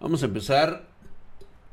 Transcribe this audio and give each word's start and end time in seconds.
Vamos 0.00 0.22
a 0.22 0.26
empezar. 0.26 0.86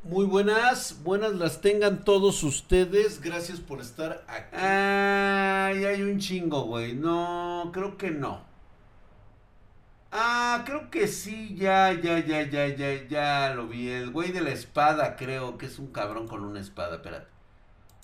Muy 0.02 0.24
buenas, 0.24 1.02
buenas 1.02 1.34
las 1.34 1.60
tengan 1.60 2.04
todos 2.04 2.42
ustedes. 2.42 3.20
Gracias 3.20 3.60
por 3.60 3.80
estar 3.80 4.24
aquí. 4.28 4.56
Ay, 4.56 5.84
hay 5.84 6.02
un 6.02 6.18
chingo, 6.18 6.64
güey. 6.64 6.94
No, 6.94 7.70
creo 7.72 7.98
que 7.98 8.10
no. 8.10 8.42
Ah, 10.10 10.62
creo 10.64 10.90
que 10.90 11.06
sí, 11.06 11.54
ya, 11.54 11.92
ya, 11.92 12.18
ya, 12.24 12.48
ya, 12.48 12.68
ya, 12.68 13.06
ya 13.08 13.54
lo 13.54 13.68
vi. 13.68 13.88
El 13.88 14.10
güey 14.10 14.32
de 14.32 14.40
la 14.40 14.50
espada, 14.50 15.16
creo 15.16 15.58
que 15.58 15.66
es 15.66 15.78
un 15.78 15.88
cabrón 15.88 16.26
con 16.26 16.44
una 16.44 16.60
espada. 16.60 16.96
Espérate. 16.96 17.28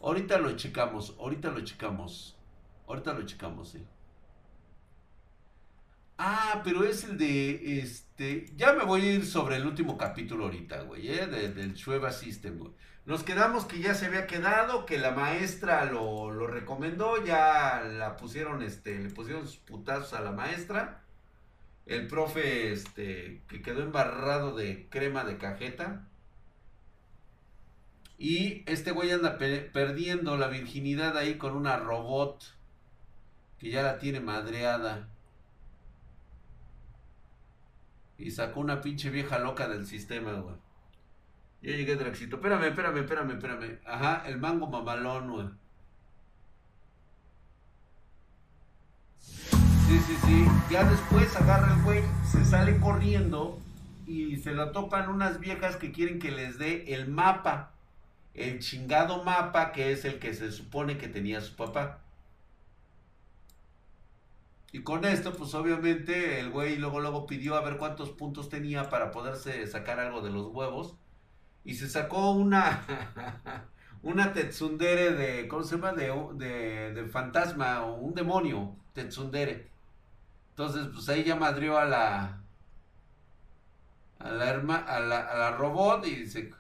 Ahorita 0.03 0.39
lo 0.39 0.55
checamos, 0.57 1.15
ahorita 1.19 1.51
lo 1.51 1.61
checamos. 1.61 2.37
Ahorita 2.87 3.15
lo 3.15 3.25
checamos, 3.25 3.71
sí. 3.71 3.87
Ah, 6.23 6.61
pero 6.65 6.85
es 6.85 7.05
el 7.05 7.17
de, 7.17 7.81
este, 7.81 8.53
ya 8.55 8.75
me 8.75 8.85
voy 8.85 9.01
a 9.01 9.13
ir 9.15 9.25
sobre 9.25 9.57
el 9.57 9.65
último 9.67 9.97
capítulo 9.97 10.45
ahorita, 10.45 10.83
güey, 10.83 11.09
¿eh? 11.09 11.27
del 11.27 11.73
Shueva 11.73 12.13
System, 12.13 12.59
güey. 12.59 12.73
Nos 13.07 13.23
quedamos 13.23 13.65
que 13.65 13.81
ya 13.81 13.95
se 13.95 14.05
había 14.05 14.27
quedado, 14.27 14.85
que 14.85 14.99
la 14.99 15.13
maestra 15.13 15.87
lo, 15.87 16.31
lo 16.31 16.47
recomendó, 16.47 17.25
ya 17.25 17.81
la 17.81 18.19
pusieron, 18.19 18.63
este, 18.63 18.99
le 18.99 19.09
pusieron 19.09 19.47
sus 19.47 19.57
putazos 19.57 20.13
a 20.13 20.21
la 20.21 20.33
maestra. 20.33 21.01
El 21.87 22.07
profe, 22.07 22.71
este, 22.71 23.41
que 23.49 23.63
quedó 23.63 23.83
embarrado 23.83 24.55
de 24.55 24.89
crema 24.91 25.25
de 25.25 25.39
cajeta. 25.39 26.07
Y 28.19 28.63
este 28.67 28.91
güey 28.91 29.11
anda 29.11 29.39
perdiendo 29.39 30.37
la 30.37 30.49
virginidad 30.49 31.17
ahí 31.17 31.39
con 31.39 31.57
una 31.57 31.79
robot 31.79 32.45
que 33.59 33.71
ya 33.71 33.83
la 33.83 33.99
tiene 33.99 34.21
madreada. 34.21 35.09
Y 38.21 38.31
sacó 38.31 38.61
una 38.61 38.83
pinche 38.83 39.09
vieja 39.09 39.39
loca 39.39 39.67
del 39.67 39.87
sistema, 39.87 40.33
güey. 40.35 40.57
Yo 41.63 41.73
llegué, 41.73 41.97
Draxito. 41.97 42.37
Espérame, 42.37 42.65
espérame, 42.65 42.99
espérame, 42.99 43.31
espérame. 43.33 43.79
Ajá, 43.87 44.23
el 44.27 44.39
mango 44.39 44.67
mamalón, 44.67 45.31
güey. 45.31 45.47
Sí, 49.19 49.99
sí, 50.07 50.17
sí. 50.25 50.45
Ya 50.71 50.85
después 50.85 51.35
agarra 51.35 51.75
el 51.75 51.83
güey, 51.83 52.03
se 52.31 52.45
sale 52.45 52.79
corriendo 52.79 53.59
y 54.07 54.37
se 54.37 54.53
la 54.53 54.73
topan 54.73 55.09
unas 55.09 55.41
viejas 55.41 55.77
que 55.77 55.91
quieren 55.91 56.19
que 56.19 56.31
les 56.31 56.59
dé 56.59 56.95
el 56.95 57.09
mapa. 57.09 57.73
El 58.35 58.61
chingado 58.61 59.25
mapa 59.25 59.73
que 59.73 59.93
es 59.93 60.05
el 60.05 60.19
que 60.19 60.35
se 60.35 60.53
supone 60.53 60.97
que 60.99 61.09
tenía 61.09 61.41
su 61.41 61.57
papá. 61.57 61.99
Y 64.73 64.83
con 64.83 65.05
esto, 65.05 65.33
pues 65.35 65.55
obviamente 65.55 66.39
el 66.41 66.51
güey 66.51 66.77
luego 66.77 67.01
luego 67.01 67.27
pidió 67.27 67.57
a 67.57 67.61
ver 67.63 67.77
cuántos 67.77 68.11
puntos 68.11 68.49
tenía 68.49 68.89
para 68.89 69.11
poderse 69.11 69.67
sacar 69.67 69.99
algo 70.01 70.21
de 70.23 70.31
los 70.31 70.47
huevos. 70.49 70.97
Y 71.65 71.75
se 71.77 71.89
sacó 71.89 72.33
una 72.33 72.87
una 74.03 74.33
Tetsundere 74.33 75.13
de, 75.13 75.49
¿cómo 75.49 75.65
se 75.65 75.77
llama? 75.77 75.93
De, 75.95 76.13
de, 76.35 76.95
de 76.95 77.07
fantasma 77.09 77.85
o 77.85 77.97
un 77.97 78.15
demonio, 78.15 78.77
Tetsundere. 78.95 79.71
Entonces, 80.51 80.89
pues 80.95 81.09
ahí 81.11 81.25
ya 81.25 81.37
madrió 81.37 81.79
a 81.79 81.87
la 81.87 82.43
a 84.19 84.31
la, 84.33 84.51
a 84.51 85.01
la, 85.01 85.19
a 85.21 85.39
la 85.39 85.51
robot 85.57 86.07
y 86.07 86.27
se 86.27 86.53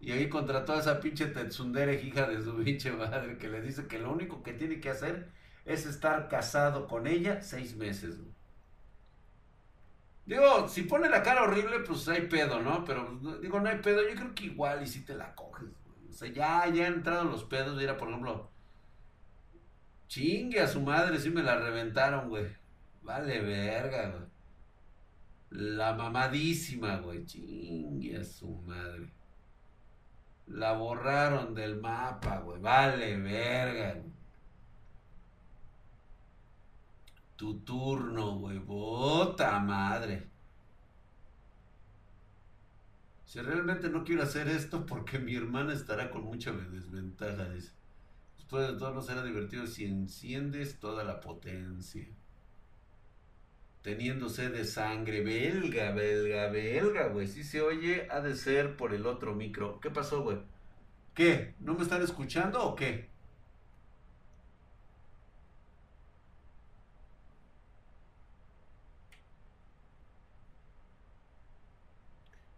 y 0.00 0.12
ahí 0.12 0.28
contrató 0.30 0.72
a 0.74 0.80
esa 0.80 1.00
pinche 1.00 1.26
Tetsundere 1.26 2.02
hija 2.02 2.26
de 2.28 2.42
su 2.42 2.56
pinche 2.64 2.92
madre 2.92 3.38
que 3.38 3.48
le 3.48 3.60
dice 3.62 3.86
que 3.86 3.98
lo 3.98 4.12
único 4.12 4.42
que 4.42 4.52
tiene 4.54 4.80
que 4.80 4.90
hacer 4.90 5.30
es 5.72 5.86
estar 5.86 6.28
casado 6.28 6.86
con 6.86 7.06
ella 7.06 7.42
seis 7.42 7.76
meses. 7.76 8.18
Digo, 10.26 10.68
si 10.68 10.82
pone 10.82 11.08
la 11.08 11.22
cara 11.22 11.42
horrible, 11.42 11.80
pues 11.80 12.06
hay 12.08 12.22
pedo, 12.28 12.60
¿no? 12.60 12.84
Pero 12.84 13.18
digo, 13.40 13.60
no 13.60 13.68
hay 13.68 13.78
pedo, 13.78 14.08
yo 14.08 14.14
creo 14.14 14.34
que 14.34 14.44
igual 14.44 14.82
y 14.82 14.86
si 14.86 15.04
te 15.04 15.14
la 15.14 15.34
coges. 15.34 15.68
O 16.08 16.12
sea, 16.12 16.28
ya, 16.28 16.66
ya 16.68 16.86
han 16.86 16.94
entrado 16.94 17.24
los 17.24 17.44
pedos, 17.44 17.76
mira, 17.76 17.96
por 17.96 18.08
ejemplo, 18.08 18.50
chingue 20.08 20.60
a 20.60 20.68
su 20.68 20.80
madre, 20.80 21.18
si 21.18 21.30
me 21.30 21.42
la 21.42 21.56
reventaron, 21.56 22.28
güey. 22.28 22.46
Vale, 23.02 23.40
verga, 23.40 24.10
güey. 24.10 24.28
La 25.50 25.94
mamadísima, 25.94 26.98
güey. 26.98 27.24
Chingue 27.26 28.18
a 28.18 28.24
su 28.24 28.48
madre. 28.62 29.08
La 30.46 30.72
borraron 30.72 31.54
del 31.54 31.80
mapa, 31.80 32.38
güey. 32.38 32.60
Vale, 32.60 33.16
verga. 33.16 33.94
Güey. 33.94 34.09
Tu 37.40 37.54
turno, 37.60 38.36
güey. 38.36 38.58
Bota 38.58 39.58
madre. 39.60 40.28
Si 43.24 43.40
realmente 43.40 43.88
no 43.88 44.04
quiero 44.04 44.24
hacer 44.24 44.46
esto 44.46 44.84
porque 44.84 45.18
mi 45.18 45.36
hermana 45.36 45.72
estará 45.72 46.10
con 46.10 46.24
mucha 46.24 46.52
desventaja, 46.52 47.48
dice. 47.48 47.72
Después 48.36 48.68
de 48.68 48.78
todo 48.78 48.92
no 48.92 49.00
será 49.00 49.24
divertido 49.24 49.66
si 49.66 49.86
enciendes 49.86 50.78
toda 50.80 51.02
la 51.02 51.22
potencia. 51.22 52.06
Teniendo 53.80 54.28
sed 54.28 54.52
de 54.52 54.66
sangre. 54.66 55.22
Belga, 55.22 55.92
belga, 55.92 56.48
belga, 56.48 57.06
güey. 57.06 57.26
Si 57.26 57.42
se 57.42 57.62
oye, 57.62 58.06
ha 58.10 58.20
de 58.20 58.36
ser 58.36 58.76
por 58.76 58.92
el 58.92 59.06
otro 59.06 59.34
micro. 59.34 59.80
¿Qué 59.80 59.88
pasó, 59.88 60.22
güey? 60.22 60.42
¿Qué? 61.14 61.54
¿No 61.60 61.72
me 61.72 61.84
están 61.84 62.02
escuchando 62.02 62.62
o 62.62 62.76
qué? 62.76 63.08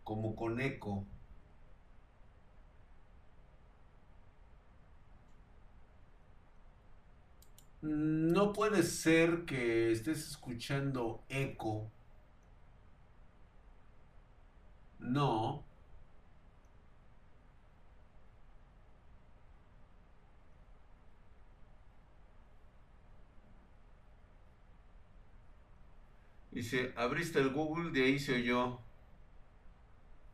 Como 0.04 0.34
con 0.36 0.60
eco. 0.60 1.06
No 7.82 8.52
puede 8.52 8.82
ser 8.82 9.44
que 9.44 9.92
estés 9.92 10.26
escuchando 10.28 11.22
eco. 11.28 11.90
No. 15.00 15.64
Dice, 26.52 26.92
abriste 26.96 27.40
el 27.40 27.50
Google, 27.52 27.90
de 27.90 28.04
ahí 28.06 28.18
se 28.20 28.34
oyó. 28.36 28.78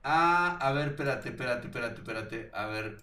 Ah, 0.02 0.58
a 0.60 0.72
ver, 0.72 0.88
espérate, 0.88 1.28
espérate, 1.30 1.66
espérate, 1.68 2.00
espérate. 2.00 2.50
A 2.54 2.66
ver. 2.66 2.98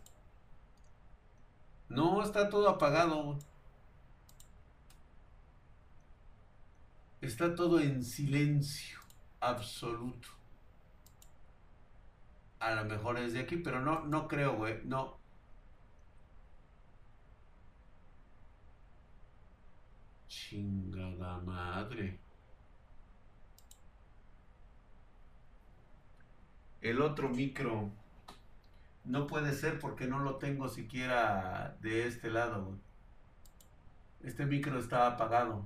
No, 1.89 2.21
está 2.21 2.47
todo 2.49 2.69
apagado. 2.69 3.39
Está 7.21 7.53
todo 7.55 7.79
en 7.81 8.03
silencio 8.03 8.99
absoluto. 9.41 10.29
A 12.59 12.75
lo 12.75 12.83
mejor 12.85 13.17
es 13.17 13.31
de 13.33 13.39
aquí, 13.39 13.55
pero 13.57 13.79
no, 13.79 14.01
no 14.05 14.27
creo, 14.27 14.57
güey. 14.57 14.81
No. 14.83 15.17
Chingada 20.27 21.39
madre. 21.39 22.19
El 26.85 27.01
otro 27.01 27.29
micro 27.29 27.89
no 29.05 29.25
puede 29.25 29.53
ser 29.53 29.79
porque 29.79 30.05
no 30.05 30.19
lo 30.19 30.35
tengo 30.35 30.69
siquiera 30.69 31.75
de 31.81 32.05
este 32.05 32.29
lado. 32.29 32.77
Este 34.21 34.45
micro 34.45 34.77
está 34.77 35.07
apagado. 35.07 35.65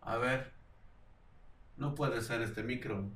A 0.00 0.16
ver. 0.16 0.50
No 1.76 1.94
puede 1.94 2.22
ser 2.22 2.40
este 2.40 2.62
micro. 2.62 3.10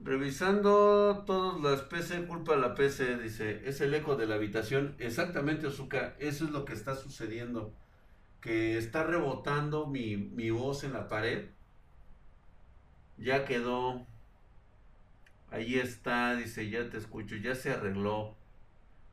Revisando 0.00 1.22
todas 1.24 1.60
las 1.60 1.82
PC, 1.82 2.26
culpa 2.26 2.54
a 2.54 2.56
la 2.56 2.74
PC, 2.74 3.16
dice, 3.18 3.68
es 3.68 3.80
el 3.80 3.94
eco 3.94 4.16
de 4.16 4.26
la 4.26 4.34
habitación. 4.34 4.96
Exactamente, 4.98 5.68
Ozuka, 5.68 6.16
eso 6.18 6.46
es 6.46 6.50
lo 6.50 6.64
que 6.64 6.72
está 6.72 6.96
sucediendo 6.96 7.72
que 8.44 8.76
está 8.76 9.04
rebotando 9.04 9.86
mi, 9.86 10.50
voz 10.50 10.84
en 10.84 10.92
la 10.92 11.08
pared. 11.08 11.46
Ya 13.16 13.46
quedó. 13.46 14.06
Ahí 15.50 15.78
está, 15.78 16.36
dice, 16.36 16.68
ya 16.68 16.90
te 16.90 16.98
escucho, 16.98 17.36
ya 17.36 17.54
se 17.54 17.70
arregló. 17.70 18.36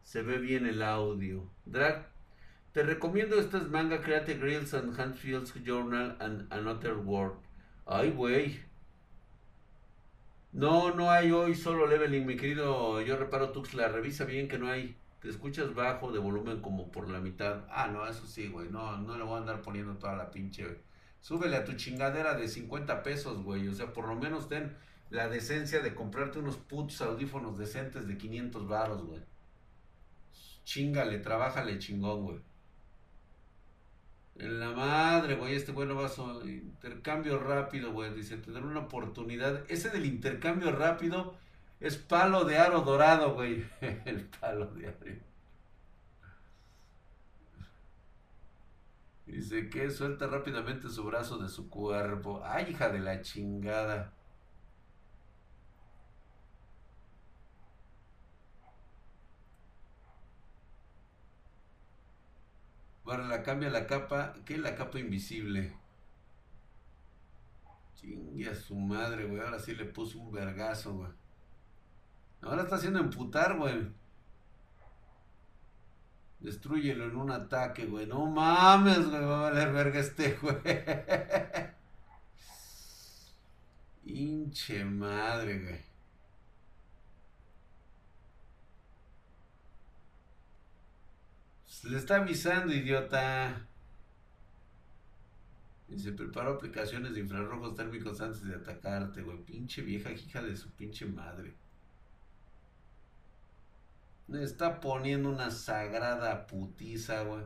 Se 0.04 0.22
ve 0.22 0.38
bien 0.38 0.66
el 0.66 0.84
audio. 0.84 1.50
Drag, 1.66 2.10
te 2.74 2.84
recomiendo 2.84 3.40
estas 3.40 3.70
manga 3.70 4.02
Creative 4.02 4.38
Grills 4.38 4.74
and 4.74 5.00
Handfields 5.00 5.54
Journal 5.64 6.18
and 6.20 6.52
Another 6.52 6.98
World. 6.98 7.38
Ay, 7.86 8.12
güey. 8.12 8.60
No, 10.52 10.94
no 10.94 11.10
hay 11.10 11.32
hoy 11.32 11.56
solo 11.56 11.88
leveling, 11.88 12.26
mi 12.26 12.36
querido. 12.36 13.00
Yo 13.02 13.16
reparo 13.16 13.54
Tuxla. 13.54 13.88
Revisa 13.88 14.26
bien 14.26 14.50
que 14.50 14.58
no 14.58 14.70
hay. 14.70 14.98
Te 15.22 15.30
escuchas 15.30 15.76
bajo 15.76 16.12
de 16.12 16.18
volumen 16.18 16.62
como 16.62 16.92
por 16.92 17.08
la 17.08 17.20
mitad. 17.20 17.66
Ah, 17.70 17.88
no, 17.88 18.08
eso 18.08 18.26
sí, 18.26 18.48
güey. 18.48 18.70
No, 18.70 18.98
no 18.98 19.18
le 19.18 19.24
voy 19.24 19.36
a 19.36 19.38
andar 19.38 19.62
poniendo 19.62 19.96
toda 19.98 20.16
la 20.16 20.32
pinche. 20.32 20.80
Súbele 21.20 21.58
a 21.58 21.64
tu 21.64 21.74
chingadera 21.74 22.34
de 22.34 22.48
50 22.48 23.04
pesos, 23.04 23.44
güey. 23.44 23.68
O 23.68 23.74
sea, 23.74 23.94
por 23.94 24.08
lo 24.08 24.16
menos 24.16 24.50
ten 24.50 24.76
la 25.12 25.30
decencia 25.30 25.82
de 25.82 25.94
comprarte 25.94 26.40
unos 26.40 26.58
putos 26.58 27.02
audífonos 27.02 27.60
decentes 27.60 28.08
de 28.08 28.18
500 28.18 28.68
varos, 28.68 29.04
güey. 29.06 29.22
Chingale, 30.64 31.20
trabájale 31.20 31.78
chingón, 31.78 32.24
güey. 32.24 32.40
En 34.38 34.60
la 34.60 34.72
madre, 34.72 35.36
güey, 35.36 35.54
este 35.54 35.72
güey 35.72 35.88
no 35.88 35.96
va 35.96 36.08
a... 36.08 36.46
Intercambio 36.48 37.38
rápido, 37.38 37.92
güey. 37.92 38.12
Dice, 38.16 38.38
tener 38.38 38.64
una 38.64 38.80
oportunidad. 38.80 39.70
Ese 39.70 39.90
del 39.90 40.06
intercambio 40.06 40.72
rápido 40.72 41.36
es 41.82 41.98
palo 41.98 42.46
de 42.46 42.58
aro 42.58 42.82
dorado, 42.82 43.34
güey. 43.34 43.66
El 44.06 44.26
palo 44.28 44.68
de 44.68 44.88
aro. 44.88 44.98
Dice 49.26 49.70
que 49.70 49.90
suelta 49.90 50.28
rápidamente 50.28 50.90
su 50.90 51.04
brazo 51.04 51.38
de 51.38 51.50
su 51.50 51.70
cuerpo. 51.70 52.42
Ay, 52.46 52.72
hija 52.72 52.90
de 52.90 53.00
la 53.00 53.22
chingada. 53.22 54.14
Ahora 63.06 63.28
la 63.28 63.44
cambia 63.44 63.70
la 63.70 63.88
capa. 63.88 64.36
¿Qué 64.46 64.54
es 64.56 64.60
la 64.60 64.76
capa 64.76 65.00
invisible? 65.00 65.74
Chingue 67.96 68.50
a 68.50 68.56
su 68.56 68.76
madre, 68.76 69.26
güey. 69.26 69.42
Ahora 69.42 69.60
sí 69.60 69.76
le 69.76 69.86
puso 69.86 70.20
un 70.20 70.32
vergazo, 70.32 70.94
güey. 70.94 71.21
Ahora 72.42 72.64
está 72.64 72.76
haciendo 72.76 73.00
emputar, 73.00 73.58
güey. 73.58 73.88
Destruyelo 76.40 77.06
en 77.06 77.16
un 77.16 77.32
ataque, 77.32 77.86
güey. 77.86 78.08
No 78.08 78.26
mames, 78.26 79.08
güey. 79.08 79.22
Va 79.22 79.38
a 79.38 79.50
valer 79.52 79.72
verga 79.72 80.00
este, 80.00 80.34
güey. 80.42 80.56
Hinche 84.06 84.84
madre, 84.84 85.60
güey. 85.60 85.92
Le 91.84 91.98
está 91.98 92.18
avisando, 92.18 92.74
idiota. 92.74 93.68
Y 95.90 96.00
se 96.00 96.12
preparó 96.12 96.54
aplicaciones 96.54 97.14
de 97.14 97.20
infrarrojos 97.20 97.76
térmicos 97.76 98.22
antes 98.22 98.44
de 98.44 98.56
atacarte, 98.56 99.22
güey. 99.22 99.38
Pinche 99.44 99.82
vieja 99.82 100.12
hija 100.12 100.42
de 100.42 100.56
su 100.56 100.72
pinche 100.72 101.06
madre. 101.06 101.54
Le 104.32 104.46
está 104.46 104.80
poniendo 104.80 105.30
una 105.30 105.52
sagrada 105.52 106.48
putiza, 106.48 107.24
güey. 107.24 107.44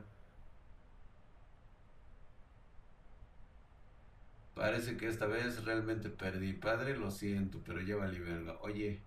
Parece 4.53 4.95
que 4.95 5.07
esta 5.07 5.25
vez 5.25 5.65
realmente 5.65 6.09
perdí. 6.09 6.53
Padre, 6.53 6.95
lo 6.95 7.09
siento, 7.09 7.59
pero 7.65 7.81
ya 7.81 7.95
vale 7.95 8.19
verga. 8.19 8.57
Oye. 8.61 9.01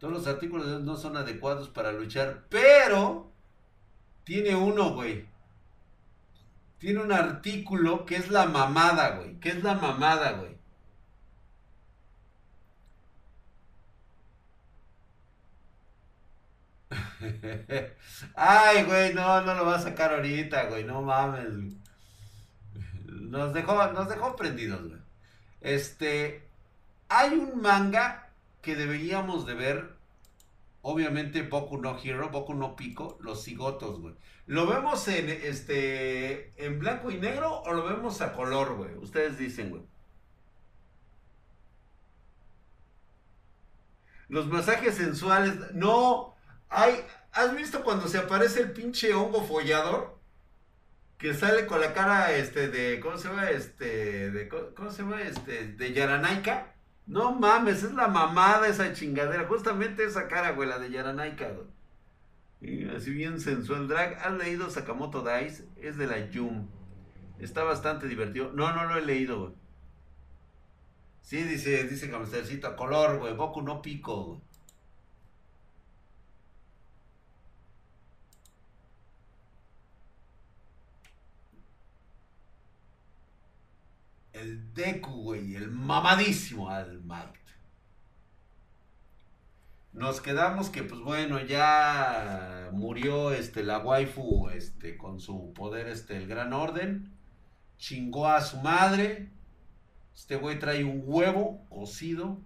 Todos 0.00 0.12
los 0.12 0.26
artículos 0.26 0.82
no 0.82 0.96
son 0.96 1.16
adecuados 1.16 1.68
para 1.68 1.92
luchar, 1.92 2.46
pero 2.48 3.30
tiene 4.24 4.56
uno, 4.56 4.92
güey. 4.94 5.24
Tiene 6.78 7.00
un 7.00 7.12
artículo 7.12 8.06
que 8.06 8.16
es 8.16 8.28
la 8.28 8.46
mamada, 8.46 9.18
güey. 9.18 9.38
Que 9.38 9.50
es 9.50 9.62
la 9.62 9.74
mamada, 9.74 10.32
güey. 10.32 10.59
Ay, 18.34 18.84
güey, 18.84 19.14
no, 19.14 19.42
no 19.42 19.54
lo 19.54 19.66
va 19.66 19.76
a 19.76 19.80
sacar 19.80 20.12
ahorita, 20.14 20.64
güey. 20.64 20.84
No 20.84 21.02
mames. 21.02 21.48
Nos 23.04 23.52
dejó, 23.52 23.92
nos 23.92 24.08
dejó 24.08 24.36
prendidos, 24.36 24.88
güey. 24.88 25.00
Este, 25.60 26.42
hay 27.08 27.34
un 27.34 27.60
manga 27.60 28.30
que 28.62 28.76
deberíamos 28.76 29.46
de 29.46 29.54
ver, 29.54 29.94
obviamente 30.82 31.42
Boku 31.42 31.78
no 31.78 31.98
Hero, 32.02 32.30
Boku 32.30 32.54
no 32.54 32.76
Pico, 32.76 33.18
los 33.20 33.44
cigotos, 33.44 34.00
güey. 34.00 34.14
¿Lo 34.46 34.66
vemos 34.66 35.06
en 35.08 35.30
este 35.30 36.52
en 36.64 36.78
blanco 36.78 37.10
y 37.10 37.18
negro 37.18 37.60
o 37.62 37.72
lo 37.72 37.84
vemos 37.84 38.20
a 38.20 38.32
color, 38.32 38.76
güey? 38.76 38.94
Ustedes 38.96 39.38
dicen, 39.38 39.70
güey. 39.70 39.82
Los 44.28 44.46
masajes 44.46 44.94
sensuales, 44.94 45.72
no, 45.74 46.34
hay, 46.70 47.04
¿has 47.32 47.54
visto 47.54 47.82
cuando 47.82 48.08
se 48.08 48.18
aparece 48.18 48.60
el 48.60 48.72
pinche 48.72 49.12
hongo 49.12 49.42
follador? 49.44 50.18
Que 51.18 51.34
sale 51.34 51.66
con 51.66 51.80
la 51.80 51.92
cara, 51.92 52.32
este, 52.32 52.68
de, 52.68 52.98
¿cómo 53.00 53.18
se 53.18 53.28
llama? 53.28 53.50
Este, 53.50 54.30
de, 54.30 54.48
¿cómo 54.48 54.90
se 54.90 55.02
llama? 55.02 55.20
Este, 55.20 55.66
de 55.66 55.92
Yaranaika. 55.92 56.72
No 57.06 57.32
mames, 57.32 57.82
es 57.82 57.92
la 57.92 58.08
mamada 58.08 58.68
esa 58.68 58.92
chingadera. 58.92 59.46
Justamente 59.46 60.04
esa 60.04 60.28
cara, 60.28 60.52
güey, 60.52 60.68
la 60.68 60.78
de 60.78 60.90
Yaranaika, 60.90 61.48
güey. 61.50 62.88
así 62.96 63.10
bien 63.10 63.40
sensual. 63.40 63.88
Drag, 63.88 64.14
¿has 64.14 64.32
leído 64.34 64.70
Sakamoto 64.70 65.22
Dice? 65.22 65.64
Es 65.76 65.98
de 65.98 66.06
la 66.06 66.30
Yum. 66.30 66.68
Está 67.40 67.64
bastante 67.64 68.06
divertido. 68.06 68.52
No, 68.54 68.72
no 68.72 68.84
lo 68.84 68.96
he 68.96 69.04
leído, 69.04 69.40
güey. 69.40 69.54
Sí, 71.22 71.42
dice, 71.42 71.84
dice 71.84 72.10
a 72.68 72.76
color, 72.76 73.18
güey. 73.18 73.34
Boku 73.34 73.60
no 73.60 73.82
pico, 73.82 74.24
güey. 74.24 74.40
El 84.40 84.72
Deku, 84.74 85.22
güey, 85.22 85.54
el 85.54 85.70
mamadísimo 85.70 86.70
Al 86.70 87.00
Might. 87.02 87.36
Nos 89.92 90.20
quedamos 90.20 90.70
que, 90.70 90.82
pues 90.82 91.00
bueno, 91.00 91.40
ya 91.40 92.70
murió 92.72 93.32
este, 93.32 93.64
la 93.64 93.78
waifu 93.78 94.48
este, 94.50 94.96
con 94.96 95.20
su 95.20 95.52
poder, 95.52 95.88
este, 95.88 96.16
el 96.16 96.26
Gran 96.26 96.52
Orden. 96.52 97.12
Chingó 97.76 98.28
a 98.28 98.40
su 98.40 98.58
madre. 98.58 99.30
Este 100.14 100.36
güey 100.36 100.58
trae 100.58 100.84
un 100.84 101.02
huevo 101.04 101.66
cocido 101.68 102.40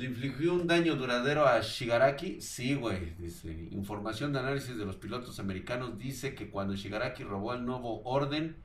¿Le 0.00 0.06
infligió 0.06 0.54
un 0.54 0.66
daño 0.66 0.96
duradero 0.96 1.46
a 1.46 1.60
Shigaraki? 1.60 2.40
Sí, 2.40 2.74
güey. 2.74 3.14
Dice, 3.16 3.68
información 3.70 4.32
de 4.32 4.38
análisis 4.38 4.74
de 4.78 4.86
los 4.86 4.96
pilotos 4.96 5.38
americanos 5.38 5.98
dice 5.98 6.34
que 6.34 6.48
cuando 6.48 6.74
Shigaraki 6.74 7.22
robó 7.22 7.52
el 7.52 7.66
nuevo 7.66 8.00
orden, 8.04 8.56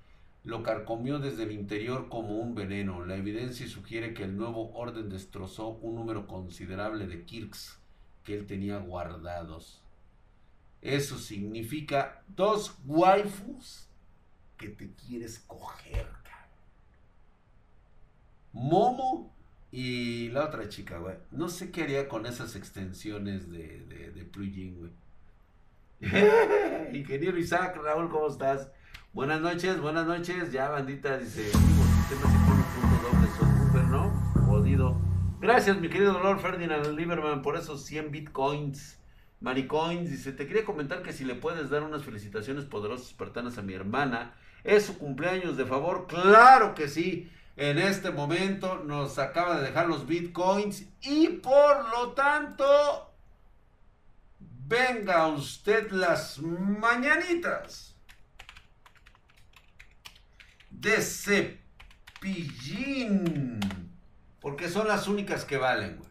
lo 0.45 0.63
carcomió 0.63 1.19
desde 1.19 1.43
el 1.43 1.51
interior 1.51 2.07
como 2.07 2.37
un 2.37 2.55
veneno. 2.55 3.05
La 3.05 3.17
evidencia 3.17 3.67
sugiere 3.67 4.13
que 4.13 4.23
el 4.23 4.37
nuevo 4.37 4.71
orden 4.75 5.09
destrozó 5.09 5.67
un 5.67 5.95
número 5.95 6.25
considerable 6.25 7.05
de 7.05 7.25
Kirks 7.25 7.81
que 8.23 8.33
él 8.33 8.45
tenía 8.45 8.77
guardados. 8.77 9.83
Eso 10.81 11.17
significa 11.17 12.23
dos 12.29 12.77
waifus 12.85 13.89
que 14.55 14.69
te 14.69 14.89
quieres 14.93 15.39
coger. 15.39 16.07
Momo 18.53 19.34
y 19.77 20.29
la 20.29 20.45
otra 20.45 20.69
chica, 20.69 20.99
güey. 20.99 21.17
No 21.31 21.49
sé 21.49 21.69
qué 21.69 21.83
haría 21.83 22.07
con 22.07 22.25
esas 22.25 22.55
extensiones 22.55 23.51
de, 23.51 23.83
de, 23.89 24.09
de 24.11 24.23
plugin, 24.23 24.77
güey. 24.77 24.91
Ingeniero 26.93 27.37
Isaac, 27.37 27.75
Raúl, 27.83 28.09
¿cómo 28.09 28.27
estás? 28.27 28.71
Buenas 29.11 29.41
noches, 29.41 29.81
buenas 29.81 30.07
noches. 30.07 30.53
Ya, 30.53 30.69
bandita, 30.69 31.17
dice, 31.17 31.51
¿no? 33.91 34.11
Jodido. 34.45 34.97
Gracias, 35.41 35.77
mi 35.77 35.89
querido 35.89 36.19
Lord 36.19 36.39
Ferdinand 36.39 36.97
Lieberman, 36.97 37.41
por 37.41 37.57
esos 37.57 37.83
100 37.83 38.11
bitcoins. 38.11 38.97
Maricoins, 39.41 40.09
dice, 40.09 40.31
te 40.31 40.47
quería 40.47 40.63
comentar 40.63 41.03
que 41.03 41.11
si 41.11 41.25
le 41.25 41.35
puedes 41.35 41.69
dar 41.69 41.83
unas 41.83 42.05
felicitaciones 42.05 42.63
poderosas 42.63 43.07
espartanas 43.07 43.57
a 43.57 43.61
mi 43.61 43.73
hermana. 43.73 44.35
Es 44.63 44.85
su 44.85 44.97
cumpleaños 44.97 45.57
de 45.57 45.65
favor. 45.65 46.07
Claro 46.07 46.75
que 46.75 46.87
sí 46.87 47.29
en 47.57 47.79
este 47.79 48.11
momento 48.11 48.83
nos 48.83 49.17
acaba 49.17 49.57
de 49.57 49.67
dejar 49.67 49.87
los 49.87 50.05
bitcoins 50.05 50.85
y 51.01 51.27
por 51.29 51.89
lo 51.89 52.11
tanto, 52.11 53.13
venga 54.39 55.27
usted 55.27 55.89
las 55.91 56.39
mañanitas 56.39 57.95
de 60.69 61.01
cepillín, 62.21 62.39
porque 64.41 64.67
son 64.69 64.87
las 64.89 65.07
únicas 65.07 65.45
que 65.45 65.57
valen, 65.57 65.97
güey. 65.97 66.09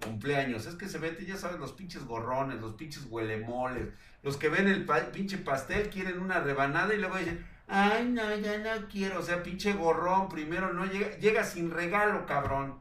Cumpleaños, 0.00 0.66
es 0.66 0.74
que 0.74 0.88
se 0.90 0.98
vete, 0.98 1.24
ya 1.24 1.38
saben, 1.38 1.58
los 1.58 1.72
pinches 1.72 2.04
gorrones, 2.04 2.60
los 2.60 2.74
pinches 2.74 3.06
huelemoles, 3.08 3.88
los 4.22 4.36
que 4.36 4.50
ven 4.50 4.68
el 4.68 4.84
pinche 5.10 5.38
pastel 5.38 5.88
quieren 5.88 6.20
una 6.20 6.40
rebanada 6.40 6.92
y 6.94 6.98
luego 6.98 7.16
dicen, 7.16 7.46
Ay, 7.68 8.06
no, 8.06 8.36
ya 8.36 8.58
no 8.58 8.86
quiero. 8.88 9.20
O 9.20 9.22
sea, 9.22 9.42
pinche 9.42 9.72
gorrón, 9.72 10.28
primero 10.28 10.72
no 10.72 10.86
llega, 10.86 11.16
llega 11.18 11.44
sin 11.44 11.70
regalo, 11.70 12.26
cabrón. 12.26 12.78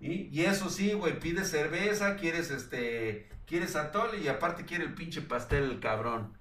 Y, 0.00 0.42
eso 0.42 0.70
sí, 0.70 0.92
güey, 0.92 1.18
pide 1.18 1.44
cerveza, 1.44 2.16
quieres 2.16 2.50
este, 2.50 3.28
quieres 3.46 3.74
atole 3.74 4.18
y 4.18 4.28
aparte 4.28 4.64
quiere 4.64 4.84
el 4.84 4.94
pinche 4.94 5.22
pastel 5.22 5.64
el 5.64 5.80
cabrón. 5.80 6.32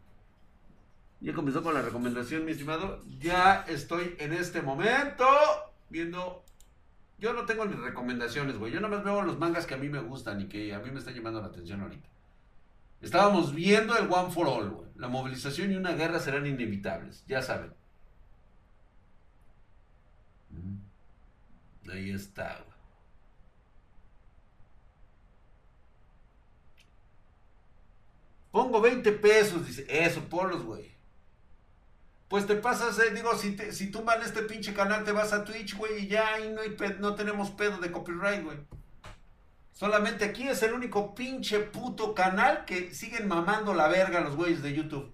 Ya 1.19 1.33
comenzó 1.33 1.63
con 1.63 1.73
la 1.73 1.81
recomendación, 1.81 2.45
mi 2.45 2.51
estimado. 2.51 3.01
Ya 3.19 3.65
estoy 3.67 4.15
en 4.19 4.33
este 4.33 4.61
momento 4.61 5.25
viendo. 5.89 6.43
Yo 7.17 7.33
no 7.33 7.45
tengo 7.45 7.65
mis 7.65 7.79
recomendaciones, 7.79 8.59
güey. 8.59 8.71
Yo 8.71 8.79
nada 8.79 8.95
más 8.95 9.03
veo 9.03 9.23
los 9.23 9.39
mangas 9.39 9.65
que 9.65 9.73
a 9.73 9.77
mí 9.77 9.89
me 9.89 9.99
gustan 9.99 10.41
y 10.41 10.47
que 10.47 10.75
a 10.75 10.79
mí 10.79 10.91
me 10.91 10.99
están 10.99 11.15
llamando 11.15 11.41
la 11.41 11.47
atención 11.47 11.81
ahorita. 11.81 12.07
Estábamos 13.01 13.55
viendo 13.55 13.97
el 13.97 14.11
One 14.11 14.31
for 14.31 14.47
All, 14.47 14.69
güey. 14.69 14.86
La 14.97 15.07
movilización 15.07 15.71
y 15.71 15.75
una 15.75 15.93
guerra 15.93 16.19
serán 16.19 16.45
inevitables, 16.47 17.23
ya 17.27 17.41
saben. 17.41 17.71
Mm. 20.49 21.89
Ahí 21.91 22.11
está. 22.11 22.63
Pongo 28.51 28.81
20 28.81 29.11
pesos, 29.13 29.67
dice. 29.67 29.85
Eso, 29.87 30.21
ponlos, 30.23 30.63
güey. 30.63 30.91
Pues 32.27 32.47
te 32.47 32.55
pasas, 32.55 32.97
eh, 32.99 33.11
digo, 33.13 33.31
si, 33.37 33.91
tú 33.91 34.03
mal 34.03 34.21
este 34.21 34.41
pinche 34.43 34.73
canal, 34.73 35.03
te 35.03 35.11
vas 35.11 35.31
a 35.31 35.45
Twitch, 35.45 35.77
güey, 35.77 36.05
y 36.05 36.07
ya 36.07 36.33
ahí 36.33 36.53
no 36.99 37.15
tenemos 37.15 37.51
pedo 37.51 37.77
de 37.77 37.91
copyright, 37.91 38.43
güey. 38.43 38.57
Solamente 39.77 40.25
aquí 40.25 40.47
es 40.47 40.63
el 40.63 40.73
único 40.73 41.13
pinche 41.13 41.59
puto 41.59 42.15
canal 42.15 42.65
que 42.65 42.95
siguen 42.95 43.27
mamando 43.27 43.75
la 43.75 43.87
verga 43.87 44.21
los 44.21 44.35
güeyes 44.35 44.63
de 44.63 44.73
YouTube. 44.73 45.13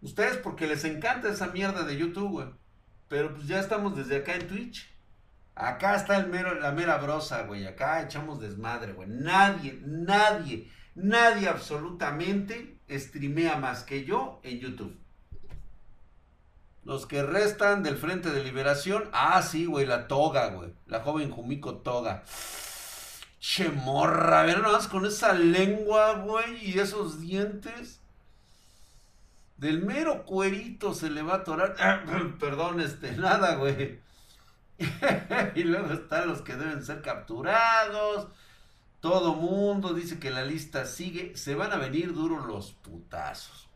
Ustedes 0.00 0.38
porque 0.38 0.66
les 0.66 0.82
encanta 0.86 1.28
esa 1.28 1.48
mierda 1.48 1.82
de 1.84 1.98
YouTube, 1.98 2.30
güey. 2.30 2.46
Pero 3.08 3.34
pues 3.34 3.46
ya 3.46 3.60
estamos 3.60 3.94
desde 3.94 4.16
acá 4.16 4.36
en 4.36 4.48
Twitch. 4.48 4.90
Acá 5.54 5.96
está 5.96 6.16
el 6.16 6.28
mero, 6.28 6.58
la 6.58 6.72
mera 6.72 6.96
brosa, 6.96 7.42
güey. 7.42 7.66
Acá 7.66 8.00
echamos 8.00 8.40
desmadre, 8.40 8.94
güey. 8.94 9.06
Nadie, 9.06 9.78
nadie, 9.84 10.70
nadie 10.94 11.48
absolutamente 11.48 12.78
streamea 12.88 13.58
más 13.58 13.82
que 13.82 14.06
yo 14.06 14.40
en 14.44 14.60
YouTube. 14.60 14.98
Los 16.84 17.06
que 17.06 17.22
restan 17.22 17.82
del 17.82 17.96
Frente 17.96 18.30
de 18.30 18.42
Liberación. 18.42 19.08
Ah, 19.12 19.42
sí, 19.42 19.66
güey, 19.66 19.86
la 19.86 20.08
toga, 20.08 20.48
güey. 20.48 20.74
La 20.86 21.00
joven 21.00 21.30
Jumiko 21.30 21.76
Toga. 21.76 22.24
Che 23.38 23.68
morra, 23.68 24.40
a 24.40 24.44
ver 24.44 24.60
nada 24.60 24.74
más 24.74 24.88
con 24.88 25.06
esa 25.06 25.32
lengua, 25.32 26.14
güey, 26.14 26.64
y 26.64 26.78
esos 26.78 27.20
dientes. 27.20 28.00
Del 29.56 29.82
mero 29.82 30.24
cuerito 30.24 30.92
se 30.94 31.08
le 31.08 31.22
va 31.22 31.34
a 31.34 31.36
atorar. 31.38 31.76
Perdón, 32.40 32.80
este, 32.80 33.12
nada, 33.12 33.54
güey. 33.54 34.00
y 35.54 35.62
luego 35.62 35.92
están 35.92 36.28
los 36.28 36.42
que 36.42 36.56
deben 36.56 36.84
ser 36.84 37.00
capturados. 37.00 38.28
Todo 39.00 39.34
mundo 39.34 39.94
dice 39.94 40.18
que 40.18 40.30
la 40.30 40.44
lista 40.44 40.84
sigue. 40.86 41.36
Se 41.36 41.54
van 41.54 41.72
a 41.72 41.76
venir 41.76 42.12
duros 42.14 42.46
los 42.46 42.72
putazos. 42.72 43.68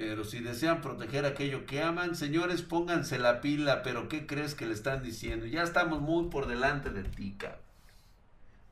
Pero 0.00 0.24
si 0.24 0.40
desean 0.40 0.80
proteger 0.80 1.26
aquello 1.26 1.66
que 1.66 1.82
aman, 1.82 2.16
señores, 2.16 2.62
pónganse 2.62 3.18
la 3.18 3.42
pila, 3.42 3.82
pero 3.82 4.08
¿qué 4.08 4.26
crees 4.26 4.54
que 4.54 4.64
le 4.64 4.72
están 4.72 5.02
diciendo? 5.02 5.44
Ya 5.44 5.62
estamos 5.62 6.00
muy 6.00 6.30
por 6.30 6.46
delante 6.46 6.88
de 6.88 7.04
ti, 7.04 7.34
cabrón. 7.36 7.60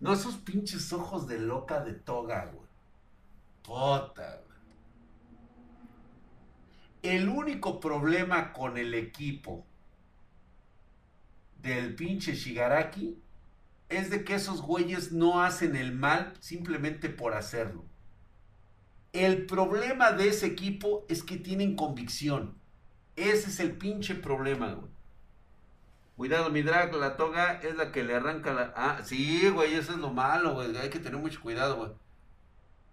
No 0.01 0.15
esos 0.15 0.37
pinches 0.37 0.91
ojos 0.91 1.29
de 1.29 1.39
loca 1.39 1.81
de 1.81 1.93
toga, 1.93 2.47
güey. 2.47 2.67
Puta, 3.63 4.41
güey. 4.47 4.59
El 7.03 7.29
único 7.29 7.79
problema 7.79 8.55
con 8.55 8.79
el 8.79 8.95
equipo 8.95 9.67
del 11.61 11.95
pinche 11.95 12.37
Shigaraki 12.37 13.19
es 13.91 14.09
de 14.09 14.25
que 14.25 14.37
esos 14.37 14.63
güeyes 14.63 15.13
no 15.13 15.43
hacen 15.43 15.77
el 15.77 15.93
mal 15.93 16.33
simplemente 16.41 17.11
por 17.11 17.35
hacerlo. 17.35 17.85
El 19.19 19.47
problema 19.47 20.13
de 20.13 20.29
ese 20.29 20.47
equipo 20.47 21.05
es 21.09 21.25
que 21.25 21.39
tienen 21.39 21.75
convicción. 21.75 22.55
Ese 23.17 23.51
es 23.51 23.59
el 23.59 23.73
pinche 23.73 24.15
problema, 24.15 24.75
güey. 24.75 24.89
Cuidado, 26.17 26.51
mi 26.51 26.63
drag, 26.63 26.95
la 26.95 27.17
toga 27.17 27.55
es 27.55 27.75
la 27.75 27.91
que 27.91 28.05
le 28.05 28.15
arranca 28.15 28.53
la... 28.53 28.73
Ah, 28.77 29.01
sí, 29.03 29.49
güey, 29.51 29.75
eso 29.75 29.91
es 29.91 29.99
lo 29.99 30.11
malo, 30.11 30.55
güey. 30.55 30.77
Hay 30.77 30.89
que 30.89 31.01
tener 31.01 31.21
mucho 31.21 31.41
cuidado, 31.41 31.79
güey. 31.79 31.91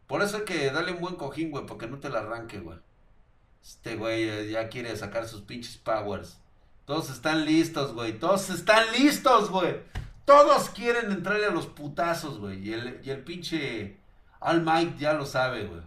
Por 0.08 0.24
eso 0.24 0.38
hay 0.38 0.46
que 0.46 0.72
darle 0.72 0.94
un 0.94 1.02
buen 1.02 1.16
cojín, 1.16 1.52
güey, 1.52 1.68
porque 1.68 1.86
no 1.86 2.00
te 2.00 2.10
la 2.10 2.22
arranque, 2.22 2.58
güey. 2.60 2.80
Este 3.64 3.96
güey 3.96 4.28
eh, 4.28 4.50
ya 4.50 4.68
quiere 4.68 4.98
sacar 4.98 5.28
sus 5.28 5.42
pinches 5.42 5.78
powers. 5.78 6.40
Todos 6.86 7.12
están 7.12 7.46
listos, 7.46 7.94
güey. 7.94 8.18
Todos 8.18 8.50
están 8.50 8.92
listos, 8.94 9.52
güey. 9.52 9.76
Todos 10.26 10.72
quieren 10.72 11.12
entrarle 11.12 11.46
a 11.46 11.52
los 11.52 11.68
putazos, 11.68 12.40
güey. 12.40 12.68
Y 12.68 12.74
el, 12.74 13.00
y 13.04 13.12
el 13.12 13.24
pinche 13.24 13.98
All 14.40 14.64
Might 14.64 14.98
ya 14.98 15.14
lo 15.14 15.28
sabe, 15.28 15.68
güey. 15.68 15.82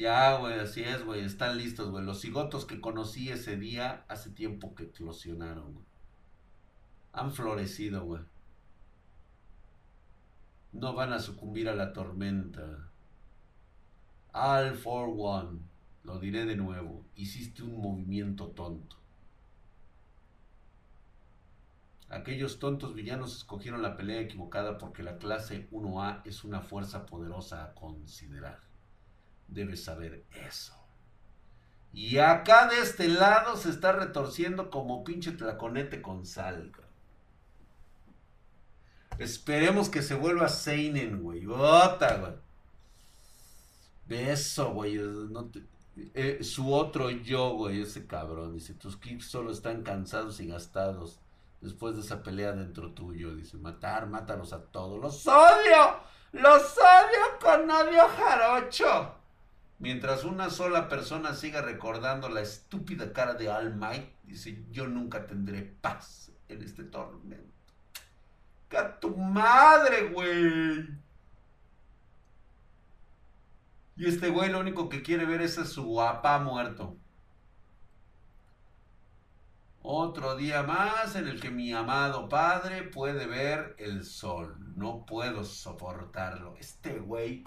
Ya, 0.00 0.38
güey, 0.38 0.58
así 0.58 0.82
es, 0.82 1.04
güey. 1.04 1.22
Están 1.22 1.58
listos, 1.58 1.90
güey. 1.90 2.02
Los 2.02 2.22
cigotos 2.22 2.64
que 2.64 2.80
conocí 2.80 3.28
ese 3.28 3.58
día, 3.58 4.06
hace 4.08 4.30
tiempo 4.30 4.74
que 4.74 4.84
eclosionaron, 4.84 5.74
güey. 5.74 5.84
Han 7.12 7.32
florecido, 7.32 8.06
güey. 8.06 8.22
No 10.72 10.94
van 10.94 11.12
a 11.12 11.18
sucumbir 11.18 11.68
a 11.68 11.74
la 11.74 11.92
tormenta. 11.92 12.88
All 14.32 14.74
for 14.74 15.10
one. 15.14 15.58
Lo 16.04 16.18
diré 16.18 16.46
de 16.46 16.56
nuevo. 16.56 17.04
Hiciste 17.14 17.62
un 17.62 17.78
movimiento 17.78 18.48
tonto. 18.52 18.96
Aquellos 22.08 22.58
tontos 22.58 22.94
villanos 22.94 23.36
escogieron 23.36 23.82
la 23.82 23.98
pelea 23.98 24.22
equivocada 24.22 24.78
porque 24.78 25.02
la 25.02 25.18
clase 25.18 25.68
1A 25.70 26.22
es 26.24 26.42
una 26.42 26.62
fuerza 26.62 27.04
poderosa 27.04 27.64
a 27.64 27.74
considerar 27.74 28.69
debes 29.50 29.84
saber 29.84 30.24
eso. 30.46 30.74
Y 31.92 32.18
acá 32.18 32.68
de 32.68 32.80
este 32.80 33.08
lado 33.08 33.56
se 33.56 33.70
está 33.70 33.92
retorciendo 33.92 34.70
como 34.70 35.02
pinche 35.02 35.32
tlaconete 35.32 36.00
con 36.00 36.24
sal. 36.24 36.72
Esperemos 39.18 39.90
que 39.90 40.02
se 40.02 40.14
vuelva 40.14 40.48
Seinen, 40.48 41.22
güey. 41.22 41.46
Ota, 41.46 42.16
güey. 42.18 42.32
Beso, 44.06 44.72
güey. 44.72 45.00
Eh, 46.14 46.42
su 46.42 46.72
otro 46.72 47.10
yo, 47.10 47.50
güey, 47.50 47.82
ese 47.82 48.06
cabrón. 48.06 48.54
Dice, 48.54 48.74
tus 48.74 48.96
kicks 48.96 49.26
solo 49.26 49.50
están 49.50 49.82
cansados 49.82 50.40
y 50.40 50.46
gastados 50.46 51.20
después 51.60 51.96
de 51.96 52.02
esa 52.02 52.22
pelea 52.22 52.52
dentro 52.52 52.92
tuyo. 52.92 53.34
Dice, 53.34 53.58
matar, 53.58 54.06
mátalos 54.06 54.52
a 54.52 54.62
todos. 54.62 55.00
¡Los 55.00 55.26
odio! 55.26 56.00
¡Los 56.32 56.78
odio 56.78 57.38
con 57.40 57.68
odio 57.68 58.08
jarocho! 58.16 59.19
Mientras 59.80 60.24
una 60.24 60.50
sola 60.50 60.90
persona 60.90 61.34
siga 61.34 61.62
recordando 61.62 62.28
la 62.28 62.42
estúpida 62.42 63.14
cara 63.14 63.32
de 63.32 63.48
All 63.48 63.74
Might, 63.74 64.12
dice, 64.24 64.62
yo 64.70 64.86
nunca 64.86 65.26
tendré 65.26 65.62
paz 65.62 66.30
en 66.48 66.62
este 66.62 66.84
tormento. 66.84 67.72
¡Que 68.68 68.78
tu 69.00 69.16
madre, 69.16 70.10
güey! 70.10 70.86
Y 73.96 74.06
este 74.06 74.28
güey 74.28 74.50
lo 74.50 74.60
único 74.60 74.90
que 74.90 75.02
quiere 75.02 75.24
ver 75.24 75.40
es 75.40 75.56
a 75.56 75.64
su 75.64 75.96
papá 75.96 76.38
muerto. 76.38 76.98
Otro 79.80 80.36
día 80.36 80.62
más 80.62 81.16
en 81.16 81.26
el 81.26 81.40
que 81.40 81.50
mi 81.50 81.72
amado 81.72 82.28
padre 82.28 82.82
puede 82.82 83.26
ver 83.26 83.76
el 83.78 84.04
sol. 84.04 84.58
No 84.76 85.06
puedo 85.06 85.42
soportarlo. 85.42 86.54
Este 86.58 86.98
güey 86.98 87.44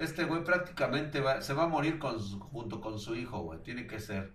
este 0.00 0.24
güey 0.24 0.42
prácticamente 0.42 1.22
se 1.42 1.52
va 1.52 1.64
a 1.64 1.68
morir 1.68 2.00
junto 2.00 2.80
con 2.80 2.98
su 2.98 3.14
hijo, 3.14 3.40
güey. 3.40 3.62
Tiene 3.62 3.86
que 3.86 4.00
ser. 4.00 4.32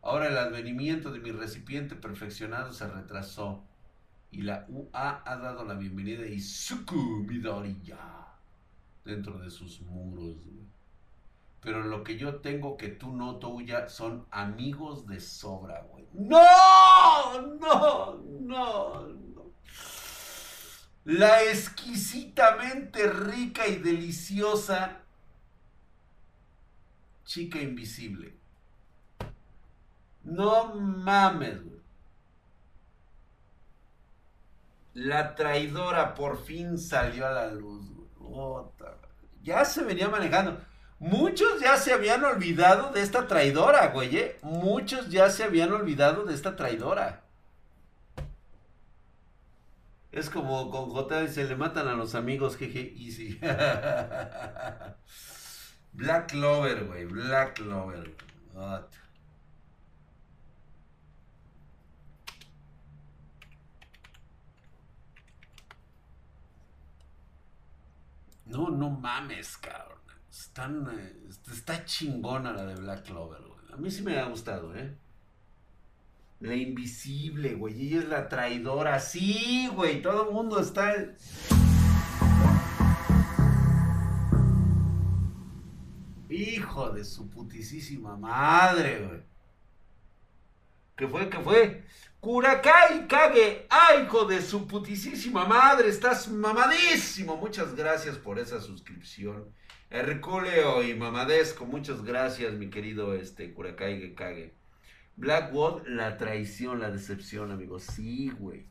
Ahora 0.00 0.28
el 0.28 0.38
advenimiento 0.38 1.12
de 1.12 1.20
mi 1.20 1.30
recipiente 1.30 1.94
perfeccionado 1.94 2.72
se 2.72 2.88
retrasó. 2.88 3.62
Y 4.30 4.42
la 4.42 4.64
UA 4.68 5.22
ha 5.26 5.36
dado 5.36 5.64
la 5.66 5.74
bienvenida 5.74 6.22
a 6.22 6.28
Izuku 6.28 7.24
Midori 7.28 7.78
ya. 7.82 8.34
Dentro 9.04 9.38
de 9.38 9.50
sus 9.50 9.82
muros, 9.82 10.42
güey. 10.42 10.66
Pero 11.60 11.82
lo 11.82 12.02
que 12.02 12.16
yo 12.16 12.36
tengo 12.36 12.78
que 12.78 12.88
tú 12.88 13.12
no, 13.12 13.36
Touya, 13.36 13.90
son 13.90 14.26
amigos 14.30 15.06
de 15.06 15.20
sobra, 15.20 15.82
güey. 15.90 16.06
¡No! 16.14 17.42
¡No! 17.60 18.14
¡No! 18.40 19.27
La 21.08 21.42
exquisitamente 21.42 23.10
rica 23.10 23.66
y 23.66 23.76
deliciosa 23.76 24.98
chica 27.24 27.58
invisible. 27.62 28.34
No 30.22 30.74
mames, 30.74 31.64
güey. 31.64 31.80
La 34.92 35.34
traidora 35.34 36.14
por 36.14 36.44
fin 36.44 36.76
salió 36.76 37.26
a 37.26 37.30
la 37.30 37.52
luz, 37.52 37.86
güey. 38.18 38.66
ya 39.42 39.64
se 39.64 39.82
venía 39.84 40.10
manejando. 40.10 40.60
Muchos 40.98 41.58
ya 41.58 41.78
se 41.78 41.94
habían 41.94 42.22
olvidado 42.22 42.92
de 42.92 43.00
esta 43.00 43.26
traidora, 43.26 43.86
güey. 43.88 44.14
¿eh? 44.14 44.38
Muchos 44.42 45.08
ya 45.08 45.30
se 45.30 45.44
habían 45.44 45.72
olvidado 45.72 46.24
de 46.26 46.34
esta 46.34 46.54
traidora. 46.54 47.22
Es 50.18 50.30
como 50.30 50.68
con 50.68 50.90
J 50.90 51.28
se 51.28 51.44
le 51.44 51.54
matan 51.54 51.86
a 51.86 51.94
los 51.94 52.16
amigos, 52.16 52.56
jeje, 52.56 52.92
easy. 52.96 53.38
Black 55.92 56.32
Clover, 56.32 56.86
güey, 56.86 57.04
Black 57.04 57.54
Clover. 57.54 58.16
No, 68.46 68.70
no 68.70 68.90
mames, 68.90 69.56
cabrón. 69.58 69.98
Eh, 70.98 71.28
está 71.52 71.84
chingona 71.84 72.52
la 72.52 72.64
de 72.64 72.74
Black 72.74 73.04
Clover, 73.04 73.42
güey. 73.42 73.72
A 73.72 73.76
mí 73.76 73.88
sí 73.88 74.02
me 74.02 74.18
ha 74.18 74.24
gustado, 74.24 74.74
¿eh? 74.74 74.98
La 76.40 76.54
invisible, 76.54 77.54
güey. 77.54 77.88
Ella 77.88 77.98
es 78.00 78.08
la 78.08 78.28
traidora. 78.28 79.00
Sí, 79.00 79.68
güey. 79.74 80.00
Todo 80.02 80.28
el 80.28 80.34
mundo 80.34 80.60
está. 80.60 80.94
Hijo 86.28 86.90
de 86.90 87.04
su 87.04 87.28
putisísima 87.30 88.16
madre, 88.16 89.04
güey. 89.04 89.28
¿Qué 90.96 91.08
fue? 91.08 91.28
¿Qué 91.28 91.38
fue? 91.38 91.84
Curakai 92.20 93.06
Kage. 93.06 93.66
¡Ay, 93.70 94.04
hijo 94.04 94.24
de 94.24 94.42
su 94.42 94.66
putisísima 94.66 95.46
madre! 95.46 95.88
Estás 95.88 96.28
mamadísimo. 96.28 97.36
Muchas 97.36 97.76
gracias 97.76 98.16
por 98.16 98.40
esa 98.40 98.60
suscripción. 98.60 99.54
Herculeo 99.90 100.82
y 100.82 100.94
mamadesco. 100.94 101.64
Muchas 101.64 102.02
gracias, 102.02 102.54
mi 102.54 102.68
querido 102.68 103.14
este, 103.14 103.54
Kage. 103.54 104.54
Blackwood, 105.18 105.82
la 105.88 106.16
traición, 106.16 106.78
la 106.78 106.90
decepción, 106.92 107.50
amigos. 107.50 107.82
Sí, 107.82 108.30
güey. 108.30 108.66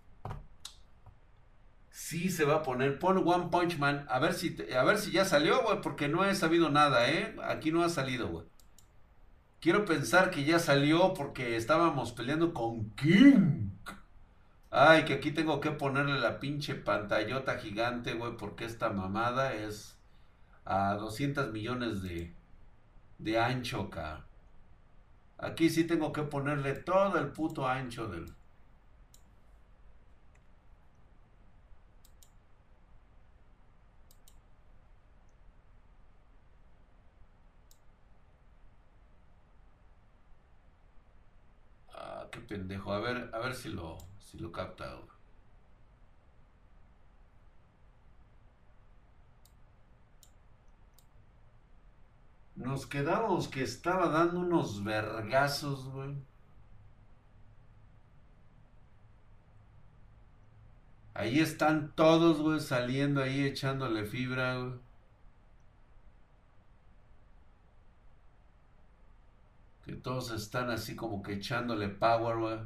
Sí 1.92 2.30
se 2.30 2.46
va 2.46 2.56
a 2.56 2.63
poner. 2.63 3.00
Pon 3.00 3.18
One 3.27 3.50
Punch 3.51 3.77
Man. 3.77 4.06
A 4.10 4.20
ver 4.20 4.34
si, 4.34 4.56
a 4.74 4.84
ver 4.86 4.98
si 4.98 5.12
ya 5.12 5.25
salió, 5.25 5.62
güey. 5.63 5.82
Porque 5.82 6.08
no 6.08 6.24
he 6.24 6.34
sabido 6.36 6.70
nada, 6.70 7.12
¿eh? 7.12 7.36
Aquí 7.44 7.72
no 7.72 7.84
ha 7.84 7.89
salido, 7.89 8.30
güey. 8.30 8.46
Quiero 9.60 9.84
pensar 9.84 10.32
que 10.32 10.46
ya 10.46 10.60
salió 10.60 11.13
porque 11.13 11.58
estábamos 11.58 12.13
peleando 12.13 12.54
con 12.54 12.92
King. 12.92 13.72
Ay, 14.70 15.04
que 15.04 15.16
aquí 15.16 15.32
tengo 15.32 15.60
que 15.60 15.72
ponerle 15.72 16.18
la 16.20 16.39
pinche 16.39 16.75
pantallota 16.75 17.58
gigante, 17.58 18.13
güey. 18.13 18.38
Porque 18.38 18.63
esta 18.63 18.89
mamada 18.89 19.54
es 19.54 19.98
a 20.63 20.96
200 20.96 21.51
millones 21.51 22.01
de, 22.04 22.34
de 23.18 23.38
ancho, 23.38 23.89
cabrón. 23.89 24.26
Aquí 25.39 25.70
sí 25.72 25.86
tengo 25.86 26.13
que 26.13 26.22
ponerle 26.22 26.74
todo 26.75 27.17
el 27.17 27.32
puto 27.32 27.67
ancho 27.67 28.08
del... 28.08 28.36
Ah, 41.94 42.27
qué 42.32 42.39
pendejo. 42.39 42.94
A 42.94 43.00
ver, 43.00 43.29
a 43.34 43.39
ver 43.39 43.53
si 43.53 43.70
lo, 43.70 43.98
si 44.20 44.38
lo 44.39 44.51
capta. 44.53 44.96
Nos 52.58 52.88
quedamos 52.88 53.48
que 53.48 53.62
estaba 53.64 54.10
dando 54.10 54.40
unos 54.40 54.84
vergazos, 54.84 55.86
güey. 55.92 56.16
Ahí 61.14 61.40
están 61.40 61.94
todos, 61.96 62.40
güey, 62.42 62.60
saliendo 62.60 63.22
ahí 63.22 63.44
echándole 63.46 64.05
fibra, 64.05 64.58
güey. 64.58 64.74
Que 69.86 69.94
todos 69.94 70.31
están 70.31 70.70
así 70.72 70.96
como 70.96 71.22
que 71.22 71.34
echándole 71.34 71.90
power, 71.90 72.38
güey. 72.38 72.60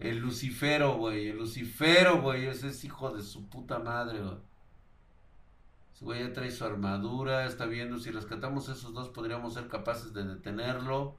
El 0.00 0.18
Lucifero, 0.18 0.96
güey. 0.96 1.28
El 1.28 1.38
Lucifero, 1.38 2.20
güey. 2.20 2.46
Ese 2.46 2.68
es 2.68 2.84
hijo 2.84 3.10
de 3.14 3.22
su 3.22 3.48
puta 3.48 3.78
madre, 3.78 4.20
güey. 4.20 4.51
Güey 6.02 6.20
ya 6.20 6.32
trae 6.32 6.50
su 6.50 6.64
armadura, 6.64 7.46
está 7.46 7.64
viendo 7.66 7.98
si 8.00 8.10
rescatamos 8.10 8.68
esos 8.68 8.92
dos 8.92 9.08
podríamos 9.10 9.54
ser 9.54 9.68
capaces 9.68 10.12
de 10.12 10.24
detenerlo. 10.24 11.16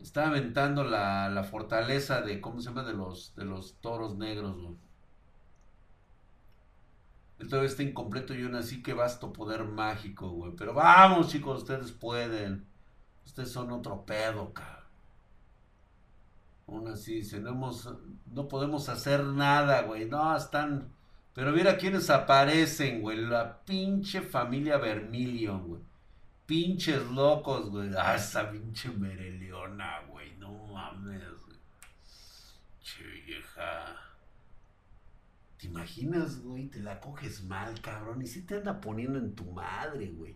Está 0.00 0.26
aventando 0.26 0.82
la, 0.82 1.46
fortaleza 1.48 2.22
de, 2.22 2.40
¿cómo 2.40 2.60
se 2.60 2.68
llama? 2.68 2.82
De 2.82 2.92
los, 2.92 3.34
de 3.36 3.44
los 3.44 3.76
toros 3.80 4.16
negros, 4.16 4.60
güey. 4.60 4.76
Él 7.38 7.48
todavía 7.48 7.70
está 7.70 7.84
incompleto 7.84 8.34
y 8.34 8.42
aún 8.42 8.56
así 8.56 8.82
que 8.82 8.94
vasto 8.94 9.32
poder 9.32 9.64
mágico, 9.64 10.28
güey. 10.30 10.52
Pero 10.56 10.74
vamos, 10.74 11.28
chicos, 11.28 11.62
ustedes 11.62 11.92
pueden. 11.92 12.66
Ustedes 13.24 13.52
son 13.52 13.70
otro 13.70 14.04
pedo, 14.04 14.52
cabrón. 14.52 14.76
Aún 16.66 16.88
así, 16.88 17.22
si 17.22 17.38
no, 17.38 17.70
no 18.26 18.48
podemos 18.48 18.88
hacer 18.88 19.22
nada, 19.24 19.82
güey. 19.82 20.06
No, 20.06 20.36
están 20.36 20.95
pero 21.36 21.52
mira 21.52 21.76
quiénes 21.76 22.08
aparecen, 22.08 23.02
güey. 23.02 23.18
La 23.18 23.62
pinche 23.62 24.22
familia 24.22 24.78
Vermilion, 24.78 25.68
güey. 25.68 25.82
Pinches 26.46 27.10
locos, 27.10 27.68
güey. 27.68 27.90
Ah, 27.94 28.14
esa 28.14 28.50
pinche 28.50 28.88
Mereleona, 28.88 30.00
güey. 30.08 30.34
No 30.38 30.66
mames, 30.68 31.20
güey. 31.44 31.58
Che 32.82 33.04
vieja. 33.26 33.96
¿Te 35.58 35.66
imaginas, 35.66 36.40
güey? 36.40 36.68
Te 36.68 36.80
la 36.80 37.00
coges 37.00 37.44
mal, 37.44 37.82
cabrón. 37.82 38.22
Y 38.22 38.26
si 38.26 38.40
te 38.40 38.54
anda 38.54 38.80
poniendo 38.80 39.18
en 39.18 39.34
tu 39.34 39.44
madre, 39.44 40.06
güey. 40.06 40.34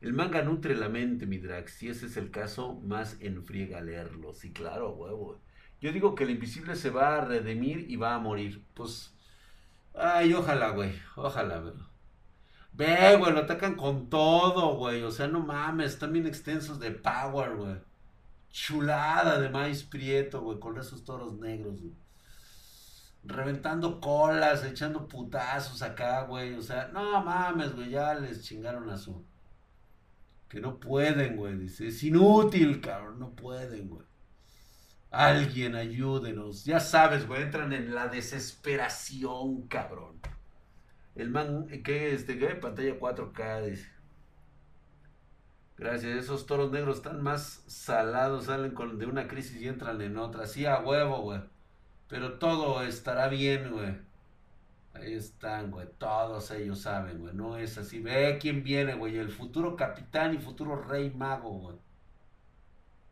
El 0.00 0.12
manga 0.12 0.42
nutre 0.42 0.76
la 0.76 0.88
mente, 0.88 1.26
mi 1.26 1.38
drag. 1.38 1.68
Si 1.68 1.88
ese 1.88 2.06
es 2.06 2.16
el 2.16 2.30
caso, 2.30 2.74
más 2.74 3.16
enfriega 3.18 3.80
leerlo. 3.80 4.34
Sí, 4.34 4.52
claro, 4.52 4.92
huevo. 4.92 5.40
Yo 5.80 5.90
digo 5.90 6.14
que 6.14 6.22
el 6.22 6.30
invisible 6.30 6.76
se 6.76 6.90
va 6.90 7.16
a 7.16 7.24
redimir 7.24 7.90
y 7.90 7.96
va 7.96 8.14
a 8.14 8.20
morir. 8.20 8.64
Pues 8.74 9.12
Ay, 9.94 10.32
ojalá, 10.34 10.70
güey. 10.70 10.92
Ojalá, 11.16 11.58
güey. 11.58 11.74
Ve, 12.72 13.16
güey, 13.18 13.32
lo 13.32 13.40
atacan 13.40 13.74
con 13.76 14.08
todo, 14.08 14.76
güey. 14.76 15.02
O 15.02 15.10
sea, 15.10 15.28
no 15.28 15.40
mames, 15.40 15.92
están 15.92 16.12
bien 16.12 16.26
extensos 16.26 16.80
de 16.80 16.90
power, 16.90 17.56
güey. 17.56 17.76
Chulada 18.50 19.38
de 19.40 19.48
maíz 19.50 19.82
prieto, 19.82 20.40
güey, 20.42 20.58
con 20.58 20.78
esos 20.78 21.04
toros 21.04 21.34
negros, 21.38 21.80
güey. 21.80 21.94
Reventando 23.24 24.00
colas, 24.00 24.64
echando 24.64 25.06
putazos 25.06 25.82
acá, 25.82 26.22
güey. 26.24 26.54
O 26.54 26.62
sea, 26.62 26.88
no 26.88 27.22
mames, 27.22 27.74
güey, 27.74 27.90
ya 27.90 28.14
les 28.14 28.42
chingaron 28.42 28.88
a 28.90 28.96
su. 28.96 29.24
Que 30.48 30.60
no 30.60 30.78
pueden, 30.80 31.36
güey. 31.36 31.56
Dice, 31.56 31.88
es 31.88 32.02
inútil, 32.02 32.80
cabrón, 32.80 33.18
no 33.18 33.30
pueden, 33.30 33.88
güey. 33.88 34.04
Alguien 35.12 35.76
ayúdenos. 35.76 36.64
Ya 36.64 36.80
sabes, 36.80 37.26
güey, 37.28 37.42
entran 37.42 37.72
en 37.72 37.94
la 37.94 38.08
desesperación, 38.08 39.68
cabrón. 39.68 40.18
El 41.14 41.30
man, 41.30 41.66
¿qué? 41.84 42.14
Este, 42.14 42.38
¿qué? 42.38 42.54
Pantalla 42.54 42.98
4K, 42.98 43.62
dice. 43.66 43.88
Gracias, 45.76 46.16
esos 46.16 46.46
toros 46.46 46.70
negros 46.72 46.96
están 46.98 47.22
más 47.22 47.62
salados, 47.66 48.46
salen 48.46 48.72
con, 48.72 48.98
de 48.98 49.06
una 49.06 49.28
crisis 49.28 49.60
y 49.60 49.68
entran 49.68 50.00
en 50.00 50.16
otra. 50.16 50.46
Sí, 50.46 50.64
a 50.64 50.80
huevo, 50.80 51.20
güey. 51.22 51.40
Pero 52.08 52.38
todo 52.38 52.82
estará 52.82 53.28
bien, 53.28 53.70
güey. 53.70 53.96
Ahí 54.94 55.14
están, 55.14 55.70
güey. 55.70 55.88
Todos 55.98 56.50
ellos 56.52 56.80
saben, 56.80 57.18
güey. 57.20 57.34
No 57.34 57.56
es 57.58 57.78
así. 57.78 58.00
Ve 58.00 58.38
quién 58.40 58.62
viene, 58.62 58.94
güey. 58.94 59.18
El 59.18 59.30
futuro 59.30 59.76
capitán 59.76 60.34
y 60.34 60.38
futuro 60.38 60.76
rey 60.82 61.10
mago, 61.10 61.50
güey. 61.50 61.76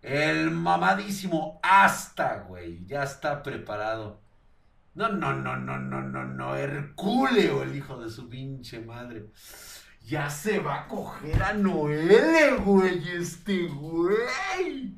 El 0.03 0.51
mamadísimo 0.51 1.61
hasta, 1.63 2.41
güey. 2.41 2.85
Ya 2.87 3.03
está 3.03 3.43
preparado. 3.43 4.21
No, 4.95 5.09
no, 5.09 5.35
no, 5.35 5.57
no, 5.57 5.79
no, 5.79 6.01
no, 6.03 6.25
no. 6.25 6.57
Herculeo, 6.57 7.63
el 7.63 7.77
hijo 7.77 8.03
de 8.03 8.11
su 8.11 8.29
pinche 8.29 8.81
madre. 8.81 9.27
Ya 10.07 10.31
se 10.31 10.59
va 10.59 10.83
a 10.83 10.89
coger 10.89 11.43
a 11.43 11.53
Noele, 11.53 12.53
güey. 12.57 13.09
Este 13.09 13.67
güey. 13.67 14.95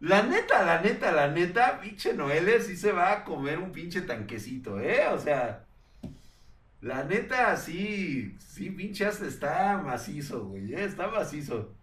La 0.00 0.22
neta, 0.22 0.62
la 0.62 0.80
neta, 0.82 1.10
la 1.10 1.28
neta, 1.28 1.80
pinche 1.80 2.12
Noele 2.12 2.60
sí 2.60 2.76
se 2.76 2.92
va 2.92 3.12
a 3.12 3.24
comer 3.24 3.58
un 3.58 3.72
pinche 3.72 4.02
tanquecito, 4.02 4.78
¿eh? 4.78 5.06
O 5.08 5.18
sea, 5.18 5.64
la 6.82 7.02
neta, 7.04 7.56
sí, 7.56 8.36
sí, 8.38 8.70
pinche 8.70 9.08
está 9.08 9.78
macizo, 9.78 10.46
güey, 10.48 10.74
¿eh? 10.74 10.84
está 10.84 11.08
macizo. 11.08 11.74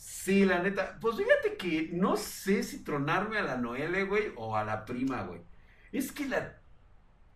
Sí, 0.00 0.46
la 0.46 0.62
neta. 0.62 0.98
Pues 0.98 1.16
fíjate 1.16 1.58
que 1.58 1.90
no 1.92 2.16
sé 2.16 2.62
si 2.62 2.82
tronarme 2.82 3.36
a 3.36 3.42
la 3.42 3.58
Noele, 3.58 4.04
güey, 4.04 4.32
o 4.34 4.56
a 4.56 4.64
la 4.64 4.86
prima, 4.86 5.24
güey. 5.24 5.42
Es 5.92 6.10
que 6.10 6.26
la 6.26 6.58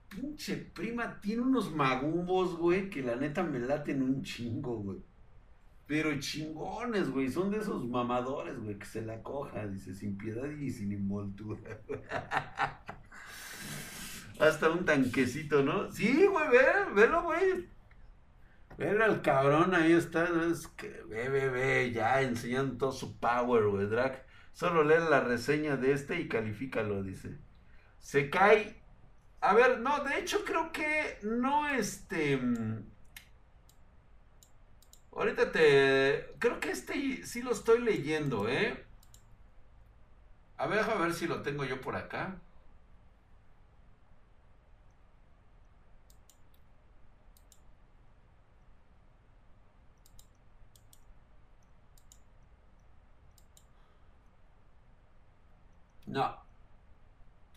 pinche 0.08 0.56
prima 0.56 1.20
tiene 1.20 1.42
unos 1.42 1.74
magumbos, 1.74 2.56
güey, 2.56 2.88
que 2.88 3.02
la 3.02 3.16
neta 3.16 3.42
me 3.42 3.58
laten 3.58 4.02
un 4.02 4.22
chingo, 4.22 4.78
güey. 4.78 4.98
Pero 5.86 6.18
chingones, 6.18 7.10
güey. 7.10 7.30
Son 7.30 7.50
de 7.50 7.58
esos 7.58 7.86
mamadores, 7.86 8.58
güey, 8.58 8.78
que 8.78 8.86
se 8.86 9.02
la 9.02 9.22
coja, 9.22 9.66
dice, 9.66 9.94
sin 9.94 10.16
piedad 10.16 10.48
y 10.48 10.70
sin 10.70 10.92
envoltura. 10.92 11.82
Hasta 14.40 14.70
un 14.70 14.86
tanquecito, 14.86 15.62
¿no? 15.62 15.92
Sí, 15.92 16.26
güey, 16.26 16.48
ve, 16.48 16.64
velo, 16.94 17.24
güey. 17.24 17.73
Velo 18.76 19.04
al 19.04 19.22
cabrón, 19.22 19.74
ahí 19.74 19.92
está. 19.92 20.28
Es 20.50 20.66
que 20.68 20.88
ve, 21.08 21.28
ve, 21.28 21.48
ve, 21.48 21.92
ya 21.92 22.22
enseñando 22.22 22.76
todo 22.76 22.92
su 22.92 23.18
power, 23.18 23.64
güey, 23.66 23.86
Drag. 23.86 24.24
Solo 24.52 24.84
lee 24.84 25.02
la 25.10 25.20
reseña 25.20 25.76
de 25.76 25.92
este 25.92 26.20
y 26.20 26.28
califícalo, 26.28 27.02
dice. 27.02 27.38
Se 28.00 28.30
cae. 28.30 28.76
A 29.40 29.54
ver, 29.54 29.80
no, 29.80 30.02
de 30.04 30.18
hecho 30.18 30.44
creo 30.44 30.72
que 30.72 31.18
no 31.22 31.68
este. 31.68 32.36
Mm, 32.36 32.84
ahorita 35.12 35.52
te. 35.52 36.34
Creo 36.38 36.60
que 36.60 36.70
este 36.70 37.24
sí 37.26 37.42
lo 37.42 37.52
estoy 37.52 37.80
leyendo, 37.80 38.48
¿eh? 38.48 38.84
A 40.56 40.66
ver, 40.66 40.80
a 40.80 40.94
ver 40.96 41.14
si 41.14 41.26
lo 41.26 41.42
tengo 41.42 41.64
yo 41.64 41.80
por 41.80 41.96
acá. 41.96 42.40
No. 56.14 56.24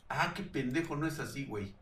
Ah, 0.09 0.33
qué 0.35 0.43
pendejo, 0.43 0.95
no 0.97 1.07
es 1.07 1.17
así, 1.19 1.45
güey. 1.45 1.73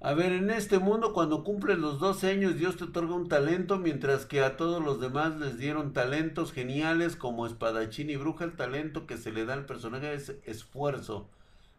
A 0.00 0.14
ver, 0.14 0.32
en 0.32 0.50
este 0.50 0.78
mundo 0.78 1.12
cuando 1.12 1.44
cumples 1.44 1.78
los 1.78 2.00
12 2.00 2.30
años 2.30 2.56
Dios 2.56 2.76
te 2.76 2.84
otorga 2.84 3.14
un 3.14 3.28
talento, 3.28 3.78
mientras 3.78 4.26
que 4.26 4.42
a 4.42 4.56
todos 4.56 4.82
los 4.84 5.00
demás 5.00 5.36
les 5.38 5.58
dieron 5.58 5.92
talentos 5.92 6.52
geniales 6.52 7.16
como 7.16 7.46
espadachín 7.46 8.10
y 8.10 8.16
bruja. 8.16 8.44
El 8.44 8.56
talento 8.56 9.06
que 9.06 9.16
se 9.16 9.30
le 9.32 9.44
da 9.44 9.54
al 9.54 9.66
personaje 9.66 10.12
es 10.12 10.34
esfuerzo, 10.44 11.30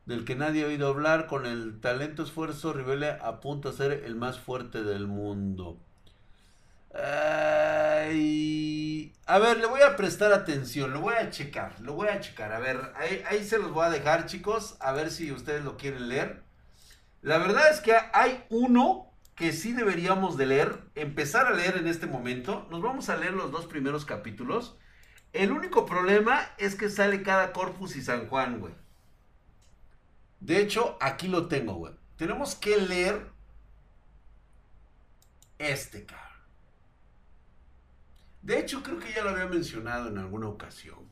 del 0.05 0.25
que 0.25 0.35
nadie 0.35 0.63
ha 0.63 0.67
oído 0.67 0.87
hablar. 0.87 1.27
Con 1.27 1.45
el 1.45 1.79
talento 1.81 2.23
esfuerzo, 2.23 2.73
Rivele 2.73 3.09
apunta 3.21 3.69
a 3.69 3.73
ser 3.73 3.91
el 4.05 4.15
más 4.15 4.39
fuerte 4.39 4.83
del 4.83 5.07
mundo. 5.07 5.77
A 9.31 9.39
ver, 9.39 9.59
le 9.59 9.65
voy 9.65 9.81
a 9.81 9.95
prestar 9.95 10.33
atención, 10.33 10.91
lo 10.91 10.99
voy 10.99 11.15
a 11.15 11.29
checar, 11.29 11.79
lo 11.79 11.93
voy 11.93 12.09
a 12.09 12.19
checar. 12.19 12.51
A 12.51 12.59
ver, 12.59 12.91
ahí, 12.97 13.23
ahí, 13.29 13.45
se 13.45 13.59
los 13.59 13.71
voy 13.71 13.85
a 13.85 13.89
dejar, 13.89 14.25
chicos, 14.25 14.75
a 14.81 14.91
ver 14.91 15.09
si 15.09 15.31
ustedes 15.31 15.63
lo 15.63 15.77
quieren 15.77 16.09
leer. 16.09 16.43
La 17.21 17.37
verdad 17.37 17.71
es 17.71 17.79
que 17.79 17.95
hay 18.13 18.43
uno 18.49 19.09
que 19.35 19.53
sí 19.53 19.71
deberíamos 19.71 20.35
de 20.35 20.47
leer, 20.47 20.83
empezar 20.95 21.47
a 21.47 21.51
leer 21.51 21.77
en 21.77 21.87
este 21.87 22.07
momento. 22.07 22.67
Nos 22.71 22.81
vamos 22.81 23.07
a 23.07 23.15
leer 23.15 23.31
los 23.33 23.51
dos 23.51 23.67
primeros 23.67 24.03
capítulos. 24.03 24.75
El 25.31 25.53
único 25.53 25.85
problema 25.85 26.41
es 26.57 26.75
que 26.75 26.89
sale 26.89 27.23
cada 27.23 27.53
Corpus 27.53 27.95
y 27.95 28.01
San 28.01 28.27
Juan, 28.27 28.59
güey. 28.59 28.73
De 30.41 30.59
hecho, 30.59 30.97
aquí 30.99 31.29
lo 31.29 31.47
tengo, 31.47 31.75
güey. 31.75 31.93
Tenemos 32.17 32.55
que 32.55 32.75
leer 32.77 33.31
este, 35.57 36.05
cabrón. 36.05 36.30
De 38.41 38.59
hecho, 38.59 38.81
creo 38.83 38.99
que 38.99 39.13
ya 39.13 39.23
lo 39.23 39.29
había 39.31 39.47
mencionado 39.47 40.09
en 40.09 40.17
alguna 40.17 40.47
ocasión. 40.47 41.11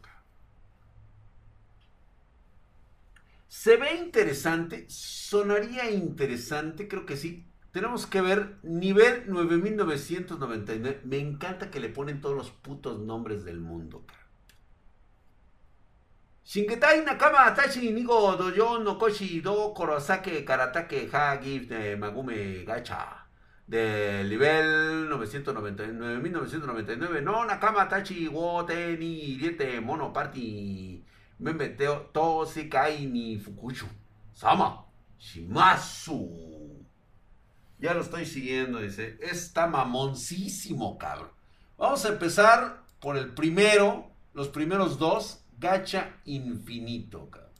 Se 3.47 3.77
ve 3.77 3.95
interesante, 3.95 4.85
sonaría 4.89 5.89
interesante, 5.91 6.87
creo 6.87 7.05
que 7.05 7.17
sí. 7.17 7.45
Tenemos 7.71 8.07
que 8.07 8.21
ver 8.21 8.57
nivel 8.63 9.27
9999. 9.27 11.01
Me 11.03 11.17
encanta 11.17 11.69
que 11.69 11.79
le 11.79 11.89
ponen 11.89 12.21
todos 12.21 12.35
los 12.35 12.51
putos 12.51 12.99
nombres 12.99 13.43
del 13.43 13.59
mundo. 13.59 14.05
Shingetai 16.45 17.03
Nakama 17.05 17.53
Tachi 17.53 17.91
Nigo 17.91 18.35
Doyo 18.35 18.79
no 18.79 18.97
Koshi 18.97 19.41
Do 19.41 19.73
Korosake 19.73 20.43
Karatake 20.43 21.07
Ha 21.11 21.37
Gift 21.37 21.71
Magume 21.99 22.63
Gacha 22.65 23.18
del 23.69 24.27
nivel 24.27 25.07
999, 25.07 27.21
no 27.21 27.45
Nakama 27.45 27.87
Tachi 27.87 28.27
Wote 28.27 28.97
ni 28.97 29.37
Riete 29.37 29.79
Mono 29.79 30.11
Party 30.11 31.05
Membeteo 31.37 32.09
Kai 32.67 33.05
ni 33.05 33.37
Fukuchu 33.37 33.85
Sama 34.33 34.85
Shimasu 35.19 36.83
Ya 37.77 37.93
lo 37.93 38.01
estoy 38.01 38.25
siguiendo, 38.25 38.79
dice. 38.79 39.19
Está 39.21 39.67
mamoncísimo, 39.67 40.97
cabrón. 40.97 41.29
Vamos 41.77 42.03
a 42.05 42.09
empezar 42.09 42.81
por 42.99 43.17
el 43.17 43.35
primero, 43.35 44.11
los 44.33 44.49
primeros 44.49 44.97
dos, 44.97 45.45
gacha 45.59 46.15
infinito, 46.25 47.29
cabrón. 47.29 47.51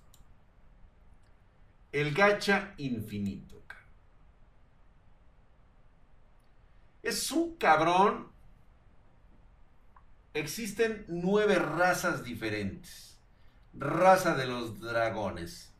El 1.92 2.16
gacha 2.16 2.74
infinito. 2.78 3.59
Es 7.02 7.32
un 7.32 7.56
cabrón. 7.56 8.28
Existen 10.34 11.06
nueve 11.08 11.56
razas 11.56 12.24
diferentes. 12.24 13.18
Raza 13.74 14.36
de 14.36 14.48
los 14.48 14.82
dragones. 14.82 15.72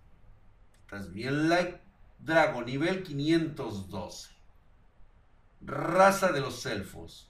Estás 0.82 1.12
bien, 1.12 1.50
like. 1.50 1.82
Dragon, 2.20 2.66
nivel 2.66 3.04
512. 3.04 4.30
Raza 5.62 6.32
de 6.32 6.42
los 6.42 6.66
elfos. 6.66 7.30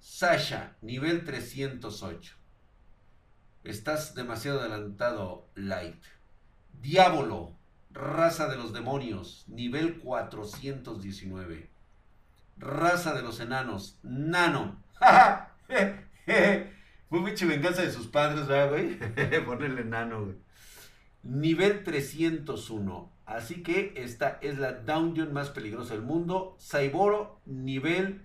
Sasha, 0.00 0.76
nivel 0.80 1.24
308. 1.24 2.36
Estás 3.64 4.14
demasiado 4.14 4.60
adelantado, 4.60 5.48
Light. 5.54 6.02
Diablo, 6.80 7.56
raza 7.90 8.48
de 8.48 8.56
los 8.56 8.72
demonios, 8.72 9.44
nivel 9.48 10.00
419 10.00 11.73
raza 12.56 13.14
de 13.14 13.22
los 13.22 13.40
enanos, 13.40 13.98
nano. 14.02 14.82
Fue 17.08 17.20
mucha 17.20 17.46
venganza 17.46 17.82
de 17.82 17.92
sus 17.92 18.06
padres, 18.06 18.46
¿verdad, 18.46 18.70
güey? 18.70 19.44
Ponerle 19.46 19.84
nano, 19.84 20.24
güey. 20.24 20.36
Nivel 21.22 21.82
301. 21.84 23.12
Así 23.26 23.62
que 23.62 23.94
esta 23.96 24.38
es 24.42 24.58
la 24.58 24.72
dungeon 24.72 25.32
más 25.32 25.50
peligrosa 25.50 25.94
del 25.94 26.02
mundo. 26.02 26.56
Saiboro, 26.58 27.40
nivel 27.46 28.22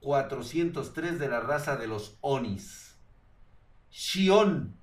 403 0.00 1.18
de 1.18 1.28
la 1.28 1.40
raza 1.40 1.76
de 1.76 1.88
los 1.88 2.16
Onis. 2.20 2.96
Shion, 3.90 4.76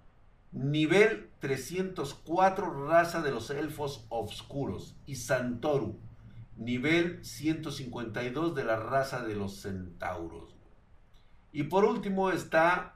nivel 0.51 1.29
304, 1.39 2.87
raza 2.87 3.21
de 3.21 3.31
los 3.31 3.49
elfos 3.49 4.05
oscuros. 4.09 4.95
Y 5.05 5.15
Santoru, 5.15 5.99
nivel 6.55 7.23
152 7.23 8.55
de 8.55 8.63
la 8.63 8.77
raza 8.77 9.23
de 9.23 9.35
los 9.35 9.61
centauros. 9.61 10.55
Y 11.51 11.63
por 11.63 11.85
último 11.85 12.31
está 12.31 12.95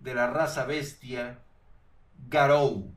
de 0.00 0.14
la 0.14 0.26
raza 0.26 0.64
bestia 0.64 1.42
Garou. 2.28 2.92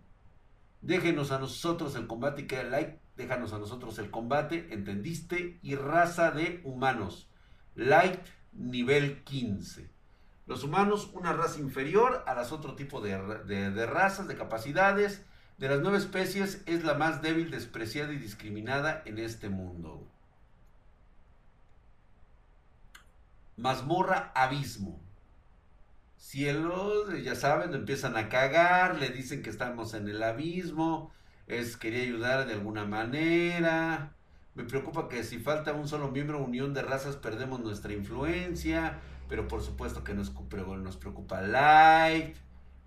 Déjenos 0.82 1.32
a 1.32 1.40
nosotros 1.40 1.96
el 1.96 2.08
combate 2.08 2.48
que 2.48 2.64
like, 2.64 3.00
déjanos 3.16 3.54
a 3.54 3.60
nosotros 3.60 3.98
el 4.00 4.12
combate, 4.12 4.74
¿entendiste? 4.74 5.60
Y 5.62 5.76
raza 5.76 6.32
de 6.32 6.62
humanos. 6.64 7.30
Light 7.76 8.20
nivel 8.52 9.24
15. 9.24 9.90
Los 10.46 10.64
humanos, 10.64 11.10
una 11.14 11.32
raza 11.32 11.60
inferior 11.60 12.24
a 12.28 12.34
las 12.34 12.52
otro 12.52 12.76
tipo 12.76 13.00
de, 13.00 13.18
de 13.46 13.86
razas, 13.86 14.28
de 14.28 14.36
capacidades 14.36 15.26
de 15.58 15.70
las 15.70 15.80
nueve 15.82 15.98
especies 15.98 16.62
es 16.66 16.84
la 16.84 16.96
más 16.96 17.22
débil, 17.22 17.52
despreciada 17.52 18.14
y 18.14 18.18
discriminada 18.18 19.02
en 19.06 19.20
este 19.20 19.50
mundo. 19.50 20.08
Mazmorra 23.56 24.32
abismo. 24.36 25.00
Cielos, 26.18 27.22
ya 27.24 27.36
saben, 27.36 27.74
empiezan 27.74 28.18
a 28.18 28.30
cagar, 28.30 28.98
le 28.98 29.10
dicen 29.10 29.44
que 29.44 29.50
estamos 29.50 29.94
en 29.94 30.08
el 30.08 30.24
abismo, 30.24 31.12
es 31.48 31.78
quería 31.78 32.04
ayudar 32.04 32.48
de 32.48 32.54
alguna 32.54 32.86
manera. 32.86 34.16
Me 34.56 34.64
preocupa 34.64 35.10
que 35.10 35.24
si 35.24 35.40
falta 35.40 35.74
un 35.74 35.88
solo 35.88 36.10
miembro, 36.10 36.44
unión 36.44 36.74
de 36.74 36.82
razas, 36.82 37.16
perdemos 37.16 37.60
nuestra 37.60 37.94
influencia, 37.94 39.00
pero 39.30 39.48
por 39.48 39.62
supuesto 39.62 40.04
que 40.04 40.14
nos, 40.14 40.34
nos 40.34 40.98
preocupa 40.98 41.42
Light. 41.42 42.38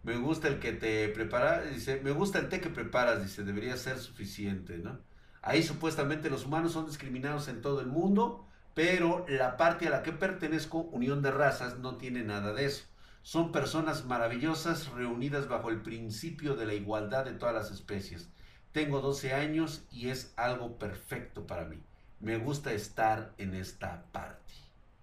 Me 0.06 0.16
gusta 0.18 0.46
el 0.46 0.60
que 0.60 0.72
te 0.72 1.08
prepara, 1.08 1.62
dice, 1.62 2.00
me 2.00 2.12
gusta 2.12 2.38
el 2.38 2.48
té 2.48 2.60
que 2.60 2.70
preparas, 2.70 3.24
dice, 3.24 3.42
debería 3.42 3.76
ser 3.76 3.98
suficiente, 3.98 4.78
¿no? 4.78 5.00
Ahí 5.42 5.64
supuestamente 5.64 6.30
los 6.30 6.46
humanos 6.46 6.70
son 6.74 6.86
discriminados 6.86 7.48
en 7.48 7.60
todo 7.60 7.80
el 7.80 7.88
mundo, 7.88 8.46
pero 8.72 9.26
la 9.28 9.56
parte 9.56 9.88
a 9.88 9.90
la 9.90 10.04
que 10.04 10.12
pertenezco, 10.12 10.78
Unión 10.78 11.22
de 11.22 11.32
Razas, 11.32 11.80
no 11.80 11.96
tiene 11.96 12.22
nada 12.22 12.52
de 12.52 12.66
eso. 12.66 12.84
Son 13.22 13.50
personas 13.50 14.04
maravillosas 14.04 14.92
reunidas 14.92 15.48
bajo 15.48 15.70
el 15.70 15.82
principio 15.82 16.54
de 16.54 16.66
la 16.66 16.74
igualdad 16.74 17.24
de 17.24 17.32
todas 17.32 17.56
las 17.56 17.72
especies. 17.72 18.28
Tengo 18.70 19.00
12 19.00 19.34
años 19.34 19.88
y 19.90 20.10
es 20.10 20.32
algo 20.36 20.78
perfecto 20.78 21.48
para 21.48 21.64
mí. 21.64 21.82
Me 22.20 22.38
gusta 22.38 22.72
estar 22.72 23.34
en 23.38 23.56
esta 23.56 24.04
parte. 24.12 24.54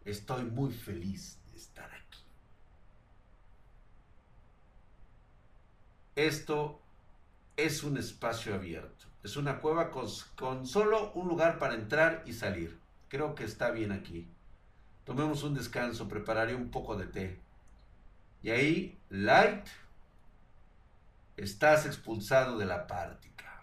Estoy 0.06 0.46
muy 0.46 0.72
feliz 0.72 1.42
de 1.52 1.58
estar 1.58 1.92
aquí. 1.92 2.04
Esto 6.16 6.80
es 7.58 7.84
un 7.84 7.98
espacio 7.98 8.54
abierto. 8.54 9.06
Es 9.24 9.38
una 9.38 9.60
cueva 9.60 9.90
con, 9.90 10.68
solo 10.68 11.12
un 11.14 11.28
lugar 11.28 11.58
para 11.58 11.76
entrar 11.76 12.24
y 12.26 12.34
salir. 12.34 12.78
Creo 13.08 13.36
que 13.36 13.46
está 13.46 13.72
bien 13.72 13.92
aquí. 13.92 14.28
Tomemos 15.06 15.44
un 15.44 15.54
descanso, 15.54 16.08
prepararé 16.08 16.56
un 16.56 16.70
poco 16.70 16.96
de 16.96 17.08
té. 17.08 17.40
Y 18.42 18.50
ahí, 18.50 18.98
Light, 19.10 19.66
estás 21.38 21.86
expulsado 21.86 22.58
de 22.58 22.66
la 22.66 22.86
práctica. 22.86 23.62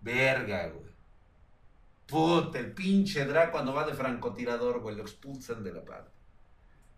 Verga, 0.00 0.68
güey. 0.68 0.90
Puta, 2.06 2.58
el 2.58 2.72
pinche 2.72 3.24
Dra 3.24 3.50
cuando 3.50 3.72
va 3.72 3.86
de 3.86 3.94
francotirador, 3.94 4.80
güey, 4.80 4.96
lo 4.96 5.02
expulsan 5.02 5.62
de 5.62 5.72
la 5.72 5.84
parte. 5.84 6.10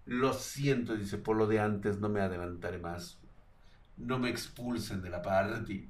Lo 0.07 0.33
siento, 0.33 0.96
dice, 0.96 1.18
por 1.18 1.37
lo 1.37 1.46
de 1.46 1.61
antes 1.61 1.98
no 1.98 2.09
me 2.09 2.20
adelantaré 2.20 2.79
más. 2.79 3.22
No 4.03 4.19
me 4.19 4.31
expulsen 4.31 5.01
de 5.01 5.11
la 5.11 5.23
parte. 5.23 5.88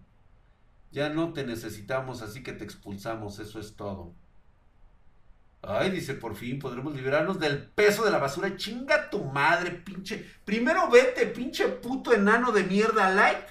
Ya 0.91 1.09
no 1.09 1.33
te 1.33 1.45
necesitamos, 1.45 2.21
así 2.21 2.43
que 2.43 2.53
te 2.53 2.63
expulsamos, 2.63 3.39
eso 3.39 3.59
es 3.59 3.75
todo. 3.75 4.15
Ay, 5.63 5.91
dice, 5.91 6.15
por 6.15 6.35
fin 6.35 6.59
podremos 6.59 6.95
liberarnos 6.95 7.41
del 7.41 7.63
peso 7.63 8.05
de 8.05 8.11
la 8.11 8.19
basura. 8.19 8.57
Chinga 8.57 9.09
tu 9.09 9.25
madre, 9.25 9.71
pinche. 9.71 10.29
Primero 10.45 10.91
vete, 10.91 11.27
pinche 11.27 11.69
puto 11.69 12.13
enano 12.13 12.53
de 12.53 12.65
mierda 12.65 13.11
light. 13.15 13.47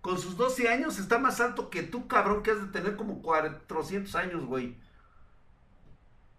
Con 0.00 0.20
sus 0.20 0.36
12 0.36 0.68
años 0.68 0.98
está 0.98 1.18
más 1.18 1.40
alto 1.40 1.70
que 1.70 1.82
tú, 1.82 2.06
cabrón, 2.06 2.42
que 2.42 2.52
has 2.52 2.60
de 2.60 2.68
tener 2.68 2.94
como 2.94 3.20
400 3.22 4.14
años, 4.14 4.44
güey. 4.44 4.76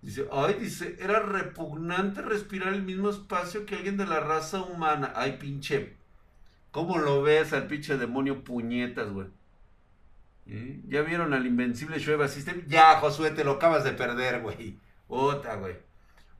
Dice, 0.01 0.27
ay, 0.31 0.53
dice, 0.59 0.95
era 0.99 1.19
repugnante 1.19 2.21
respirar 2.21 2.73
el 2.73 2.83
mismo 2.83 3.09
espacio 3.09 3.65
que 3.65 3.75
alguien 3.75 3.97
de 3.97 4.05
la 4.05 4.19
raza 4.21 4.61
humana. 4.61 5.11
Ay, 5.15 5.37
pinche. 5.39 5.97
¿Cómo 6.75 6.97
lo 6.97 7.21
ves 7.21 7.53
al 7.53 7.67
pinche 7.67 7.97
demonio 7.97 8.43
puñetas, 8.43 9.09
güey? 9.09 9.27
¿Ya 10.89 11.03
vieron 11.03 11.33
al 11.33 11.47
invencible 11.47 11.99
Shueva 11.99 12.27
System? 12.27 12.65
Ya, 12.67 12.99
Josué, 12.99 13.31
te 13.31 13.45
lo 13.45 13.51
acabas 13.51 13.85
de 13.85 13.93
perder, 13.93 14.41
güey. 14.41 14.77
Otra, 15.07 15.55
güey. 15.55 15.77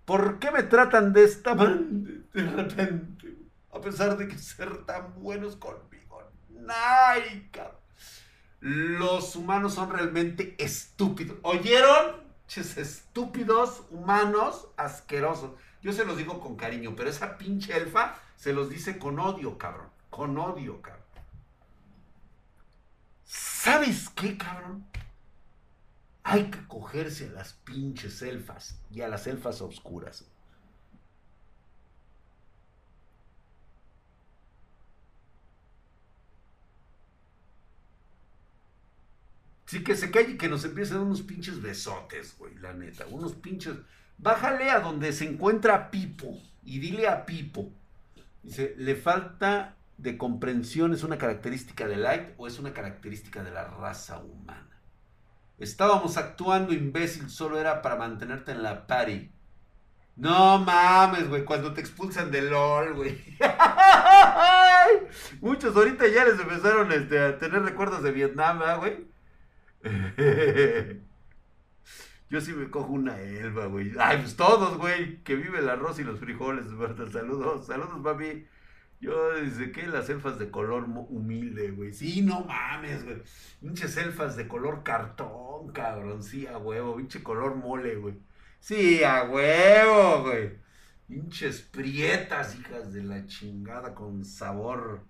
¿Por 0.04 0.40
qué 0.40 0.52
me 0.52 0.64
tratan 0.64 1.14
de 1.14 1.24
esta 1.24 1.56
manera 1.56 2.20
de 2.34 2.44
repente? 2.48 3.34
A 3.72 3.80
pesar 3.80 4.18
de 4.18 4.28
que 4.28 4.38
ser 4.38 4.84
tan 4.86 5.22
buenos 5.22 5.56
conmigo. 5.56 6.22
¡Ay, 6.68 7.50
Los 8.60 9.38
humanos 9.38 9.76
son 9.76 9.90
realmente 9.90 10.54
estúpidos. 10.58 11.38
¿Oyeron? 11.44 12.26
Ches, 12.50 12.76
estúpidos, 12.76 13.84
humanos, 13.90 14.68
asquerosos. 14.76 15.52
Yo 15.82 15.94
se 15.94 16.04
los 16.04 16.18
digo 16.18 16.42
con 16.42 16.58
cariño, 16.58 16.94
pero 16.94 17.10
esa 17.10 17.38
pinche 17.38 17.78
elfa 17.78 18.20
se 18.36 18.52
los 18.52 18.70
dice 18.70 19.00
con 19.00 19.18
odio, 19.18 19.58
cabrón. 19.58 19.95
Con 20.16 20.38
odio, 20.38 20.82
cabrón. 20.82 21.04
¿Sabes 23.26 24.08
qué, 24.16 24.38
cabrón? 24.38 24.86
Hay 26.24 26.50
que 26.50 26.66
cogerse 26.68 27.28
a 27.28 27.32
las 27.34 27.52
pinches 27.52 28.22
elfas 28.22 28.80
y 28.90 29.02
a 29.02 29.10
las 29.10 29.28
elfas 29.28 29.60
oscuras. 29.60 30.24
Sí, 39.66 39.84
que 39.84 39.98
se 39.98 40.12
calle 40.12 40.32
y 40.32 40.38
que 40.38 40.48
nos 40.48 40.64
empiecen 40.64 41.00
unos 41.00 41.24
pinches 41.24 41.62
besotes, 41.62 42.38
güey, 42.38 42.56
la 42.56 42.72
neta. 42.72 43.06
Unos 43.08 43.36
pinches. 43.36 43.76
Bájale 44.18 44.70
a 44.70 44.80
donde 44.80 45.12
se 45.12 45.26
encuentra 45.26 45.92
Pipo 45.92 46.42
y 46.64 46.80
dile 46.80 47.10
a 47.10 47.26
Pipo. 47.26 47.70
Dice, 48.44 48.76
le 48.78 48.96
falta 48.96 49.76
de 49.98 50.18
comprensión, 50.18 50.94
¿es 50.94 51.04
una 51.04 51.18
característica 51.18 51.88
de 51.88 51.98
Light 51.98 52.34
o 52.38 52.48
es 52.48 52.60
una 52.60 52.74
característica 52.74 53.44
de 53.44 53.52
la 53.52 53.66
raza 53.66 54.20
humana? 54.20 54.82
Estábamos 55.58 56.18
actuando, 56.18 56.74
imbécil, 56.74 57.30
solo 57.30 57.60
era 57.60 57.82
para 57.82 57.96
mantenerte 57.96 58.52
en 58.52 58.64
la 58.64 58.88
party. 58.88 59.32
No 60.18 60.60
mames, 60.60 61.28
güey, 61.28 61.44
cuando 61.44 61.74
te 61.74 61.82
expulsan 61.82 62.32
de 62.32 62.42
LOL, 62.42 62.94
güey. 62.94 63.22
Muchos 65.42 65.76
ahorita 65.76 66.08
ya 66.08 66.24
les 66.26 66.40
empezaron 66.40 66.92
este, 66.92 67.20
a 67.20 67.38
tener 67.38 67.62
recuerdos 67.64 68.04
de 68.04 68.12
Vietnam, 68.12 68.62
¿eh, 68.62 68.78
güey? 68.78 69.08
Yo 72.30 72.42
sí 72.42 72.54
me 72.54 72.70
cojo 72.70 72.94
una 72.94 73.20
elba, 73.20 73.66
güey. 73.68 73.94
Ay, 74.00 74.18
pues 74.18 74.36
todos, 74.36 74.78
güey. 74.78 75.24
Que 75.24 75.36
vive 75.36 75.60
el 75.60 75.70
arroz 75.70 76.00
y 76.00 76.04
los 76.04 76.20
frijoles, 76.20 76.76
¿verdad? 76.78 77.08
Saludos, 77.12 77.68
saludos, 77.68 78.00
papi. 78.04 78.46
Yo 79.06 79.34
desde 79.34 79.72
que 79.72 79.86
las 79.86 80.10
elfas 80.10 80.40
de 80.40 80.50
color 80.50 80.86
humilde, 81.10 81.70
güey. 81.70 81.94
Sí, 81.94 82.24
no 82.24 82.42
mames, 82.42 83.06
güey. 83.06 83.22
Pinches 83.62 83.98
elfas 83.98 84.36
de 84.36 84.48
color 84.48 84.82
cartón, 84.82 85.72
cabrón. 85.74 86.24
Sí, 86.24 86.48
a 86.48 86.58
huevo. 86.58 86.96
Pinche 86.96 87.22
color 87.22 87.56
mole, 87.56 87.98
güey. 87.98 88.16
Sí, 88.60 89.04
a 89.04 89.24
huevo, 89.26 90.24
güey. 90.24 90.54
Pinches 91.08 91.62
prietas, 91.62 92.56
hijas 92.56 92.94
de 92.94 93.04
la 93.04 93.28
chingada, 93.28 93.94
con 93.94 94.26
sabor. 94.26 95.02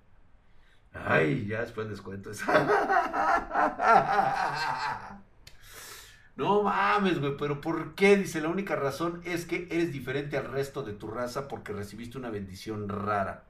Ay, 0.93 1.47
ya 1.47 1.61
después 1.61 1.87
les 1.87 2.01
cuento 2.01 2.31
eso. 2.31 2.45
No 6.37 6.63
mames, 6.63 7.21
güey, 7.21 7.37
pero 7.37 7.61
¿por 7.61 7.95
qué? 7.95 8.17
Dice, 8.17 8.41
la 8.41 8.49
única 8.49 8.75
razón 8.75 9.21
es 9.23 9.45
que 9.45 9.69
eres 9.71 9.93
diferente 9.93 10.37
al 10.37 10.51
resto 10.51 10.83
de 10.83 10.91
tu 10.91 11.07
raza 11.07 11.47
porque 11.47 11.71
recibiste 11.71 12.17
una 12.17 12.29
bendición 12.29 12.89
rara. 12.89 13.45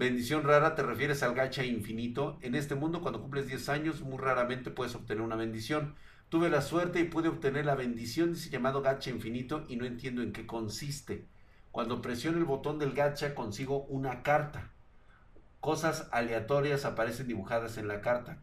Bendición 0.00 0.44
rara 0.44 0.74
te 0.74 0.82
refieres 0.82 1.22
al 1.22 1.34
gacha 1.34 1.62
infinito. 1.62 2.38
En 2.40 2.54
este 2.54 2.74
mundo, 2.74 3.02
cuando 3.02 3.20
cumples 3.20 3.46
10 3.46 3.68
años, 3.68 4.00
muy 4.00 4.16
raramente 4.16 4.70
puedes 4.70 4.94
obtener 4.94 5.22
una 5.22 5.36
bendición. 5.36 5.94
Tuve 6.30 6.48
la 6.48 6.62
suerte 6.62 7.00
y 7.00 7.04
pude 7.04 7.28
obtener 7.28 7.66
la 7.66 7.74
bendición, 7.74 8.32
dice 8.32 8.48
llamado 8.48 8.80
gacha 8.80 9.10
infinito, 9.10 9.66
y 9.68 9.76
no 9.76 9.84
entiendo 9.84 10.22
en 10.22 10.32
qué 10.32 10.46
consiste. 10.46 11.26
Cuando 11.70 12.00
presiono 12.00 12.38
el 12.38 12.46
botón 12.46 12.78
del 12.78 12.94
gacha, 12.94 13.34
consigo 13.34 13.84
una 13.90 14.22
carta. 14.22 14.70
Cosas 15.60 16.08
aleatorias 16.12 16.86
aparecen 16.86 17.28
dibujadas 17.28 17.76
en 17.76 17.86
la 17.86 18.00
carta. 18.00 18.38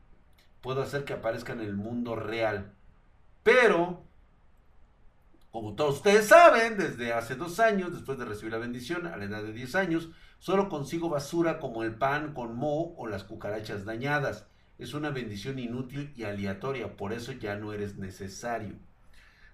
Puedo 0.61 0.83
hacer 0.83 1.05
que 1.05 1.13
aparezcan 1.13 1.59
en 1.59 1.65
el 1.65 1.75
mundo 1.75 2.15
real. 2.15 2.75
Pero, 3.41 4.03
como 5.49 5.73
todos 5.73 5.95
ustedes 5.95 6.27
saben, 6.27 6.77
desde 6.77 7.13
hace 7.13 7.33
dos 7.33 7.59
años, 7.59 7.93
después 7.93 8.19
de 8.19 8.25
recibir 8.25 8.51
la 8.51 8.59
bendición, 8.59 9.07
a 9.07 9.17
la 9.17 9.25
edad 9.25 9.41
de 9.41 9.53
10 9.53 9.73
años, 9.73 10.09
Solo 10.39 10.69
consigo 10.69 11.09
basura 11.09 11.59
como 11.59 11.83
el 11.83 11.95
pan 11.95 12.33
con 12.33 12.55
moho 12.55 12.93
o 12.97 13.07
las 13.07 13.23
cucarachas 13.23 13.85
dañadas. 13.85 14.47
Es 14.77 14.93
una 14.93 15.09
bendición 15.09 15.57
inútil 15.57 16.13
y 16.15 16.23
aleatoria, 16.23 16.95
por 16.95 17.13
eso 17.13 17.31
ya 17.31 17.55
no 17.55 17.73
eres 17.73 17.97
necesario. 17.97 18.75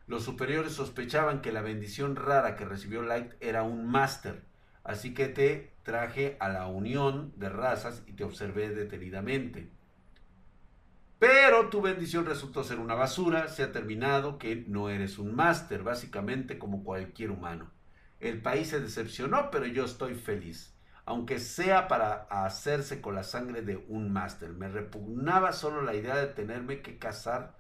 Los 0.06 0.24
superiores 0.24 0.74
sospechaban 0.74 1.41
que 1.41 1.54
la 1.54 1.62
bendición 1.62 2.17
rara 2.17 2.58
que 2.58 2.65
recibió 2.65 3.04
Light 3.04 3.34
era 3.39 3.63
un 3.63 3.88
máster, 3.89 4.43
así 4.84 5.13
que 5.13 5.30
te 5.30 5.72
traje 5.84 6.36
a 6.41 6.50
la 6.50 6.67
unión 6.67 7.32
de 7.38 7.48
razas 7.48 8.04
y 8.06 8.13
te 8.13 8.26
observé 8.26 8.69
detenidamente. 8.69 9.69
Pero 11.19 11.69
tu 11.69 11.82
bendición 11.82 12.26
resultó 12.26 12.65
ser 12.65 12.80
una 12.80 12.96
basura, 12.96 13.48
se 13.48 13.63
ha 13.63 13.72
terminado 13.72 14.38
que 14.38 14.65
no 14.67 14.89
eres 14.89 15.17
un 15.19 15.34
máster, 15.34 15.82
básicamente 15.82 16.60
como 16.60 16.84
cualquier 16.84 17.32
humano. 17.32 17.72
El 18.29 18.41
país 18.41 18.69
se 18.69 18.79
decepcionó, 18.79 19.51
pero 19.51 19.65
yo 19.65 19.86
estoy 19.86 20.15
feliz 20.15 20.73
aunque 21.05 21.39
sea 21.39 21.88
para 21.88 22.27
hacerse 22.29 23.01
con 23.01 23.15
la 23.15 23.23
sangre 23.23 23.62
de 23.62 23.77
un 23.89 24.12
máster. 24.12 24.49
Me 24.49 24.69
repugnaba 24.69 25.51
solo 25.51 25.81
la 25.81 25.93
idea 25.93 26.15
de 26.15 26.27
tenerme 26.27 26.81
que 26.81 26.97
casar 26.97 27.57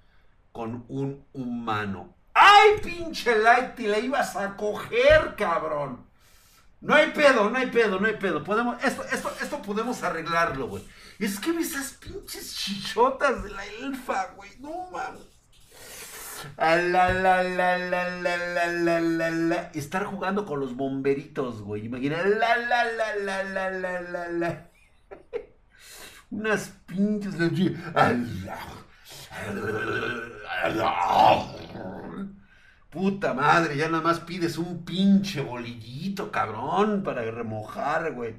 con 0.51 0.85
un 0.87 1.25
humano. 1.33 2.15
¡Ay, 2.33 2.79
pinche 2.81 3.37
Lighty! 3.37 3.87
Le 3.87 3.99
ibas 3.99 4.35
a 4.35 4.55
coger, 4.55 5.35
cabrón. 5.35 6.05
No 6.79 6.95
hay 6.95 7.11
pedo, 7.11 7.49
no 7.49 7.57
hay 7.57 7.67
pedo, 7.67 7.99
no 7.99 8.07
hay 8.07 8.17
pedo. 8.17 8.43
Podemos, 8.43 8.81
esto, 8.83 9.03
esto, 9.11 9.31
esto 9.41 9.61
podemos 9.61 10.03
arreglarlo, 10.03 10.67
güey. 10.67 10.83
Es 11.19 11.39
que 11.39 11.51
esas 11.51 11.93
pinches 11.93 12.55
chichotas 12.55 13.43
de 13.43 13.51
la 13.51 13.65
elfa, 13.65 14.31
güey. 14.35 14.51
No 14.59 14.89
mames. 14.91 15.32
Estar 19.73 20.05
jugando 20.05 20.45
con 20.45 20.59
los 20.59 20.75
bomberitos, 20.75 21.61
güey. 21.61 21.85
Imagina. 21.85 22.17
Unas 26.31 26.73
pinches. 26.85 27.35
Puta 32.89 33.33
madre, 33.33 33.75
ya 33.75 33.89
nada 33.89 34.03
más 34.03 34.19
pides 34.19 34.57
un 34.59 34.85
pinche 34.85 35.41
bolillito, 35.41 36.31
cabrón, 36.31 37.01
para 37.03 37.23
remojar, 37.23 38.13
güey. 38.13 38.35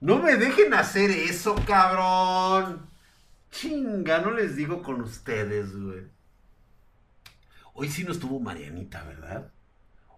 No 0.00 0.18
me 0.18 0.36
dejen 0.36 0.74
hacer 0.74 1.10
eso, 1.10 1.56
cabrón. 1.66 2.93
Chinga, 3.54 4.18
no 4.18 4.32
les 4.32 4.56
digo 4.56 4.82
con 4.82 5.00
ustedes, 5.00 5.76
güey. 5.76 6.02
Hoy 7.72 7.88
sí 7.88 8.02
no 8.02 8.10
estuvo 8.10 8.40
Marianita, 8.40 9.04
¿verdad? 9.04 9.52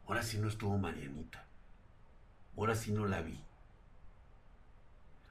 Ahora 0.09 0.22
sí 0.22 0.38
no 0.38 0.49
estuvo 0.49 0.79
Marianita. 0.79 1.46
Ahora 2.57 2.75
sí 2.75 2.92
no 2.92 3.05
la 3.07 3.20
vi. 3.20 3.38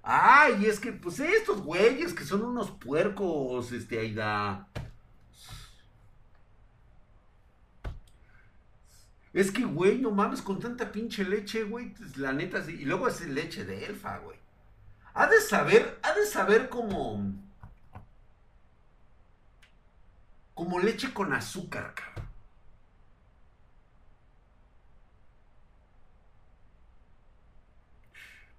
Ay, 0.03 0.67
es 0.67 0.79
que, 0.79 0.91
pues 0.91 1.19
estos 1.19 1.63
güeyes 1.63 2.13
que 2.13 2.25
son 2.25 2.43
unos 2.43 2.69
puercos, 2.69 3.71
este, 3.71 3.97
Aida. 3.99 4.67
Es 9.33 9.49
que, 9.51 9.65
güey, 9.65 9.97
no 9.97 10.11
mames, 10.11 10.43
con 10.43 10.59
tanta 10.59 10.91
pinche 10.91 11.23
leche, 11.23 11.63
güey, 11.63 11.91
pues, 11.95 12.17
la 12.17 12.33
neta, 12.33 12.63
sí. 12.63 12.73
Y 12.73 12.85
luego 12.85 13.07
es 13.07 13.27
leche 13.27 13.65
de 13.65 13.85
elfa, 13.85 14.19
güey. 14.19 14.37
Ha 15.15 15.25
de 15.25 15.41
saber, 15.41 15.97
ha 16.03 16.13
de 16.13 16.25
saber 16.27 16.69
como... 16.69 17.44
Como 20.55 20.79
leche 20.79 21.13
con 21.13 21.33
azúcar, 21.33 21.93
cabrón. 21.93 22.25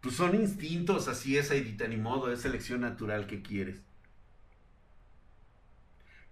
Pues 0.00 0.14
son 0.16 0.34
instintos, 0.34 1.06
así 1.08 1.36
es, 1.36 1.50
Aidita, 1.50 1.86
ni 1.86 1.96
modo, 1.98 2.32
es 2.32 2.40
selección 2.40 2.80
natural 2.80 3.26
que 3.26 3.42
quieres. 3.42 3.76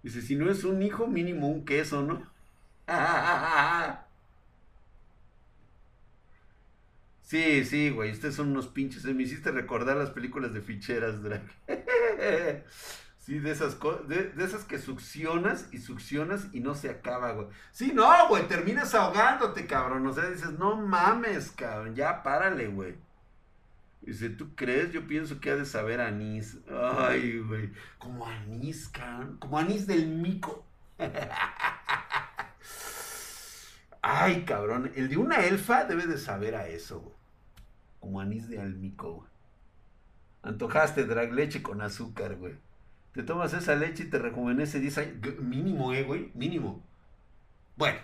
Dice, 0.03 0.21
si 0.21 0.35
no 0.35 0.49
es 0.49 0.63
un 0.63 0.81
hijo, 0.81 1.07
mínimo 1.07 1.47
un 1.49 1.65
queso, 1.65 2.01
¿no? 2.01 2.25
Sí, 7.21 7.65
sí, 7.65 7.89
güey, 7.89 8.11
ustedes 8.11 8.35
son 8.35 8.49
unos 8.51 8.67
pinches. 8.67 9.03
Me 9.05 9.23
hiciste 9.23 9.51
recordar 9.51 9.97
las 9.97 10.11
películas 10.11 10.53
de 10.53 10.61
ficheras, 10.61 11.21
Drag. 11.23 11.41
Sí, 13.25 13.39
de 13.39 13.49
esas, 13.49 13.79
de, 14.07 14.29
de, 14.29 14.45
esas 14.45 14.65
que 14.65 14.77
succionas 14.77 15.67
y 15.71 15.79
succionas 15.79 16.47
y 16.53 16.59
no 16.59 16.75
se 16.75 16.91
acaba, 16.91 17.31
güey. 17.31 17.47
Sí, 17.71 17.91
no, 17.91 18.27
güey, 18.27 18.47
terminas 18.47 18.93
ahogándote, 18.93 19.65
cabrón. 19.65 20.05
O 20.05 20.13
sea, 20.13 20.29
dices, 20.29 20.51
no 20.59 20.75
mames, 20.75 21.49
cabrón, 21.49 21.95
ya 21.95 22.21
párale, 22.21 22.67
güey. 22.67 22.93
Dice, 24.01 24.29
¿tú 24.29 24.53
crees? 24.53 24.91
Yo 24.91 25.07
pienso 25.07 25.39
que 25.39 25.49
ha 25.49 25.55
de 25.55 25.65
saber 25.65 26.01
anís. 26.01 26.59
Ay, 26.69 27.39
güey. 27.39 27.71
Como 27.97 28.27
anís, 28.27 28.89
cabrón. 28.89 29.37
Como 29.39 29.57
anís 29.57 29.87
del 29.87 30.07
mico. 30.07 30.63
Ay, 34.03 34.45
cabrón. 34.45 34.91
El 34.95 35.09
de 35.09 35.17
una 35.17 35.47
elfa 35.47 35.85
debe 35.85 36.05
de 36.05 36.19
saber 36.19 36.53
a 36.53 36.67
eso, 36.67 36.99
güey. 36.99 37.15
Como 37.99 38.21
anís 38.21 38.47
de 38.49 38.61
almico, 38.61 39.13
güey. 39.13 39.29
Antojaste 40.43 41.05
drag 41.05 41.33
leche 41.33 41.63
con 41.63 41.81
azúcar, 41.81 42.35
güey. 42.35 42.63
Te 43.15 43.23
tomas 43.23 43.53
esa 43.53 43.75
leche 43.75 44.03
y 44.03 44.09
te 44.09 44.19
rejuvenece 44.19 44.79
10 44.79 44.97
años. 44.99 45.39
Mínimo, 45.39 45.91
eh, 45.93 46.03
güey. 46.03 46.31
Mínimo. 46.35 46.83
Bueno. 47.75 47.97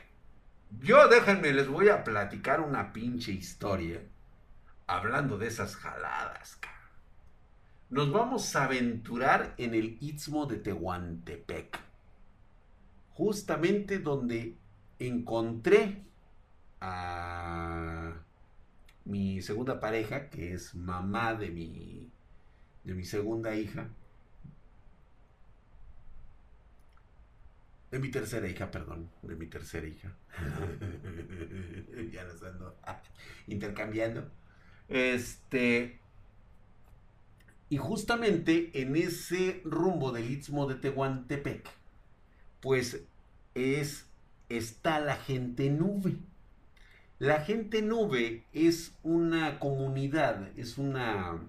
Yo 0.79 1.09
déjenme, 1.09 1.53
les 1.53 1.67
voy 1.67 1.89
a 1.89 2.03
platicar 2.03 2.61
una 2.61 2.93
pinche 2.93 3.33
historia 3.33 4.01
hablando 4.91 5.37
de 5.37 5.47
esas 5.47 5.77
jaladas, 5.77 6.59
nos 7.89 8.11
vamos 8.11 8.55
a 8.55 8.65
aventurar 8.65 9.53
en 9.57 9.73
el 9.73 9.97
Istmo 10.01 10.45
de 10.45 10.57
Tehuantepec, 10.57 11.79
justamente 13.13 13.99
donde 13.99 14.57
encontré 14.99 16.03
a 16.81 18.13
mi 19.05 19.41
segunda 19.41 19.79
pareja, 19.79 20.29
que 20.29 20.53
es 20.53 20.75
mamá 20.75 21.35
de 21.35 21.51
mi, 21.51 22.09
de 22.83 22.93
mi 22.93 23.05
segunda 23.05 23.55
hija, 23.55 23.87
de 27.91 27.99
mi 27.99 28.09
tercera 28.09 28.47
hija, 28.47 28.71
perdón, 28.71 29.09
de 29.21 29.35
mi 29.35 29.47
tercera 29.47 29.85
hija. 29.85 30.13
ya 32.11 32.23
nos 32.23 32.41
ando 32.41 32.75
intercambiando. 33.47 34.29
Este. 34.87 35.99
Y 37.69 37.77
justamente 37.77 38.71
en 38.81 38.95
ese 38.95 39.61
rumbo 39.63 40.11
del 40.11 40.29
Istmo 40.29 40.67
de 40.67 40.75
Tehuantepec, 40.75 41.69
pues 42.59 43.01
es, 43.55 44.05
está 44.49 44.99
la 44.99 45.15
gente 45.15 45.69
nube. 45.69 46.17
La 47.19 47.41
gente 47.41 47.81
nube 47.81 48.43
es 48.51 48.93
una 49.03 49.59
comunidad, 49.59 50.49
es 50.57 50.77
una... 50.77 51.39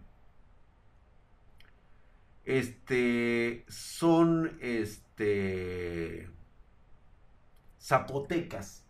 Este, 2.44 3.64
son, 3.68 4.58
este, 4.60 6.28
zapotecas 7.82 8.84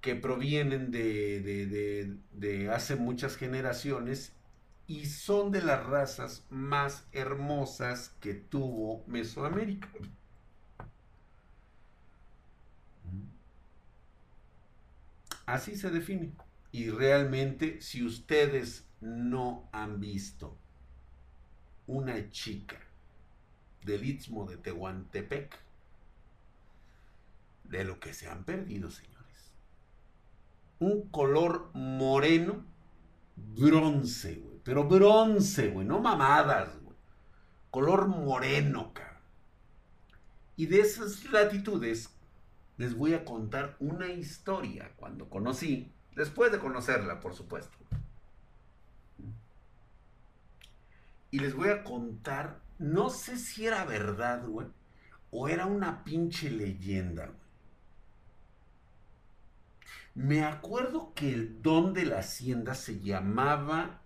que 0.00 0.14
provienen 0.14 0.90
de, 0.90 2.70
hace 2.72 2.96
muchas 2.96 3.36
generaciones 3.36 4.32
y 4.86 5.06
son 5.06 5.52
de 5.52 5.60
las 5.60 5.84
razas 5.84 6.44
más 6.48 7.06
hermosas 7.12 8.14
que 8.20 8.32
tuvo 8.32 9.04
Mesoamérica. 9.06 9.88
Así 15.44 15.76
se 15.76 15.90
define. 15.90 16.32
Y 16.72 16.90
realmente, 16.90 17.80
si 17.80 18.04
ustedes 18.04 18.86
no 19.00 19.68
han 19.72 20.00
visto 20.00 20.56
una 21.86 22.30
chica 22.30 22.78
del 23.84 24.04
Istmo 24.04 24.46
de 24.46 24.58
Tehuantepec, 24.58 25.67
de 27.68 27.84
lo 27.84 28.00
que 28.00 28.14
se 28.14 28.28
han 28.28 28.44
perdido, 28.44 28.90
señor 28.90 29.18
un 30.78 31.08
color 31.08 31.70
moreno, 31.74 32.64
bronce, 33.36 34.36
güey. 34.36 34.58
Pero 34.64 34.84
bronce, 34.84 35.68
güey, 35.68 35.86
no 35.86 36.00
mamadas, 36.00 36.80
güey. 36.82 36.96
Color 37.70 38.08
moreno, 38.08 38.92
cabrón. 38.92 39.16
Y 40.56 40.66
de 40.66 40.80
esas 40.80 41.24
latitudes 41.30 42.10
les 42.76 42.96
voy 42.96 43.14
a 43.14 43.24
contar 43.24 43.76
una 43.80 44.08
historia 44.08 44.92
cuando 44.96 45.28
conocí, 45.28 45.92
después 46.14 46.52
de 46.52 46.58
conocerla, 46.58 47.20
por 47.20 47.34
supuesto. 47.34 47.76
Y 51.30 51.40
les 51.40 51.54
voy 51.54 51.68
a 51.68 51.84
contar, 51.84 52.60
no 52.78 53.10
sé 53.10 53.36
si 53.36 53.66
era 53.66 53.84
verdad, 53.84 54.46
güey, 54.46 54.66
o 55.30 55.48
era 55.48 55.66
una 55.66 56.04
pinche 56.04 56.50
leyenda, 56.50 57.26
güey. 57.26 57.47
Me 60.18 60.42
acuerdo 60.42 61.14
que 61.14 61.32
el 61.32 61.62
don 61.62 61.94
de 61.94 62.04
la 62.04 62.18
hacienda 62.18 62.74
se 62.74 62.98
llamaba... 62.98 64.00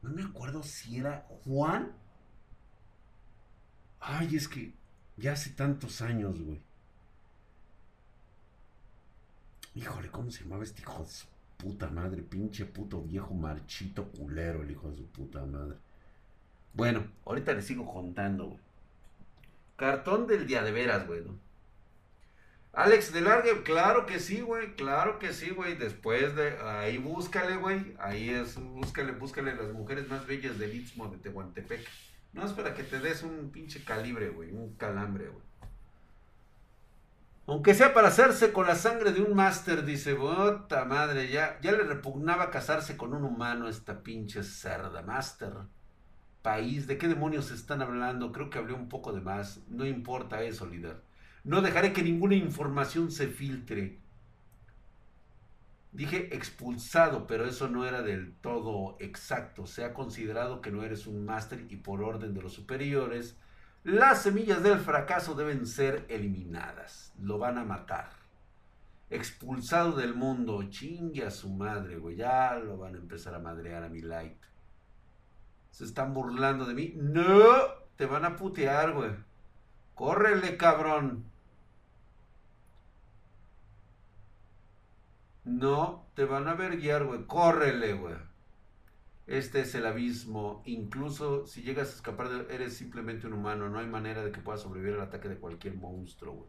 No 0.00 0.08
me 0.08 0.22
acuerdo 0.22 0.62
si 0.62 0.96
era 0.96 1.26
Juan. 1.44 1.92
Ay, 4.00 4.34
es 4.34 4.48
que 4.48 4.72
ya 5.18 5.34
hace 5.34 5.50
tantos 5.50 6.00
años, 6.00 6.40
güey. 6.40 6.58
Híjole, 9.74 10.10
¿cómo 10.10 10.30
se 10.30 10.44
llamaba 10.44 10.64
este 10.64 10.80
hijo 10.80 11.02
de 11.02 11.10
su 11.10 11.26
puta 11.58 11.90
madre? 11.90 12.22
Pinche 12.22 12.64
puto 12.64 13.02
viejo 13.02 13.34
marchito 13.34 14.10
culero, 14.10 14.62
el 14.62 14.70
hijo 14.70 14.90
de 14.90 14.96
su 14.96 15.06
puta 15.08 15.44
madre. 15.44 15.76
Bueno, 16.72 17.04
ahorita 17.26 17.52
le 17.52 17.60
sigo 17.60 17.84
contando, 17.92 18.46
güey. 18.46 18.60
Cartón 19.76 20.26
del 20.26 20.46
día 20.46 20.62
de 20.62 20.72
veras, 20.72 21.06
güey. 21.06 21.24
Alex 22.76 23.10
de 23.14 23.22
Largue, 23.22 23.62
claro 23.62 24.04
que 24.04 24.20
sí, 24.20 24.42
güey, 24.42 24.76
claro 24.76 25.18
que 25.18 25.32
sí, 25.32 25.48
güey. 25.48 25.76
Después 25.76 26.36
de 26.36 26.58
ahí 26.58 26.98
búscale, 26.98 27.56
güey. 27.56 27.96
Ahí 27.98 28.28
es, 28.28 28.56
búscale, 28.56 29.12
búscale 29.12 29.56
las 29.56 29.72
mujeres 29.72 30.10
más 30.10 30.26
bellas 30.26 30.58
del 30.58 30.74
Istmo 30.74 31.08
de 31.08 31.16
Tehuantepec. 31.16 31.80
No 32.34 32.44
es 32.44 32.52
para 32.52 32.74
que 32.74 32.82
te 32.82 33.00
des 33.00 33.22
un 33.22 33.50
pinche 33.50 33.82
calibre, 33.82 34.28
güey, 34.28 34.50
un 34.50 34.74
calambre, 34.74 35.28
güey. 35.28 35.42
Aunque 37.46 37.72
sea 37.72 37.94
para 37.94 38.08
hacerse 38.08 38.52
con 38.52 38.66
la 38.66 38.74
sangre 38.74 39.12
de 39.12 39.22
un 39.22 39.34
máster, 39.34 39.82
dice, 39.86 40.14
puta 40.14 40.84
madre, 40.84 41.30
ya, 41.30 41.58
ya 41.62 41.72
le 41.72 41.82
repugnaba 41.82 42.50
casarse 42.50 42.98
con 42.98 43.14
un 43.14 43.24
humano 43.24 43.68
esta 43.68 44.02
pinche 44.02 44.42
cerda, 44.42 45.00
máster. 45.00 45.54
País, 46.42 46.86
¿de 46.86 46.98
qué 46.98 47.08
demonios 47.08 47.50
están 47.50 47.80
hablando? 47.80 48.32
Creo 48.32 48.50
que 48.50 48.58
hablé 48.58 48.74
un 48.74 48.90
poco 48.90 49.14
de 49.14 49.22
más. 49.22 49.60
No 49.68 49.86
importa 49.86 50.42
eso, 50.42 50.66
líder. 50.66 51.00
No 51.46 51.62
dejaré 51.62 51.92
que 51.92 52.02
ninguna 52.02 52.34
información 52.34 53.12
se 53.12 53.28
filtre. 53.28 54.00
Dije 55.92 56.34
expulsado, 56.34 57.28
pero 57.28 57.46
eso 57.46 57.68
no 57.68 57.86
era 57.86 58.02
del 58.02 58.34
todo 58.34 58.96
exacto. 58.98 59.64
Se 59.64 59.84
ha 59.84 59.94
considerado 59.94 60.60
que 60.60 60.72
no 60.72 60.82
eres 60.82 61.06
un 61.06 61.24
máster 61.24 61.64
y 61.70 61.76
por 61.76 62.02
orden 62.02 62.34
de 62.34 62.42
los 62.42 62.52
superiores, 62.52 63.36
las 63.84 64.22
semillas 64.22 64.64
del 64.64 64.80
fracaso 64.80 65.36
deben 65.36 65.66
ser 65.66 66.04
eliminadas. 66.08 67.14
Lo 67.20 67.38
van 67.38 67.58
a 67.58 67.64
matar. 67.64 68.10
Expulsado 69.08 69.92
del 69.92 70.16
mundo. 70.16 70.64
Chingue 70.68 71.24
a 71.24 71.30
su 71.30 71.48
madre, 71.48 71.96
güey. 71.96 72.16
Ya 72.16 72.56
lo 72.56 72.76
van 72.76 72.96
a 72.96 72.98
empezar 72.98 73.36
a 73.36 73.38
madrear 73.38 73.84
a 73.84 73.88
mi 73.88 74.00
light. 74.00 74.42
Se 75.70 75.84
están 75.84 76.12
burlando 76.12 76.64
de 76.64 76.74
mí. 76.74 76.92
No, 76.96 77.44
te 77.94 78.06
van 78.06 78.24
a 78.24 78.34
putear, 78.34 78.94
güey. 78.94 79.12
Córrele, 79.94 80.56
cabrón. 80.56 81.35
No, 85.46 86.04
te 86.14 86.24
van 86.24 86.48
a 86.48 86.54
ver 86.54 86.76
guiar, 86.76 87.04
güey. 87.04 87.24
Córrele, 87.24 87.92
güey. 87.94 88.16
Este 89.28 89.60
es 89.60 89.74
el 89.76 89.86
abismo. 89.86 90.62
Incluso 90.66 91.46
si 91.46 91.62
llegas 91.62 91.88
a 91.88 91.94
escapar, 91.94 92.28
de, 92.28 92.52
eres 92.52 92.76
simplemente 92.76 93.28
un 93.28 93.34
humano. 93.34 93.68
No 93.68 93.78
hay 93.78 93.86
manera 93.86 94.24
de 94.24 94.32
que 94.32 94.40
puedas 94.40 94.62
sobrevivir 94.62 94.94
al 94.96 95.02
ataque 95.02 95.28
de 95.28 95.38
cualquier 95.38 95.76
monstruo, 95.76 96.34
güey. 96.34 96.48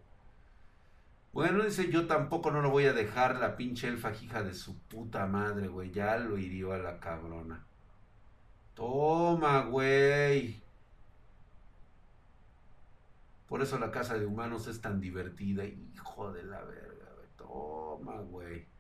Bueno, 1.32 1.64
dice, 1.64 1.92
yo 1.92 2.08
tampoco 2.08 2.50
no 2.50 2.64
lo 2.64 2.72
voy 2.72 2.86
a 2.86 2.94
dejar 2.94 3.36
la 3.40 3.56
pinche 3.56 3.88
elfa 3.88 4.12
hija 4.14 4.42
de 4.42 4.56
su 4.56 4.80
puta 4.80 5.28
madre, 5.28 5.68
güey. 5.68 5.92
Ya 5.92 6.18
lo 6.18 6.40
hirió 6.40 6.74
a 6.74 6.80
la 6.80 7.00
cabrona. 7.00 7.64
Toma, 8.74 9.62
güey. 9.62 10.60
Por 13.48 13.62
eso 13.62 13.78
la 13.78 13.92
casa 13.92 14.18
de 14.18 14.26
humanos 14.26 14.66
es 14.68 14.82
tan 14.82 15.00
divertida. 15.00 15.66
Hijo 15.66 16.34
de 16.34 16.44
la 16.44 16.64
verga, 16.64 17.06
güey. 17.16 17.28
Toma, 17.38 18.22
güey. 18.22 18.77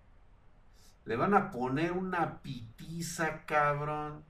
Le 1.07 1.15
van 1.15 1.33
a 1.33 1.49
poner 1.51 1.93
una 1.93 2.41
pitiza, 2.41 3.45
cabrón. 3.45 4.25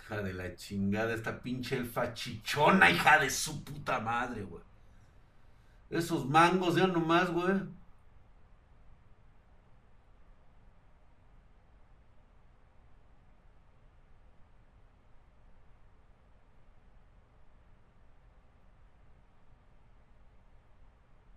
Hija 0.00 0.22
de 0.22 0.32
la 0.32 0.56
chingada, 0.56 1.12
esta 1.12 1.42
pinche 1.42 1.76
elfa 1.76 2.14
chichona, 2.14 2.90
hija 2.90 3.18
de 3.18 3.28
su 3.28 3.62
puta 3.62 4.00
madre, 4.00 4.44
güey. 4.44 4.62
Esos 5.90 6.26
mangos, 6.26 6.74
ya 6.74 6.86
nomás, 6.86 7.30
güey. 7.30 7.60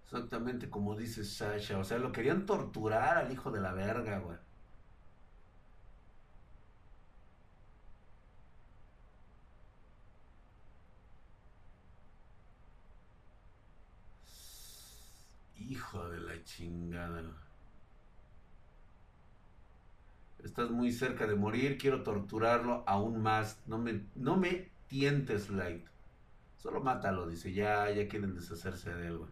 Exactamente 0.08 0.72
como 0.72 0.95
dice 0.95 1.24
Sasha. 1.24 1.78
O 1.78 1.84
sea, 1.84 1.99
lo 1.99 2.12
querían 2.12 2.47
torturar 2.47 3.16
al 3.20 3.32
hijo 3.32 3.51
de 3.51 3.62
la 3.62 3.74
verga, 3.74 4.18
güey. 4.18 4.38
Hijo 15.58 16.08
de 16.08 16.22
la 16.22 16.41
chingada. 16.45 17.22
Estás 20.43 20.72
muy 20.72 20.91
cerca 20.91 21.28
de 21.28 21.36
morir, 21.36 21.78
quiero 21.78 22.01
torturarlo 22.01 22.84
aún 22.88 23.22
más. 23.22 23.62
No 23.68 23.78
me, 23.78 24.08
no 24.16 24.36
me 24.36 24.72
tientes, 24.88 25.49
Light. 25.51 25.86
Solo 26.58 26.82
mátalo, 26.82 27.28
dice. 27.28 27.53
Ya, 27.53 27.89
ya 27.91 28.08
quieren 28.08 28.36
deshacerse 28.36 28.93
de 28.95 29.08
él, 29.08 29.18
güey. 29.20 29.32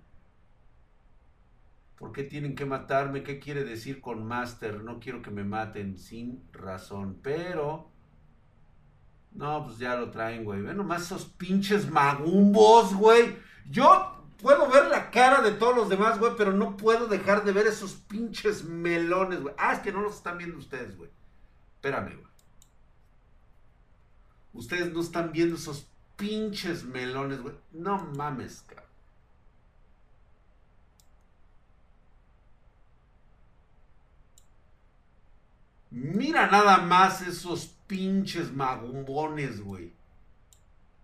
¿Por 1.98 2.12
qué 2.12 2.24
tienen 2.24 2.56
que 2.56 2.66
matarme? 2.66 3.24
¿Qué 3.24 3.39
quiere 3.39 3.64
decir 3.64 4.02
con 4.02 4.26
Master? 4.26 4.84
No 4.84 5.00
quiero 5.00 5.22
que 5.22 5.32
me 5.32 5.43
maten 5.43 5.98
sin 5.98 6.43
razón. 6.52 7.20
Pero... 7.22 7.91
No, 9.32 9.66
pues 9.66 9.78
ya 9.78 9.96
lo 9.96 10.12
traen, 10.12 10.46
güey. 10.46 10.62
Ven 10.62 10.78
nomás 10.78 11.04
esos 11.04 11.26
pinches 11.26 11.89
magumbos, 11.89 12.93
güey. 12.96 13.38
Yo 13.70 14.16
puedo 14.41 14.70
ver 14.70 14.88
la 14.88 15.12
cara 15.12 15.41
de 15.41 15.52
todos 15.52 15.76
los 15.76 15.89
demás, 15.89 16.20
güey, 16.20 16.34
pero 16.38 16.54
no 16.54 16.78
puedo 16.78 17.08
dejar 17.08 17.43
de 17.43 17.52
ver 17.52 17.68
esos 17.68 17.93
pinches 17.93 18.64
melones, 18.64 19.41
güey. 19.41 19.54
Ah, 19.58 19.74
es 19.74 19.80
que 19.80 19.91
no 19.91 20.02
los 20.02 20.16
están 20.16 20.38
viendo 20.38 20.58
ustedes, 20.58 20.96
güey. 20.98 21.10
Espérame, 21.76 22.16
güey. 22.16 22.34
Ustedes 24.54 24.93
no 24.93 25.02
están 25.02 25.32
viendo 25.34 25.56
esos 25.56 25.89
pinches 26.16 26.86
melones, 26.86 27.41
güey. 27.41 27.56
No 27.72 27.98
mames, 28.16 28.64
cabrón. 28.68 28.84
Mira 35.96 36.48
nada 36.48 36.80
más 36.80 37.22
esos 37.22 37.68
pinches 37.88 38.52
magumbones, 38.52 39.62
güey. 39.62 39.93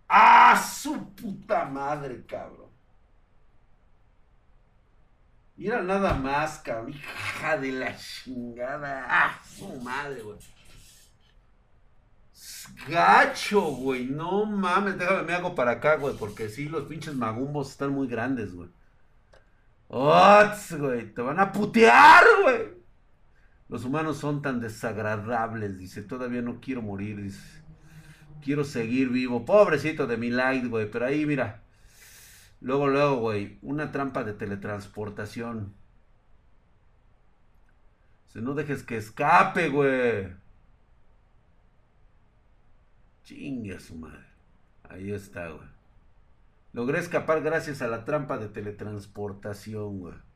¡Ah, 0.06 0.62
su 0.62 1.14
puta 1.14 1.64
madre, 1.64 2.26
cabrón! 2.26 2.68
Mira 5.56 5.80
nada 5.80 6.12
más, 6.12 6.58
cabrón. 6.58 6.90
Hija 6.90 7.56
de 7.56 7.72
la 7.72 7.96
chingada. 7.96 9.06
¡Ah, 9.08 9.40
su 9.42 9.66
madre, 9.80 10.20
güey! 10.20 10.36
Gacho, 12.86 13.62
güey. 13.62 14.04
No 14.04 14.44
mames. 14.44 14.98
Déjame, 14.98 15.22
me 15.22 15.32
hago 15.32 15.54
para 15.54 15.70
acá, 15.70 15.96
güey. 15.96 16.14
Porque 16.18 16.50
sí, 16.50 16.66
los 16.68 16.84
pinches 16.84 17.14
magumbos 17.14 17.70
están 17.70 17.92
muy 17.92 18.08
grandes, 18.08 18.54
güey. 18.54 18.68
¡Ots, 19.88 20.78
güey! 20.78 21.14
Te 21.14 21.22
van 21.22 21.40
a 21.40 21.50
putear, 21.50 22.24
güey. 22.42 22.81
Los 23.72 23.86
humanos 23.86 24.18
son 24.18 24.42
tan 24.42 24.60
desagradables, 24.60 25.78
dice. 25.78 26.02
Todavía 26.02 26.42
no 26.42 26.60
quiero 26.60 26.82
morir, 26.82 27.22
dice. 27.22 27.62
Quiero 28.44 28.64
seguir 28.64 29.08
vivo. 29.08 29.46
Pobrecito 29.46 30.06
de 30.06 30.18
mi 30.18 30.28
light, 30.28 30.66
güey. 30.66 30.90
Pero 30.90 31.06
ahí, 31.06 31.24
mira. 31.24 31.62
Luego, 32.60 32.88
luego, 32.88 33.16
güey. 33.16 33.58
Una 33.62 33.90
trampa 33.90 34.24
de 34.24 34.34
teletransportación. 34.34 35.72
Se 38.28 38.42
no 38.42 38.52
dejes 38.52 38.82
que 38.82 38.98
escape, 38.98 39.70
güey. 39.70 40.28
Chingue 43.24 43.76
a 43.76 43.80
su 43.80 43.94
madre. 43.94 44.26
Ahí 44.86 45.12
está, 45.12 45.48
güey. 45.48 45.66
Logré 46.74 46.98
escapar 46.98 47.40
gracias 47.40 47.80
a 47.80 47.88
la 47.88 48.04
trampa 48.04 48.36
de 48.36 48.48
teletransportación, 48.48 49.98
güey 49.98 50.31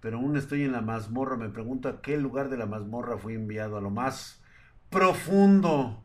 pero 0.00 0.18
aún 0.18 0.36
estoy 0.36 0.64
en 0.64 0.72
la 0.72 0.80
mazmorra. 0.80 1.36
Me 1.36 1.48
pregunto 1.48 1.88
a 1.88 2.00
qué 2.02 2.16
lugar 2.16 2.48
de 2.48 2.56
la 2.56 2.66
mazmorra 2.66 3.18
fui 3.18 3.34
enviado, 3.34 3.76
a 3.76 3.80
lo 3.80 3.90
más 3.90 4.42
profundo. 4.88 6.02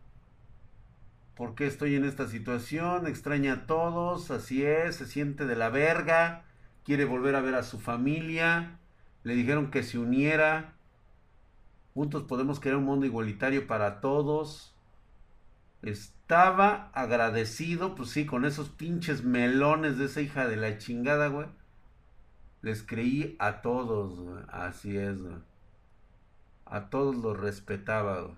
¿Por 1.35 1.55
qué 1.55 1.67
estoy 1.67 1.95
en 1.95 2.05
esta 2.05 2.27
situación? 2.27 3.07
Extraña 3.07 3.53
a 3.53 3.65
todos, 3.65 4.31
así 4.31 4.63
es, 4.63 4.95
se 4.95 5.05
siente 5.05 5.45
de 5.45 5.55
la 5.55 5.69
verga, 5.69 6.43
quiere 6.83 7.05
volver 7.05 7.35
a 7.35 7.41
ver 7.41 7.55
a 7.55 7.63
su 7.63 7.79
familia. 7.79 8.79
Le 9.23 9.35
dijeron 9.35 9.71
que 9.71 9.83
se 9.83 9.97
uniera. 9.97 10.73
Juntos 11.93 12.23
podemos 12.23 12.59
crear 12.59 12.77
un 12.77 12.85
mundo 12.85 13.05
igualitario 13.05 13.67
para 13.67 14.01
todos. 14.01 14.75
Estaba 15.81 16.89
agradecido, 16.93 17.95
pues 17.95 18.09
sí, 18.09 18.25
con 18.25 18.45
esos 18.45 18.69
pinches 18.69 19.23
melones 19.23 19.97
de 19.97 20.05
esa 20.05 20.21
hija 20.21 20.47
de 20.47 20.57
la 20.57 20.77
chingada, 20.77 21.27
güey 21.27 21.47
les 22.65 22.81
creí 22.81 23.35
a 23.37 23.61
todos, 23.61 24.19
así 24.49 24.97
es, 24.97 25.19
a 26.65 26.89
todos 26.89 27.15
los 27.15 27.39
respetaba. 27.39 28.35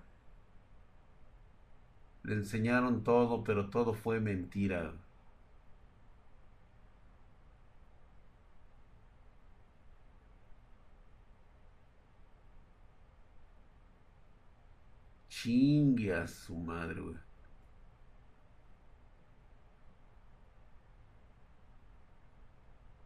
Le 2.22 2.34
enseñaron 2.34 3.04
todo, 3.04 3.42
pero 3.42 3.70
todo 3.70 3.94
fue 3.94 4.20
mentira. 4.20 4.92
Chingue 15.30 16.12
a 16.12 16.26
su 16.26 16.54
madre, 16.56 17.00
güey. 17.00 17.27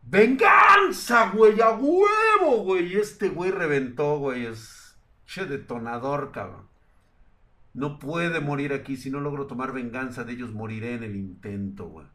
¡Venganza, 0.03 1.31
güey! 1.31 1.61
¡A 1.61 1.71
huevo, 1.71 2.65
güey! 2.65 2.97
Este 2.97 3.29
güey 3.29 3.51
reventó, 3.51 4.19
güey. 4.19 4.47
Es 4.47 4.97
che 5.27 5.47
detonador, 5.47 6.33
cabrón. 6.33 6.69
No 7.75 7.99
puede 7.99 8.41
morir 8.41 8.73
aquí. 8.73 8.97
Si 8.97 9.11
no 9.11 9.21
logro 9.21 9.47
tomar 9.47 9.73
venganza 9.73 10.25
de 10.25 10.35
ellos, 10.35 10.53
moriré 10.53 10.95
en 10.95 11.05
el 11.05 11.17
intento, 11.17 11.89
güey. 11.89 12.07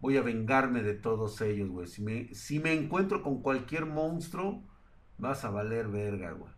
Voy 0.00 0.16
a 0.16 0.22
vengarme 0.22 0.82
de 0.82 0.94
todos 0.94 1.40
ellos, 1.40 1.70
güey. 1.70 1.86
Si 1.86 2.02
me, 2.02 2.34
si 2.34 2.58
me 2.60 2.72
encuentro 2.72 3.22
con 3.22 3.42
cualquier 3.42 3.86
monstruo, 3.86 4.62
vas 5.18 5.44
a 5.44 5.50
valer 5.50 5.88
verga, 5.88 6.32
güey. 6.32 6.52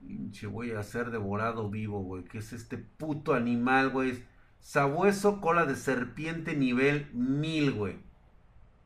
Pinche, 0.00 0.46
voy 0.46 0.72
a 0.72 0.82
ser 0.82 1.10
devorado 1.10 1.70
vivo, 1.70 2.00
güey. 2.02 2.24
¿Qué 2.24 2.38
es 2.38 2.52
este 2.52 2.78
puto 2.78 3.34
animal, 3.34 3.90
güey? 3.90 4.24
Sabueso 4.62 5.40
cola 5.40 5.66
de 5.66 5.74
serpiente 5.74 6.56
nivel 6.56 7.10
1000, 7.12 7.72
güey. 7.72 7.96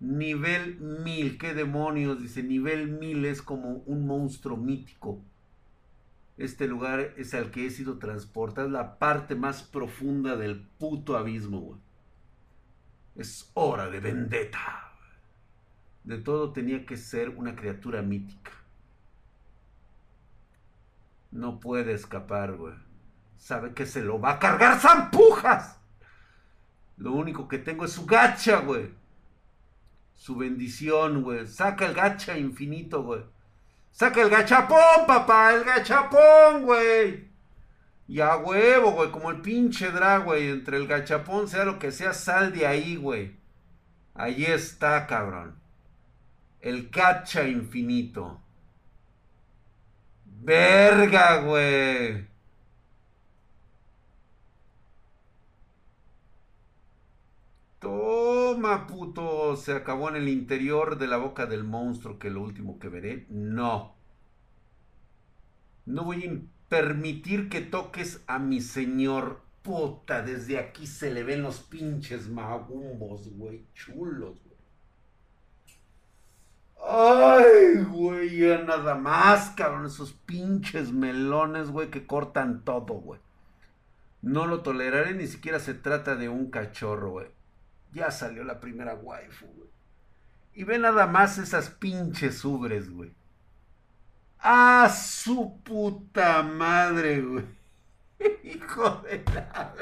Nivel 0.01 0.81
1000, 0.81 1.37
qué 1.39 1.53
demonios, 1.53 2.21
dice, 2.21 2.43
nivel 2.43 2.89
1000 2.89 3.27
es 3.27 3.43
como 3.43 3.83
un 3.87 4.07
monstruo 4.07 4.57
mítico. 4.57 5.21
Este 6.39 6.67
lugar 6.67 7.13
es 7.19 7.35
al 7.35 7.51
que 7.51 7.67
he 7.67 7.71
sido 7.71 7.99
transportado, 7.99 8.67
es 8.67 8.73
la 8.73 8.99
parte 8.99 9.35
más 9.35 9.63
profunda 9.63 10.37
del 10.37 10.61
puto 10.79 11.17
abismo, 11.17 11.61
güey. 11.61 11.81
Es 13.15 13.51
hora 13.55 13.89
de 13.91 14.01
vendetta. 14.01 14.93
De 16.05 16.19
todo 16.19 16.53
tenía 16.53 16.87
que 16.87 16.97
ser 16.97 17.31
una 17.31 17.55
criatura 17.55 18.01
mítica. 18.01 18.53
No 21.31 21.61
puede 21.61 21.93
escapar, 21.93 22.57
güey. 22.57 22.86
Sabe 23.39 23.75
que 23.75 23.87
se 23.87 24.03
lo 24.03 24.21
va 24.21 24.33
a 24.33 24.39
cargar 24.39 24.81
zampujas. 24.81 25.79
Lo 26.97 27.13
único 27.13 27.47
que 27.47 27.59
tengo 27.59 27.85
es 27.85 27.93
su 27.93 28.07
gacha, 28.07 28.59
güey. 28.61 28.91
Su 30.15 30.37
bendición, 30.37 31.23
güey. 31.23 31.47
Saca 31.47 31.87
el 31.87 31.95
gacha 31.95 32.39
infinito, 32.39 33.03
güey. 33.03 33.23
Saca 33.93 34.23
el 34.23 34.31
gachapón, 34.31 35.07
papá. 35.07 35.55
El 35.55 35.65
gachapón, 35.65 36.63
güey. 36.63 37.29
Y 38.09 38.21
a 38.21 38.37
huevo, 38.37 38.93
güey. 38.93 39.11
Como 39.11 39.31
el 39.31 39.43
pinche 39.43 39.91
drag, 39.91 40.25
güey. 40.25 40.49
Entre 40.49 40.79
el 40.79 40.87
gachapón, 40.87 41.49
sea 41.49 41.65
lo 41.65 41.79
que 41.79 41.93
sea, 41.93 42.15
sal 42.15 42.53
de 42.53 42.67
ahí, 42.67 42.97
güey. 42.97 43.37
Ahí 44.15 44.45
está, 44.45 45.07
cabrón. 45.07 45.57
El 46.61 46.89
gacha 46.89 47.47
infinito. 47.47 48.41
Verga, 50.25 51.37
güey. 51.43 52.36
Toma, 57.79 58.87
puto. 58.87 59.57
Se 59.57 59.73
acabó 59.73 60.09
en 60.09 60.17
el 60.17 60.29
interior 60.29 60.99
de 60.99 61.07
la 61.07 61.17
boca 61.19 61.47
del 61.47 61.65
monstruo, 61.65 62.19
que 62.19 62.31
lo 62.31 62.43
último 62.43 62.79
que 62.79 62.89
veré. 62.89 63.27
No. 63.31 63.95
No 65.85 66.05
voy 66.05 66.27
a 66.27 66.69
permitir 66.69 67.49
que 67.49 67.61
toques 67.61 68.23
a 68.27 68.39
mi 68.39 68.61
señor. 68.61 69.41
Puta, 69.63 70.23
desde 70.23 70.59
aquí 70.59 70.87
se 70.87 71.13
le 71.13 71.25
ven 71.25 71.43
los 71.43 71.61
pinches 71.61 72.29
magumbos, 72.29 73.29
güey. 73.37 73.65
Chulos, 73.75 74.41
güey. 74.45 74.57
Ay, 76.89 77.83
güey, 77.91 78.39
ya 78.39 78.63
nada 78.63 78.95
más, 78.95 79.51
cabrón. 79.51 79.87
Esos 79.87 80.13
pinches 80.13 80.93
melones, 80.93 81.71
güey, 81.71 81.91
que 81.91 82.07
cortan 82.07 82.65
todo, 82.65 82.95
güey. 82.95 83.21
No 84.23 84.47
lo 84.47 84.63
toleraré, 84.63 85.15
ni 85.15 85.27
siquiera 85.27 85.59
se 85.59 85.75
trata 85.75 86.17
de 86.17 86.29
un 86.29 86.51
cachorro, 86.51 87.11
güey. 87.11 87.36
Ya 87.97 88.11
salió 88.11 88.45
la 88.45 88.61
primera 88.61 88.95
waifu, 88.95 89.47
güey. 89.47 89.71
Y 90.53 90.65
ve 90.65 90.79
nada 90.79 91.07
más 91.07 91.39
esas 91.39 91.71
pinches 91.71 92.45
ubres, 92.45 92.91
güey. 92.91 93.11
¡Ah, 94.39 94.95
su 94.95 95.63
puta 95.65 96.43
madre, 96.43 97.23
güey! 97.23 97.45
Hijo 98.45 99.03
de 99.03 99.25
la. 99.35 99.73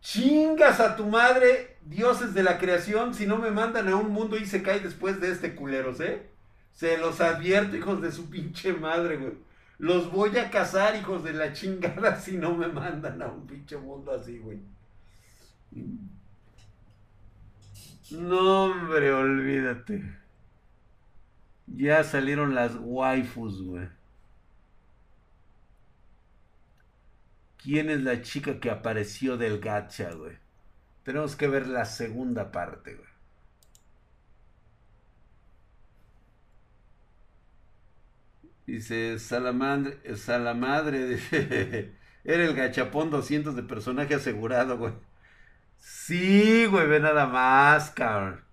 Chingas 0.00 0.78
a 0.78 0.94
tu 0.94 1.06
madre, 1.06 1.78
dioses 1.82 2.32
de 2.32 2.44
la 2.44 2.56
creación, 2.56 3.12
si 3.12 3.26
no 3.26 3.36
me 3.36 3.50
mandan 3.50 3.88
a 3.88 3.96
un 3.96 4.10
mundo 4.10 4.36
y 4.36 4.46
se 4.46 4.62
cae 4.62 4.78
después 4.78 5.20
de 5.20 5.32
este 5.32 5.56
culeros, 5.56 5.98
¿eh? 5.98 6.30
Se 6.72 6.96
los 6.96 7.20
advierto, 7.20 7.76
hijos 7.76 8.00
de 8.00 8.12
su 8.12 8.30
pinche 8.30 8.72
madre, 8.72 9.16
güey. 9.16 9.32
Los 9.78 10.12
voy 10.12 10.38
a 10.38 10.48
cazar, 10.48 10.94
hijos 10.94 11.24
de 11.24 11.32
la 11.32 11.52
chingada, 11.52 12.14
si 12.20 12.36
no 12.36 12.54
me 12.54 12.68
mandan 12.68 13.20
a 13.20 13.26
un 13.26 13.48
pinche 13.48 13.76
mundo 13.76 14.12
así, 14.12 14.38
güey. 14.38 14.60
No, 18.10 18.64
hombre, 18.64 19.10
olvídate. 19.14 20.02
Ya 21.68 22.04
salieron 22.04 22.54
las 22.54 22.72
waifus, 22.78 23.62
güey. 23.62 23.88
¿Quién 27.58 27.90
es 27.90 28.00
la 28.02 28.22
chica 28.22 28.58
que 28.58 28.70
apareció 28.70 29.36
del 29.36 29.60
gacha, 29.60 30.10
güey? 30.14 30.36
Tenemos 31.04 31.36
que 31.36 31.48
ver 31.48 31.68
la 31.68 31.84
segunda 31.84 32.52
parte, 32.52 32.94
güey. 32.94 33.08
Dice 38.66 39.18
Salamadre, 39.18 39.98
dice, 41.08 41.92
era 42.24 42.44
el 42.44 42.54
gachapón 42.54 43.10
200 43.10 43.54
de 43.56 43.62
personaje 43.62 44.14
asegurado, 44.14 44.78
güey. 44.78 44.92
Sí, 45.80 46.66
güey, 46.66 46.86
ve 46.86 47.00
nada 47.00 47.26
más, 47.26 47.90
cabrón. 47.90 48.44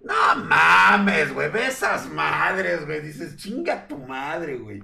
No 0.00 0.34
mames, 0.44 1.32
güey, 1.32 1.50
ve 1.50 1.66
esas 1.66 2.10
madres, 2.10 2.84
güey. 2.86 3.00
Dices, 3.02 3.36
chinga 3.36 3.86
tu 3.86 3.98
madre, 3.98 4.56
güey. 4.56 4.82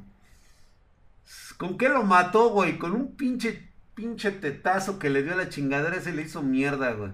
¿Con 1.56 1.76
qué 1.76 1.88
lo 1.88 2.04
mató, 2.04 2.50
güey? 2.50 2.78
Con 2.78 2.92
un 2.92 3.16
pinche, 3.16 3.72
pinche 3.94 4.30
tetazo 4.30 4.98
que 4.98 5.11
le 5.11 5.22
dio 5.22 5.32
a 5.32 5.36
la 5.36 5.48
chingadera, 5.48 5.96
ese 5.96 6.12
le 6.12 6.22
hizo 6.22 6.42
mierda, 6.42 6.92
güey. 6.92 7.12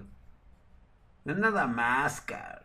No 1.23 1.33
nada 1.33 1.65
más, 1.65 2.21
cabrón. 2.21 2.63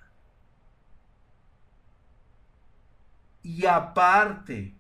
Y 3.43 3.65
aparte, 3.65 4.75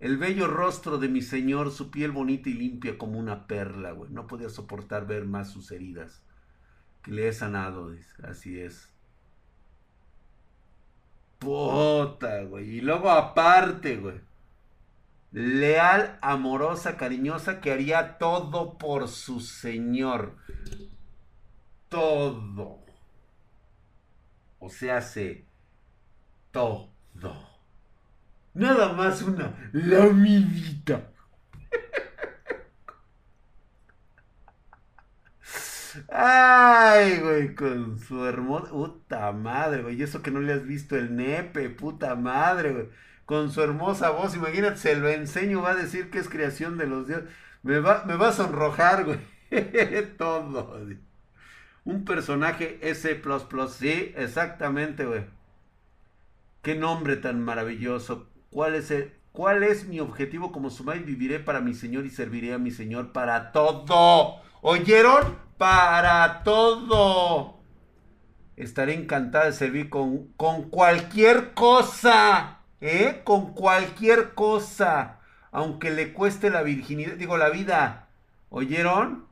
el 0.00 0.16
bello 0.16 0.46
rostro 0.46 0.96
de 0.96 1.08
mi 1.08 1.20
señor, 1.20 1.70
su 1.70 1.90
piel 1.90 2.10
bonita 2.10 2.48
y 2.48 2.54
limpia 2.54 2.96
como 2.96 3.18
una 3.18 3.46
perla, 3.46 3.92
güey. 3.92 4.10
No 4.10 4.26
podía 4.26 4.48
soportar 4.48 5.06
ver 5.06 5.26
más 5.26 5.50
sus 5.50 5.70
heridas. 5.70 6.22
Que 7.02 7.12
le 7.12 7.28
he 7.28 7.32
sanado, 7.34 7.90
dice. 7.90 8.10
Así 8.22 8.58
es. 8.58 8.90
Puta, 11.38 12.42
güey. 12.44 12.78
Y 12.78 12.80
luego 12.80 13.10
aparte, 13.10 13.98
güey. 13.98 14.20
Leal, 15.32 16.18
amorosa, 16.22 16.96
cariñosa, 16.96 17.60
que 17.60 17.70
haría 17.70 18.16
todo 18.16 18.78
por 18.78 19.06
su 19.06 19.40
señor. 19.40 20.36
Todo. 21.90 22.80
O 24.58 24.70
sea, 24.70 24.96
hace 24.96 25.44
todo. 26.52 26.90
Nada 28.54 28.92
más 28.92 29.22
una 29.22 29.54
lamidita. 29.72 31.10
Ay, 36.08 37.18
güey, 37.20 37.54
con 37.54 37.98
su 37.98 38.24
hermosa. 38.24 38.70
Puta 38.70 39.32
madre, 39.32 39.82
güey. 39.82 39.96
Y 39.96 40.02
eso 40.02 40.22
que 40.22 40.30
no 40.30 40.40
le 40.40 40.52
has 40.52 40.64
visto 40.66 40.96
el 40.96 41.16
nepe, 41.16 41.70
puta 41.70 42.14
madre, 42.14 42.72
güey. 42.72 42.88
Con 43.26 43.50
su 43.50 43.62
hermosa 43.62 44.10
voz, 44.10 44.34
imagínate, 44.34 44.76
se 44.76 44.96
lo 44.96 45.08
enseño, 45.08 45.62
va 45.62 45.70
a 45.72 45.74
decir 45.76 46.10
que 46.10 46.18
es 46.18 46.28
creación 46.28 46.78
de 46.78 46.86
los 46.86 47.06
dioses. 47.06 47.28
Me 47.62 47.78
va, 47.80 48.04
me 48.06 48.16
va 48.16 48.28
a 48.28 48.32
sonrojar, 48.32 49.04
güey. 49.04 49.18
Todo. 50.18 50.80
Un 51.84 52.04
personaje 52.04 52.78
S, 52.82 53.22
sí, 53.78 54.12
exactamente, 54.16 55.04
güey. 55.06 55.24
Qué 56.62 56.74
nombre 56.74 57.16
tan 57.16 57.42
maravilloso. 57.42 58.29
¿Cuál 58.50 58.74
es, 58.74 58.90
el, 58.90 59.12
¿Cuál 59.30 59.62
es 59.62 59.86
mi 59.86 60.00
objetivo 60.00 60.50
como 60.50 60.70
Sumai? 60.70 60.98
Viviré 61.00 61.38
para 61.38 61.60
mi 61.60 61.72
Señor 61.72 62.04
y 62.04 62.10
serviré 62.10 62.52
a 62.52 62.58
mi 62.58 62.72
Señor 62.72 63.12
para 63.12 63.52
todo. 63.52 64.40
¿Oyeron? 64.60 65.38
Para 65.56 66.42
todo. 66.42 67.60
Estaré 68.56 68.94
encantada 68.94 69.46
de 69.46 69.52
servir 69.52 69.88
con, 69.88 70.32
con 70.36 70.68
cualquier 70.68 71.54
cosa. 71.54 72.58
¿Eh? 72.80 73.22
Con 73.24 73.54
cualquier 73.54 74.34
cosa. 74.34 75.20
Aunque 75.52 75.90
le 75.90 76.12
cueste 76.12 76.50
la 76.50 76.62
virginidad, 76.62 77.14
digo 77.14 77.36
la 77.36 77.50
vida. 77.50 78.08
¿Oyeron? 78.48 79.26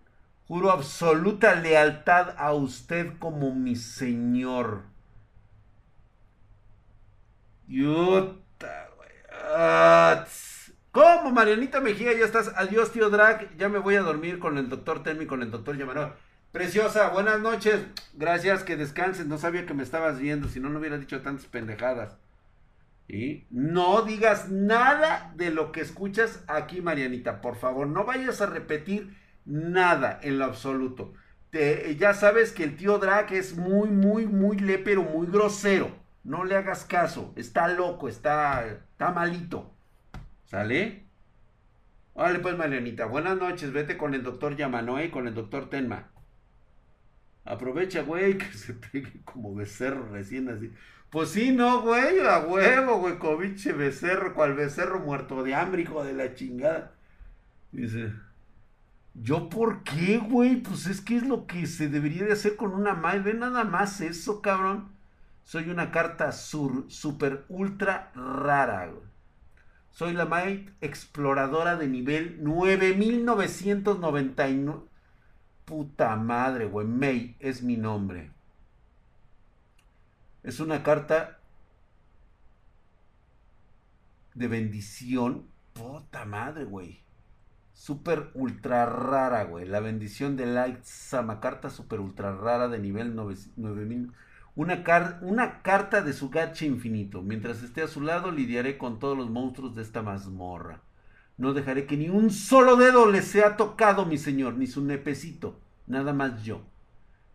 Juro 0.47 0.71
absoluta 0.71 1.57
lealtad 1.57 2.35
a 2.39 2.53
usted 2.55 3.19
como 3.19 3.53
mi 3.53 3.75
Señor. 3.75 4.85
Yuta. 7.67 8.48
Ah, 9.51 10.27
¿Cómo, 10.93 11.31
Marianita 11.31 11.81
Mejía? 11.81 12.13
Ya 12.13 12.25
estás. 12.25 12.53
Adiós, 12.57 12.93
tío 12.93 13.09
Drag. 13.09 13.57
Ya 13.57 13.69
me 13.69 13.79
voy 13.79 13.95
a 13.95 14.03
dormir 14.03 14.39
con 14.39 14.59
el 14.59 14.69
doctor 14.69 15.03
Telmi, 15.03 15.27
con 15.27 15.43
el 15.43 15.51
doctor 15.51 15.77
Llamaró. 15.77 16.15
Preciosa, 16.53 17.09
buenas 17.11 17.41
noches. 17.41 17.81
Gracias, 18.15 18.63
que 18.63 18.77
descanses. 18.77 19.27
No 19.27 19.39
sabía 19.39 19.65
que 19.65 19.75
me 19.75 19.83
estabas 19.83 20.19
viendo, 20.19 20.49
si 20.49 20.61
no, 20.61 20.69
no 20.69 20.79
hubiera 20.79 20.99
dicho 20.99 21.23
tantas 21.23 21.47
pendejadas. 21.47 22.19
Y 23.09 23.47
no 23.51 24.03
digas 24.03 24.51
nada 24.51 25.33
de 25.37 25.51
lo 25.51 25.73
que 25.73 25.81
escuchas 25.81 26.45
aquí, 26.47 26.83
Marianita. 26.83 27.41
Por 27.41 27.57
favor, 27.57 27.87
no 27.87 28.05
vayas 28.05 28.43
a 28.43 28.47
repetir 28.47 29.17
nada 29.47 30.21
en 30.23 30.39
lo 30.39 30.45
absoluto. 30.45 31.15
ya 31.99 32.13
sabes 32.13 32.53
que 32.53 32.65
el 32.65 32.77
tío 32.77 32.99
Drag 32.99 33.33
es 33.33 33.57
muy, 33.57 33.89
muy, 33.89 34.27
muy 34.27 34.59
lepero, 34.59 35.03
muy 35.05 35.27
grosero. 35.27 35.91
No 36.25 36.45
le 36.45 36.57
hagas 36.57 36.85
caso. 36.85 37.33
Está 37.37 37.69
loco, 37.69 38.09
está, 38.09 38.67
está 38.67 39.13
malito. 39.13 39.75
¿Sale? 40.47 41.05
Órale 42.15 42.41
pues, 42.41 42.57
Marianita. 42.57 43.07
Buenas 43.07 43.37
noches. 43.37 43.73
Vete 43.73 43.97
con 43.97 44.15
el 44.15 44.23
doctor 44.23 44.57
Yamanoe 44.57 45.07
y 45.07 45.11
con 45.11 45.29
el 45.29 45.35
doctor 45.35 45.71
Tenma. 45.71 46.11
Aprovecha, 47.45 48.03
güey, 48.03 48.37
que 48.39 48.53
se 48.53 48.75
pegue 48.75 49.23
como 49.25 49.55
becerro 49.55 50.09
recién 50.09 50.49
así. 50.49 50.73
Pues 51.11 51.31
sí, 51.31 51.53
no, 51.53 51.81
güey, 51.81 52.19
a 52.21 52.41
huevo, 52.41 52.99
güey, 52.99 53.19
cobiche 53.19 53.73
becerro, 53.73 54.35
cual 54.35 54.55
becerro 54.55 55.01
muerto 55.01 55.43
de 55.43 55.55
hambre, 55.55 55.83
hijo 55.83 56.05
de 56.05 56.13
la 56.13 56.35
chingada. 56.35 56.93
Dice, 57.73 58.13
¿yo 59.15 59.49
por 59.49 59.83
qué, 59.85 60.19
güey? 60.19 60.57
Pues 60.57 60.87
es 60.87 61.01
que 61.01 61.17
es 61.17 61.27
lo 61.27 61.47
que 61.47 61.67
se 61.67 61.89
debería 61.89 62.25
de 62.25 62.33
hacer 62.33 62.57
con 62.57 62.75
una 62.75 62.95
Mai. 62.95 63.21
Ve 63.21 63.33
nada 63.33 63.65
más 63.65 64.03
eso, 64.03 64.43
cabrón. 64.43 64.91
Soy 65.49 65.71
una 65.71 65.91
carta 65.91 66.31
sur, 66.33 66.91
super 66.91 67.47
ultra 67.49 68.13
rara. 68.15 68.93
Soy 69.91 70.13
la 70.13 70.27
Mai 70.27 70.69
exploradora 70.83 71.77
de 71.77 71.89
nivel 71.89 72.45
9999. 72.45 74.83
Puta 75.65 76.15
madre, 76.17 76.67
güey. 76.67 76.87
May 76.87 77.35
es 77.41 77.63
mi 77.63 77.79
nombre. 77.79 78.31
Es 80.43 80.61
una 80.61 80.83
carta 80.83 81.39
de 84.35 84.49
bendición. 84.49 85.47
Puta 85.73 86.27
madre, 86.27 86.65
güey. 86.65 87.03
Super 87.73 88.33
ultra 88.35 88.85
rara, 88.85 89.45
güey. 89.45 89.65
La 89.65 89.81
bendición 89.81 90.37
de 90.37 90.45
Light 90.45 90.85
Sama. 90.85 91.41
Carta 91.41 91.71
super 91.71 92.01
ultra 92.01 92.37
rara 92.37 92.69
de 92.69 92.81
nivel 92.81 93.17
9000. 93.17 94.13
Una, 94.59 94.83
una 95.23 95.63
carta 95.63 96.03
de 96.03 96.13
su 96.13 96.31
gacha 96.31 96.65
infinito. 96.65 97.23
Mientras 97.23 97.63
esté 97.63 97.81
a 97.83 97.87
su 97.87 98.01
lado, 98.01 98.33
lidiaré 98.33 98.77
con 98.77 98.99
todos 98.99 99.17
los 99.17 99.31
monstruos 99.31 99.77
de 99.77 99.83
esta 99.83 100.03
mazmorra. 100.03 100.81
No 101.37 101.55
dejaré 101.55 101.87
que 101.87 101.97
ni 101.97 102.09
un 102.09 102.33
solo 102.33 102.75
dedo 102.75 103.09
le 103.09 103.23
sea 103.23 103.57
tocado, 103.57 104.05
mi 104.05 104.19
señor, 104.19 104.55
ni 104.55 104.67
su 104.67 104.85
nepecito. 104.85 105.61
Nada 105.87 106.13
más 106.13 106.43
yo. 106.43 106.63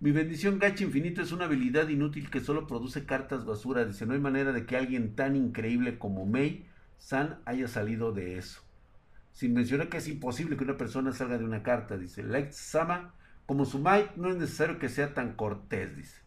Mi 0.01 0.11
bendición 0.11 0.59
gacha 0.59 0.83
infinito 0.83 1.21
es 1.21 1.31
una 1.31 1.45
habilidad 1.45 1.87
inútil 1.87 2.29
que 2.29 2.41
solo 2.41 2.67
produce 2.67 3.05
cartas 3.05 3.45
basura. 3.45 3.85
Dice, 3.85 4.05
no 4.05 4.15
hay 4.15 4.19
manera 4.19 4.51
de 4.51 4.65
que 4.65 4.75
alguien 4.75 5.15
tan 5.15 5.37
increíble 5.37 5.97
como 5.97 6.25
Mei 6.25 6.65
San 6.97 7.39
haya 7.45 7.69
salido 7.69 8.11
de 8.11 8.37
eso. 8.37 8.63
Sin 9.31 9.53
mencionar 9.53 9.87
que 9.87 9.95
es 9.95 10.09
imposible 10.09 10.57
que 10.57 10.65
una 10.65 10.77
persona 10.77 11.13
salga 11.13 11.37
de 11.37 11.45
una 11.45 11.63
carta. 11.63 11.97
Dice, 11.97 12.21
Light 12.21 12.51
Sama, 12.51 13.13
como 13.45 13.63
su 13.63 13.79
Might, 13.79 14.17
no 14.17 14.29
es 14.29 14.35
necesario 14.35 14.77
que 14.77 14.89
sea 14.89 15.13
tan 15.13 15.37
cortés. 15.37 15.95
Dice. 15.95 16.22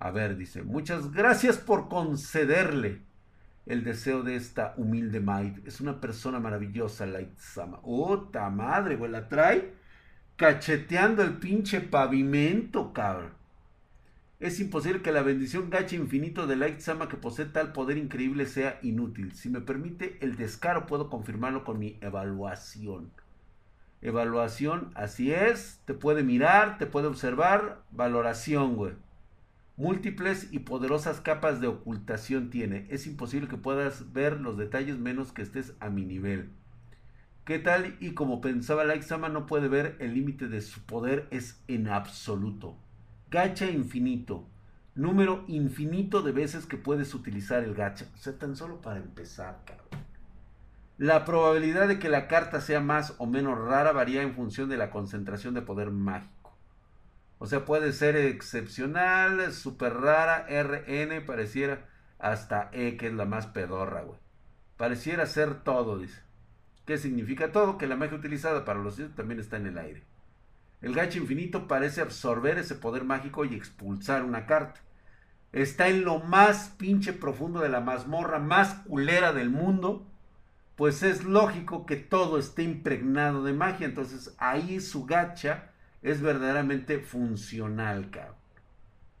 A 0.00 0.10
ver, 0.10 0.36
dice, 0.38 0.62
muchas 0.62 1.12
gracias 1.12 1.58
por 1.58 1.88
concederle 1.88 3.02
el 3.66 3.84
deseo 3.84 4.22
de 4.22 4.34
esta 4.34 4.72
humilde 4.78 5.20
Might. 5.20 5.66
Es 5.66 5.82
una 5.82 6.00
persona 6.00 6.40
maravillosa, 6.40 7.06
Light 7.06 7.36
Sama. 7.36 7.80
¡Ota 7.82 8.48
madre, 8.48 8.96
güey! 8.96 9.10
La 9.10 9.28
trae 9.28 9.74
cacheteando 10.36 11.22
el 11.22 11.34
pinche 11.34 11.82
pavimento, 11.82 12.94
cabrón. 12.94 13.32
Es 14.40 14.58
imposible 14.58 15.02
que 15.02 15.12
la 15.12 15.20
bendición 15.20 15.68
gacha 15.68 15.96
infinito 15.96 16.46
de 16.46 16.56
Light 16.56 16.80
Sama 16.80 17.10
que 17.10 17.18
posee 17.18 17.44
tal 17.44 17.74
poder 17.74 17.98
increíble 17.98 18.46
sea 18.46 18.78
inútil. 18.80 19.34
Si 19.34 19.50
me 19.50 19.60
permite 19.60 20.16
el 20.22 20.36
descaro, 20.36 20.86
puedo 20.86 21.10
confirmarlo 21.10 21.62
con 21.62 21.78
mi 21.78 21.98
evaluación. 22.00 23.10
Evaluación, 24.00 24.92
así 24.94 25.30
es. 25.30 25.82
Te 25.84 25.92
puede 25.92 26.22
mirar, 26.22 26.78
te 26.78 26.86
puede 26.86 27.06
observar. 27.06 27.82
Valoración, 27.90 28.76
güey. 28.76 28.94
Múltiples 29.80 30.48
y 30.52 30.58
poderosas 30.58 31.22
capas 31.22 31.62
de 31.62 31.66
ocultación 31.66 32.50
tiene. 32.50 32.86
Es 32.90 33.06
imposible 33.06 33.48
que 33.48 33.56
puedas 33.56 34.12
ver 34.12 34.38
los 34.38 34.58
detalles 34.58 34.98
menos 34.98 35.32
que 35.32 35.40
estés 35.40 35.72
a 35.80 35.88
mi 35.88 36.04
nivel. 36.04 36.50
¿Qué 37.46 37.58
tal? 37.58 37.96
Y 37.98 38.12
como 38.12 38.42
pensaba 38.42 38.84
Sama 39.00 39.30
no 39.30 39.46
puede 39.46 39.68
ver 39.68 39.96
el 39.98 40.12
límite 40.12 40.48
de 40.48 40.60
su 40.60 40.82
poder 40.82 41.28
es 41.30 41.64
en 41.66 41.88
absoluto. 41.88 42.76
Gacha 43.30 43.70
infinito. 43.70 44.46
Número 44.94 45.44
infinito 45.48 46.20
de 46.20 46.32
veces 46.32 46.66
que 46.66 46.76
puedes 46.76 47.14
utilizar 47.14 47.64
el 47.64 47.74
gacha. 47.74 48.04
O 48.14 48.18
sea, 48.18 48.38
tan 48.38 48.56
solo 48.56 48.82
para 48.82 48.98
empezar, 48.98 49.62
cabrón. 49.64 50.04
La 50.98 51.24
probabilidad 51.24 51.88
de 51.88 51.98
que 51.98 52.10
la 52.10 52.28
carta 52.28 52.60
sea 52.60 52.80
más 52.80 53.14
o 53.16 53.24
menos 53.24 53.58
rara 53.58 53.92
varía 53.92 54.20
en 54.20 54.34
función 54.34 54.68
de 54.68 54.76
la 54.76 54.90
concentración 54.90 55.54
de 55.54 55.62
poder 55.62 55.90
mágico. 55.90 56.39
O 57.42 57.46
sea, 57.46 57.64
puede 57.64 57.94
ser 57.94 58.16
excepcional, 58.16 59.50
súper 59.54 59.94
rara, 59.94 60.46
RN, 60.46 61.24
pareciera 61.24 61.88
hasta 62.18 62.68
E, 62.74 62.98
que 62.98 63.06
es 63.06 63.14
la 63.14 63.24
más 63.24 63.46
pedorra, 63.46 64.02
güey. 64.02 64.20
Pareciera 64.76 65.24
ser 65.24 65.62
todo, 65.62 65.98
dice. 65.98 66.20
¿Qué 66.84 66.98
significa 66.98 67.50
todo? 67.50 67.78
Que 67.78 67.86
la 67.86 67.96
magia 67.96 68.18
utilizada 68.18 68.66
para 68.66 68.80
los 68.80 68.98
dioses 68.98 69.16
también 69.16 69.40
está 69.40 69.56
en 69.56 69.68
el 69.68 69.78
aire. 69.78 70.04
El 70.82 70.94
gacho 70.94 71.16
infinito 71.16 71.66
parece 71.66 72.02
absorber 72.02 72.58
ese 72.58 72.74
poder 72.74 73.04
mágico 73.04 73.46
y 73.46 73.54
expulsar 73.54 74.22
una 74.22 74.44
carta. 74.44 74.82
Está 75.50 75.88
en 75.88 76.04
lo 76.04 76.18
más 76.18 76.74
pinche 76.76 77.14
profundo 77.14 77.60
de 77.60 77.70
la 77.70 77.80
mazmorra 77.80 78.38
más 78.38 78.74
culera 78.86 79.32
del 79.32 79.48
mundo. 79.48 80.06
Pues 80.76 81.02
es 81.02 81.24
lógico 81.24 81.86
que 81.86 81.96
todo 81.96 82.38
esté 82.38 82.64
impregnado 82.64 83.44
de 83.44 83.54
magia. 83.54 83.86
Entonces 83.86 84.34
ahí 84.36 84.78
su 84.80 85.06
gacha 85.06 85.69
es 86.02 86.22
verdaderamente 86.22 86.98
funcional, 87.00 88.10
cabrón. 88.10 88.36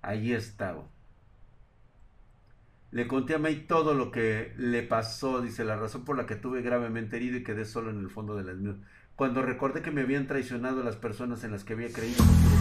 Ahí 0.02 0.32
está. 0.32 0.76
Le 2.90 3.06
conté 3.06 3.34
a 3.34 3.38
May 3.38 3.66
todo 3.66 3.94
lo 3.94 4.10
que 4.10 4.52
le 4.56 4.82
pasó, 4.82 5.40
dice, 5.40 5.64
la 5.64 5.76
razón 5.76 6.04
por 6.04 6.16
la 6.16 6.26
que 6.26 6.34
tuve 6.34 6.62
gravemente 6.62 7.16
herido 7.16 7.36
y 7.36 7.44
quedé 7.44 7.64
solo 7.64 7.90
en 7.90 8.00
el 8.00 8.10
fondo 8.10 8.34
de 8.34 8.44
las 8.44 8.56
mías. 8.56 8.76
Cuando 9.14 9.42
recordé 9.42 9.82
que 9.82 9.90
me 9.90 10.00
habían 10.00 10.26
traicionado 10.26 10.82
las 10.82 10.96
personas 10.96 11.44
en 11.44 11.52
las 11.52 11.62
que 11.62 11.74
había 11.74 11.92
creído, 11.92 12.24
no 12.24 12.32
pude. 12.32 12.60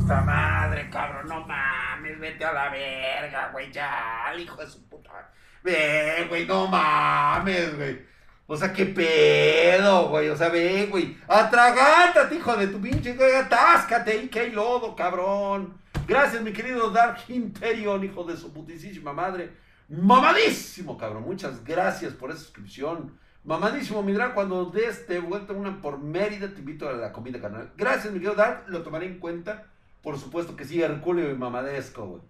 ¡Puta 0.00 0.22
madre, 0.22 0.90
cabrón! 0.90 1.28
No 1.28 1.46
mames, 1.46 2.18
vete 2.18 2.44
a 2.44 2.52
la 2.52 2.70
verga, 2.70 3.50
güey, 3.52 3.70
ya, 3.70 4.34
hijo 4.36 4.56
de 4.56 4.66
su 4.66 4.88
puta. 4.88 5.30
Ve, 5.62 6.26
güey, 6.28 6.46
no 6.46 6.66
mames, 6.66 7.76
güey. 7.76 8.00
O 8.52 8.56
sea, 8.56 8.72
qué 8.72 8.84
pedo, 8.84 10.08
güey. 10.08 10.28
O 10.28 10.36
sea, 10.36 10.48
ve, 10.48 10.88
güey. 10.90 11.16
Atragántate, 11.28 12.34
hijo 12.34 12.56
de 12.56 12.66
tu 12.66 12.80
pinche. 12.80 13.16
Atáscate 13.36 14.10
ahí 14.10 14.26
que 14.26 14.40
hay 14.40 14.50
lodo, 14.50 14.96
cabrón. 14.96 15.74
Gracias, 16.08 16.42
mi 16.42 16.52
querido 16.52 16.90
Dark 16.90 17.20
Imperion, 17.28 18.02
hijo 18.02 18.24
de 18.24 18.36
su 18.36 18.52
putísima 18.52 19.12
madre. 19.12 19.52
Mamadísimo, 19.88 20.98
cabrón. 20.98 21.22
Muchas 21.22 21.62
gracias 21.64 22.12
por 22.12 22.30
esa 22.30 22.40
suscripción. 22.40 23.16
Mamadísimo, 23.44 24.02
mi 24.02 24.16
cuando 24.34 24.64
des 24.64 25.06
te 25.06 25.20
vuelta 25.20 25.52
una 25.52 25.80
por 25.80 26.00
Mérida, 26.00 26.48
te 26.48 26.58
invito 26.58 26.88
a 26.88 26.94
la 26.94 27.12
comida 27.12 27.40
canal. 27.40 27.70
Gracias, 27.76 28.12
mi 28.12 28.18
querido 28.18 28.34
Dark, 28.34 28.64
lo 28.66 28.82
tomaré 28.82 29.06
en 29.06 29.20
cuenta. 29.20 29.66
Por 30.02 30.18
supuesto 30.18 30.56
que 30.56 30.64
sí, 30.64 30.82
Herculeo 30.82 31.30
y 31.30 31.34
mamadesco, 31.36 32.04
güey. 32.04 32.22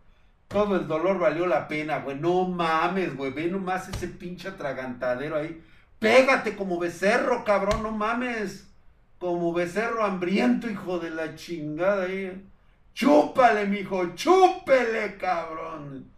Todo 0.48 0.76
el 0.76 0.86
dolor 0.86 1.18
valió 1.18 1.46
la 1.46 1.66
pena, 1.66 2.00
güey. 2.00 2.18
No 2.18 2.46
mames, 2.46 3.16
güey. 3.16 3.32
Ve 3.32 3.46
nomás 3.46 3.88
ese 3.88 4.08
pinche 4.08 4.48
atragantadero 4.48 5.36
ahí. 5.36 5.62
Pégate 6.00 6.56
como 6.56 6.78
becerro, 6.78 7.44
cabrón, 7.44 7.82
no 7.82 7.92
mames. 7.92 8.66
Como 9.18 9.52
becerro 9.52 10.02
hambriento, 10.02 10.68
hijo 10.68 10.98
de 10.98 11.10
la 11.10 11.34
chingada 11.36 12.04
ahí. 12.04 12.50
Chúpale, 12.94 13.66
mijo, 13.66 14.14
chúpele, 14.14 15.18
cabrón. 15.18 16.10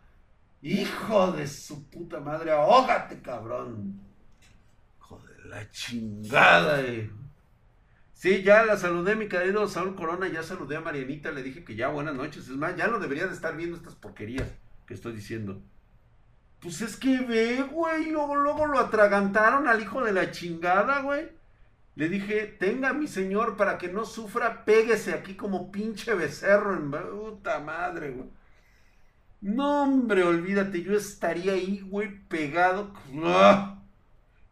Hijo 0.63 1.33
de 1.33 1.49
su 1.49 1.91
puta 1.91 2.21
madre, 2.21 2.53
ahógate, 2.53 3.21
cabrón. 3.21 4.01
Hijo 4.99 5.19
de 5.19 5.49
la 5.49 5.69
chingada, 5.73 6.81
eh. 6.81 7.11
Sí, 8.13 8.45
ya 8.45 8.65
la 8.65 8.77
saludé, 8.77 9.17
mi 9.17 9.27
querido 9.27 9.67
Saúl 9.67 9.97
Corona, 9.97 10.29
ya 10.29 10.45
saludé 10.45 10.77
a 10.77 10.81
Marianita, 10.81 11.33
le 11.33 11.43
dije 11.43 11.65
que 11.65 11.75
ya 11.75 11.89
buenas 11.89 12.15
noches. 12.15 12.45
Es 12.49 12.57
más, 12.57 12.77
ya 12.77 12.87
no 12.87 13.01
debería 13.01 13.27
de 13.27 13.35
estar 13.35 13.57
viendo 13.57 13.77
estas 13.77 13.97
porquerías 13.97 14.49
que 14.87 14.95
estoy 14.95 15.13
diciendo. 15.13 15.61
Pues 16.63 16.81
es 16.81 16.97
que 16.97 17.19
ve, 17.19 17.63
güey, 17.63 18.11
luego, 18.11 18.37
luego 18.37 18.67
lo 18.67 18.79
atragantaron 18.79 19.67
al 19.67 19.83
hijo 19.83 20.05
de 20.05 20.13
la 20.13 20.31
chingada, 20.31 21.01
güey. 21.01 21.29
Le 21.97 22.09
dije, 22.09 22.47
tenga 22.59 22.93
mi 22.93 23.09
señor 23.09 23.57
para 23.57 23.79
que 23.79 23.89
no 23.89 24.05
sufra, 24.05 24.65
péguese 24.65 25.13
aquí 25.13 25.35
como 25.35 25.73
pinche 25.73 26.15
becerro 26.15 26.75
en 26.75 26.91
puta 26.91 27.59
madre, 27.59 28.13
güey. 28.13 28.31
No, 29.41 29.83
hombre, 29.83 30.23
olvídate, 30.23 30.83
yo 30.83 30.97
estaría 30.97 31.53
ahí, 31.53 31.81
güey, 31.81 32.21
pegado. 32.29 32.95
¡Ah! 33.25 33.83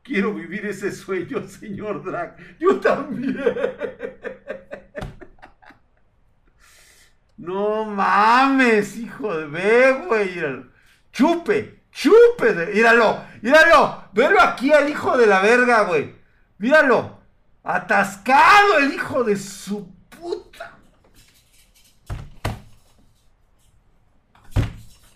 Quiero 0.03 0.35
vivir 0.35 0.67
ese 0.67 0.91
sueño, 0.91 1.47
señor 1.49 2.03
Drag. 2.05 2.37
Yo 2.59 2.81
también. 2.81 3.39
No 7.37 7.87
mames, 7.87 8.99
hijo 8.99 9.35
de 9.35 9.47
ve, 9.47 10.05
güey. 10.07 10.31
Chupe, 11.11 11.80
chupe. 11.93 12.67
Míralo, 12.73 13.23
míralo. 13.43 14.05
Velo 14.13 14.41
aquí 14.41 14.73
al 14.73 14.89
hijo 14.89 15.17
de 15.17 15.27
la 15.27 15.41
verga, 15.41 15.83
güey. 15.83 16.15
Míralo. 16.59 17.21
Atascado 17.63 18.79
el 18.79 18.93
hijo 18.95 19.25
de 19.25 19.37
su 19.37 19.93
puta. 20.09 20.73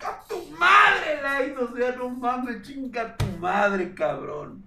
¡A 0.05 0.27
tu 0.27 0.45
madre, 0.57 1.21
Laido! 1.23 1.69
O 1.71 1.75
sea, 1.75 1.95
no 1.95 2.09
mames, 2.09 2.61
chinga 2.61 3.17
tu 3.17 3.25
madre, 3.39 3.93
cabrón. 3.95 4.63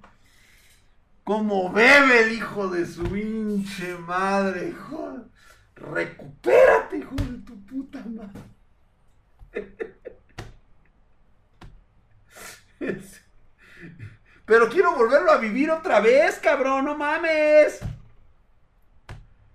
Como 1.23 1.71
bebe 1.71 2.23
el 2.23 2.33
hijo 2.33 2.69
de 2.69 2.87
su 2.87 3.05
hinche 3.15 3.97
madre, 3.99 4.71
hijo. 4.71 5.19
Recupérate, 5.77 6.99
hijo 6.99 7.15
de 7.15 7.39
tu 7.39 7.65
puta 7.65 8.03
madre. 8.05 8.41
Pero 14.47 14.69
quiero 14.69 14.95
volverlo 14.95 15.31
a 15.31 15.39
vivir 15.39 15.71
otra 15.71 16.01
vez, 16.01 16.39
cabrón, 16.39 16.87
no 16.87 16.97
mames. 16.97 17.81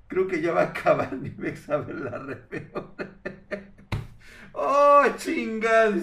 Creo 0.07 0.27
que 0.27 0.41
ya 0.41 0.51
va 0.51 0.61
a 0.61 0.65
acabar 0.65 1.11
me 1.37 1.55
sabe 1.55 1.93
la 1.93 2.19
reveo. 2.19 2.95
oh, 4.53 5.03
chingada. 5.17 5.95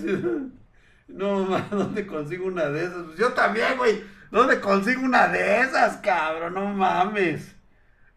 No, 1.06 1.44
mames, 1.44 1.70
¿dónde 1.70 2.06
consigo 2.06 2.46
una 2.46 2.68
de 2.70 2.84
esas? 2.84 3.04
Pues 3.04 3.18
yo 3.18 3.32
también, 3.32 3.76
güey. 3.76 4.02
¿Dónde 4.30 4.60
consigo 4.60 5.02
una 5.02 5.28
de 5.28 5.60
esas, 5.60 5.96
cabrón? 5.98 6.54
No 6.54 6.66
mames. 6.66 7.56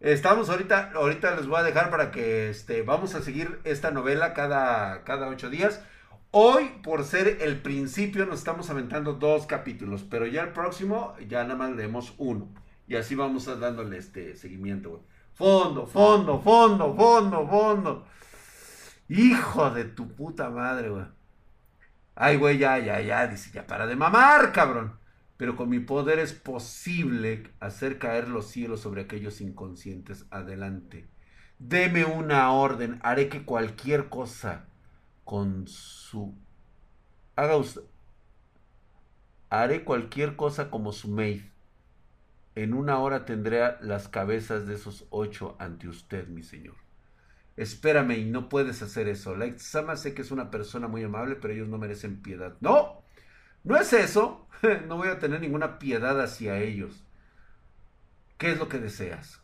Estamos 0.00 0.50
ahorita, 0.50 0.92
ahorita 0.94 1.34
les 1.34 1.46
voy 1.46 1.60
a 1.60 1.62
dejar 1.62 1.90
para 1.90 2.10
que 2.10 2.50
este, 2.50 2.82
vamos 2.82 3.14
a 3.14 3.22
seguir 3.22 3.60
esta 3.64 3.90
novela 3.90 4.34
cada, 4.34 5.02
cada 5.04 5.28
ocho 5.28 5.48
días. 5.48 5.80
Hoy, 6.36 6.68
por 6.82 7.04
ser 7.04 7.42
el 7.42 7.62
principio, 7.62 8.26
nos 8.26 8.40
estamos 8.40 8.68
aventando 8.68 9.12
dos 9.12 9.46
capítulos, 9.46 10.02
pero 10.02 10.26
ya 10.26 10.42
el 10.42 10.48
próximo 10.48 11.14
ya 11.28 11.44
nada 11.44 11.54
más 11.54 11.70
leemos 11.76 12.12
uno. 12.18 12.48
Y 12.88 12.96
así 12.96 13.14
vamos 13.14 13.46
a 13.46 13.54
dándole 13.54 13.98
este 13.98 14.34
seguimiento, 14.34 14.90
güey. 14.90 15.02
Fondo, 15.34 15.86
fondo, 15.86 16.40
fondo, 16.40 16.92
fondo, 16.96 17.46
fondo. 17.46 18.06
Hijo 19.08 19.70
de 19.70 19.84
tu 19.84 20.08
puta 20.08 20.50
madre, 20.50 20.88
güey. 20.88 21.04
Ay, 22.16 22.36
güey, 22.36 22.58
ya, 22.58 22.80
ya, 22.80 23.00
ya, 23.00 23.28
dice, 23.28 23.52
ya 23.54 23.68
para 23.68 23.86
de 23.86 23.94
mamar, 23.94 24.50
cabrón. 24.50 24.98
Pero 25.36 25.54
con 25.54 25.68
mi 25.68 25.78
poder 25.78 26.18
es 26.18 26.32
posible 26.32 27.44
hacer 27.60 28.00
caer 28.00 28.26
los 28.26 28.48
cielos 28.48 28.80
sobre 28.80 29.02
aquellos 29.02 29.40
inconscientes. 29.40 30.26
Adelante. 30.32 31.06
Deme 31.60 32.04
una 32.04 32.50
orden. 32.50 32.98
Haré 33.04 33.28
que 33.28 33.44
cualquier 33.44 34.08
cosa 34.08 34.64
con 35.24 35.66
su... 35.66 36.34
Haga 37.36 37.56
usted... 37.56 37.82
Haré 39.50 39.84
cualquier 39.84 40.36
cosa 40.36 40.70
como 40.70 40.92
su 40.92 41.08
maid. 41.08 41.42
En 42.54 42.74
una 42.74 42.98
hora 42.98 43.24
tendré 43.24 43.76
las 43.80 44.08
cabezas 44.08 44.66
de 44.66 44.74
esos 44.74 45.06
ocho 45.10 45.56
ante 45.58 45.88
usted, 45.88 46.28
mi 46.28 46.42
señor. 46.42 46.74
Espérame 47.56 48.18
y 48.18 48.24
no 48.24 48.48
puedes 48.48 48.82
hacer 48.82 49.08
eso. 49.08 49.36
Sama 49.56 49.96
sé 49.96 50.14
que 50.14 50.22
es 50.22 50.30
una 50.30 50.50
persona 50.50 50.88
muy 50.88 51.04
amable, 51.04 51.36
pero 51.36 51.54
ellos 51.54 51.68
no 51.68 51.78
merecen 51.78 52.20
piedad. 52.20 52.56
No, 52.60 53.02
no 53.62 53.76
es 53.76 53.92
eso. 53.92 54.46
no 54.88 54.96
voy 54.96 55.08
a 55.08 55.18
tener 55.18 55.40
ninguna 55.40 55.78
piedad 55.78 56.20
hacia 56.20 56.58
ellos. 56.58 57.04
¿Qué 58.38 58.50
es 58.52 58.58
lo 58.58 58.68
que 58.68 58.78
deseas? 58.78 59.40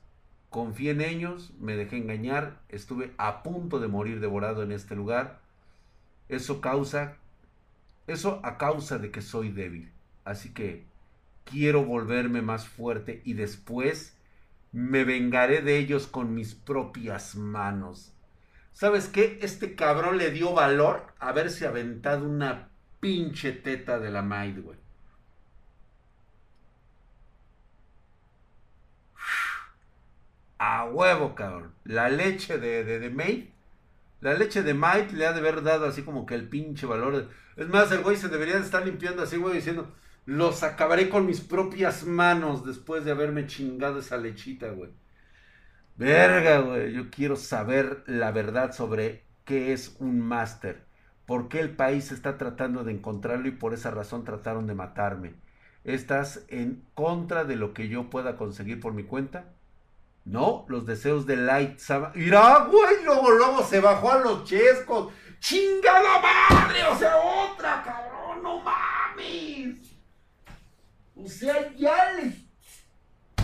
Confié 0.49 0.91
en 0.91 1.01
ellos, 1.01 1.53
me 1.61 1.77
dejé 1.77 1.97
engañar, 1.97 2.61
estuve 2.69 3.15
a 3.19 3.45
punto 3.45 3.79
de 3.79 3.87
morir 3.87 4.19
devorado 4.19 4.65
en 4.65 4.73
este 4.73 4.97
lugar 4.97 5.40
eso 6.31 6.61
causa, 6.61 7.17
eso 8.07 8.41
a 8.45 8.59
causa 8.59 8.99
de 8.99 9.11
que 9.11 9.23
soy 9.23 9.51
débil. 9.51 9.93
Así 10.25 10.53
que 10.53 10.85
quiero 11.45 11.85
volverme 11.85 12.43
más 12.43 12.69
fuerte 12.69 13.23
y 13.25 13.35
después 13.35 14.17
me 14.73 15.05
vengaré 15.05 15.63
de 15.63 15.79
ellos 15.79 16.07
con 16.07 16.35
mis 16.35 16.55
propias 16.55 17.35
manos. 17.35 18.13
¿Sabes 18.73 19.09
qué? 19.09 19.39
Este 19.43 19.75
cabrón 19.75 20.19
le 20.19 20.31
dio 20.31 20.53
valor 20.53 21.13
a 21.19 21.29
haberse 21.31 21.67
aventado 21.67 22.27
una 22.27 22.69
pinche 23.01 23.53
teta 23.53 23.99
de 23.99 24.11
la 24.11 24.23
Maid, 24.23 24.61
güey. 24.63 24.79
A 30.59 30.85
huevo, 30.85 31.35
cabrón. 31.35 31.75
La 31.85 32.09
leche 32.09 32.59
de, 32.59 32.85
de, 32.85 33.01
de 33.01 33.11
la 34.21 34.35
leche 34.35 34.63
de 34.63 34.75
Mike 34.75 35.15
le 35.15 35.27
ha 35.27 35.33
de 35.33 35.41
haber 35.41 35.63
dado 35.63 35.87
así 35.87 36.03
como 36.03 36.27
que 36.27 36.35
el 36.35 36.49
pinche 36.49 36.87
valor. 36.87 37.29
Es 37.57 37.69
más, 37.69 37.91
el 37.93 38.03
güey 38.03 38.17
se 38.17 38.29
debería 38.29 38.57
de 38.57 38.65
estar 38.65 38.85
limpiando 38.85 39.23
así, 39.23 39.37
güey, 39.37 39.55
diciendo, 39.57 39.93
los 40.27 40.63
acabaré 40.63 41.09
con 41.09 41.27
mis 41.27 41.41
propias 41.41 42.05
manos 42.05 42.65
después 42.67 43.05
de 43.05 43.13
haberme 43.13 43.47
chingado 43.47 43.99
esa 44.01 44.17
lechita, 44.19 44.71
güey. 44.71 44.91
Verga, 45.97 46.61
güey, 46.61 46.93
yo 46.93 47.11
quiero 47.11 47.37
saber 47.37 48.03
la 48.07 48.33
verdad 48.33 48.73
sobre 48.73 49.25
qué 49.45 49.73
es 49.73 49.97
un 50.01 50.21
máster. 50.21 50.85
¿Por 51.27 51.49
qué 51.49 51.61
el 51.61 51.77
país 51.77 52.11
está 52.13 52.39
tratando 52.39 52.85
de 52.85 52.93
encontrarlo 52.93 53.49
y 53.49 53.53
por 53.53 53.75
esa 53.75 53.91
razón 53.91 54.25
trataron 54.25 54.67
de 54.67 54.75
matarme? 54.75 55.35
¿Estás 55.85 56.45
en 56.49 56.85
contra 56.95 57.45
de 57.45 57.57
lo 57.57 57.75
que 57.75 57.89
yo 57.89 58.11
pueda 58.11 58.37
conseguir 58.37 58.81
por 58.81 58.95
mi 58.95 59.05
cuenta? 59.05 59.55
¿No? 60.25 60.65
Los 60.69 60.87
deseos 60.87 61.27
de 61.27 61.37
Light 61.37 61.79
Sama. 61.79 62.13
Irá, 62.15 62.67
güey, 62.71 63.05
luego, 63.05 63.31
luego 63.31 63.65
se 63.65 63.81
bajó 63.81 64.13
a 64.13 64.19
los 64.19 64.45
chescos. 64.45 65.13
¡Chingada 65.41 66.21
madre! 66.21 66.85
O 66.85 66.99
sea, 66.99 67.17
otra, 67.17 67.83
cabrón, 67.83 68.43
no 68.43 68.61
mames. 68.61 69.77
O 71.17 71.29
sea, 71.29 71.73
ya 71.77 72.13
le. 72.13 72.33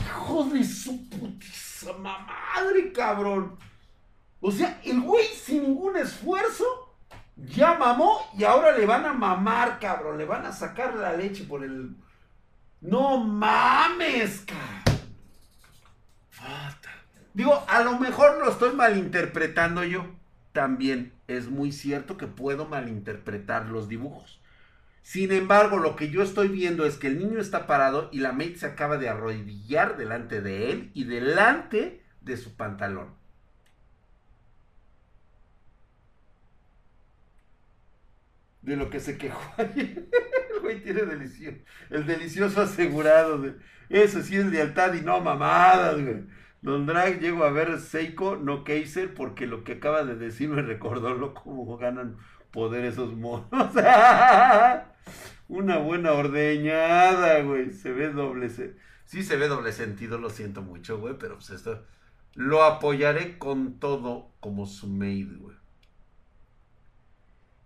Hijo 0.00 0.44
de 0.44 0.64
su 0.64 1.08
putísima 1.08 2.18
madre, 2.18 2.92
cabrón. 2.92 3.58
O 4.40 4.50
sea, 4.50 4.80
el 4.84 5.00
güey 5.00 5.26
sin 5.26 5.62
ningún 5.62 5.96
esfuerzo 5.96 6.64
ya 7.36 7.74
mamó 7.74 8.20
y 8.36 8.44
ahora 8.44 8.76
le 8.76 8.86
van 8.86 9.04
a 9.04 9.12
mamar, 9.12 9.78
cabrón. 9.78 10.18
Le 10.18 10.24
van 10.24 10.46
a 10.46 10.52
sacar 10.52 10.94
la 10.94 11.12
leche 11.12 11.44
por 11.44 11.64
el. 11.64 11.96
No 12.80 13.18
mames, 13.18 14.40
cabrón. 14.46 14.85
Digo, 17.34 17.64
a 17.68 17.82
lo 17.82 17.98
mejor 17.98 18.38
lo 18.38 18.50
estoy 18.50 18.74
malinterpretando 18.74 19.84
yo. 19.84 20.06
También 20.52 21.12
es 21.28 21.48
muy 21.48 21.70
cierto 21.70 22.16
que 22.16 22.26
puedo 22.26 22.66
malinterpretar 22.66 23.66
los 23.66 23.88
dibujos. 23.88 24.40
Sin 25.02 25.30
embargo, 25.32 25.78
lo 25.78 25.96
que 25.96 26.10
yo 26.10 26.22
estoy 26.22 26.48
viendo 26.48 26.86
es 26.86 26.96
que 26.96 27.08
el 27.08 27.18
niño 27.18 27.38
está 27.38 27.66
parado 27.66 28.08
y 28.10 28.18
la 28.18 28.32
maid 28.32 28.56
se 28.56 28.66
acaba 28.66 28.96
de 28.96 29.08
arrodillar 29.08 29.96
delante 29.96 30.40
de 30.40 30.72
él 30.72 30.90
y 30.94 31.04
delante 31.04 32.02
de 32.22 32.36
su 32.36 32.56
pantalón. 32.56 33.14
De 38.62 38.76
lo 38.76 38.90
que 38.90 38.98
se 38.98 39.16
quejó 39.16 39.40
el 39.58 40.08
güey 40.60 40.82
tiene 40.82 41.02
delicioso. 41.02 41.58
El 41.90 42.06
delicioso 42.06 42.62
asegurado. 42.62 43.38
De, 43.38 43.54
eso 43.88 44.22
sí 44.22 44.36
es 44.36 44.46
lealtad 44.46 44.92
y 44.94 45.02
no 45.02 45.20
mamadas, 45.20 46.00
güey. 46.02 46.24
Don 46.66 46.84
Drag, 46.84 47.20
llego 47.20 47.44
a 47.44 47.50
ver 47.50 47.78
Seiko, 47.78 48.34
no 48.34 48.64
Kaiser, 48.64 49.14
porque 49.14 49.46
lo 49.46 49.62
que 49.62 49.74
acaba 49.74 50.02
de 50.02 50.16
decir 50.16 50.48
me 50.48 50.62
recordó 50.62 51.14
lo 51.14 51.32
cómo 51.32 51.76
ganan 51.76 52.16
poder 52.50 52.84
esos 52.84 53.14
monos. 53.14 53.46
Una 55.48 55.78
buena 55.78 56.10
ordeñada, 56.10 57.40
güey. 57.42 57.70
Se 57.70 57.92
ve 57.92 58.10
doble. 58.10 58.50
Sí 59.04 59.22
se 59.22 59.36
ve 59.36 59.46
doble 59.46 59.70
sentido, 59.70 60.18
lo 60.18 60.28
siento 60.28 60.60
mucho, 60.60 60.98
güey, 60.98 61.16
pero 61.16 61.36
pues 61.36 61.50
esto... 61.50 61.84
Lo 62.34 62.64
apoyaré 62.64 63.38
con 63.38 63.78
todo 63.78 64.32
como 64.40 64.66
su 64.66 64.88
maid, 64.88 65.38
güey. 65.38 65.56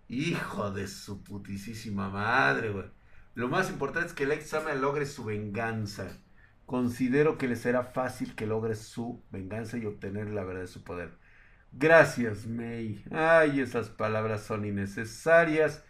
Hijo 0.09 0.73
de 0.73 0.87
su 0.87 1.25
putísima 1.25 2.11
madre, 2.11 2.69
güey. 2.69 2.91
Lo 3.35 3.49
más 3.49 3.71
importante 3.71 4.09
es 4.09 4.13
que 4.13 4.25
el 4.25 4.33
ex 4.33 4.55
logre 4.79 5.07
su 5.07 5.25
venganza. 5.25 6.19
Considero 6.71 7.37
que 7.37 7.49
le 7.49 7.57
será 7.57 7.83
fácil 7.83 8.37
que 8.37 8.47
logre 8.47 8.77
su 8.77 9.25
venganza 9.33 9.77
y 9.77 9.87
obtener 9.87 10.31
la 10.31 10.45
verdad 10.45 10.61
de 10.61 10.67
su 10.69 10.85
poder. 10.85 11.11
Gracias, 11.73 12.47
May. 12.47 13.03
Ay, 13.11 13.59
esas 13.59 13.89
palabras 13.89 14.45
son 14.45 14.65
innecesarias. 14.65 15.85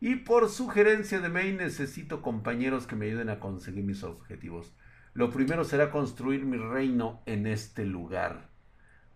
Y 0.00 0.16
por 0.16 0.48
sugerencia 0.48 1.20
de 1.20 1.28
May 1.28 1.52
necesito 1.52 2.20
compañeros 2.20 2.88
que 2.88 2.96
me 2.96 3.06
ayuden 3.06 3.28
a 3.28 3.38
conseguir 3.38 3.84
mis 3.84 4.02
objetivos. 4.02 4.74
Lo 5.12 5.30
primero 5.30 5.62
será 5.62 5.92
construir 5.92 6.44
mi 6.44 6.56
reino 6.56 7.22
en 7.26 7.46
este 7.46 7.86
lugar. 7.86 8.50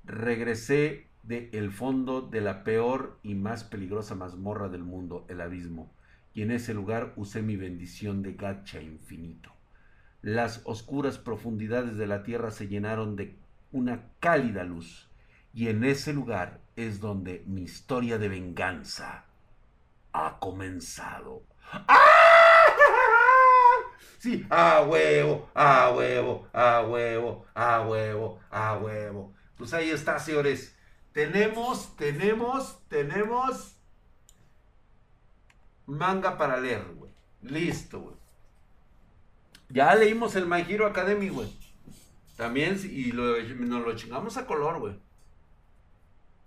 Regresé 0.05 1.09
de 1.25 1.51
el 1.53 1.73
fondo 1.73 2.21
de 2.21 2.43
la 2.43 2.63
peor 2.63 3.19
y 3.25 3.35
más 3.35 3.65
peligrosa 3.65 4.15
mazmorra 4.15 4.69
del 4.69 4.85
mundo, 4.85 5.27
el 5.29 5.41
abismo, 5.41 5.93
y 6.33 6.43
en 6.43 6.53
ese 6.53 6.75
lugar 6.75 7.13
usé 7.17 7.43
mi 7.43 7.57
bendición 7.57 8.23
de 8.23 8.35
gacha 8.35 8.81
infinito. 8.81 9.58
Las 10.23 10.63
oscuras 10.65 11.19
profundidades 11.19 11.97
de 11.97 12.07
la 12.07 12.23
tierra 12.23 12.51
se 12.51 12.67
llenaron 12.69 13.17
de 13.17 13.37
una 13.73 14.11
cálida 14.21 14.65
luz. 14.65 15.09
Y 15.55 15.69
en 15.69 15.85
ese 15.85 16.13
lugar 16.13 16.61
es 16.77 17.01
donde 17.01 17.45
mi 17.47 17.63
historia 17.63 18.19
de 18.19 18.29
venganza 18.29 19.25
ha 20.13 20.39
comenzado. 20.39 21.43
¡Ah! 21.73 21.97
Sí, 24.19 24.45
a 24.51 24.83
huevo, 24.83 25.49
a 25.55 25.93
huevo, 25.93 26.49
a 26.53 26.83
huevo, 26.83 27.47
a 27.55 27.83
huevo, 27.83 28.41
a 28.51 28.77
huevo. 28.77 29.33
Pues 29.57 29.73
ahí 29.73 29.91
está, 29.91 30.19
señores. 30.19 30.77
Tenemos, 31.13 31.97
tenemos, 31.97 32.81
tenemos 32.89 33.77
manga 35.87 36.37
para 36.37 36.59
leer, 36.59 36.85
güey. 36.97 37.13
Listo, 37.43 38.01
güey. 38.01 38.17
Ya 39.69 39.95
leímos 39.95 40.35
el 40.37 40.47
My 40.47 40.65
Hero 40.69 40.87
Academy, 40.87 41.29
güey. 41.29 41.49
También, 42.37 42.79
y 42.85 43.13
nos 43.13 43.85
lo 43.85 43.97
chingamos 43.97 44.37
a 44.37 44.47
color, 44.47 44.79
güey. 44.79 44.99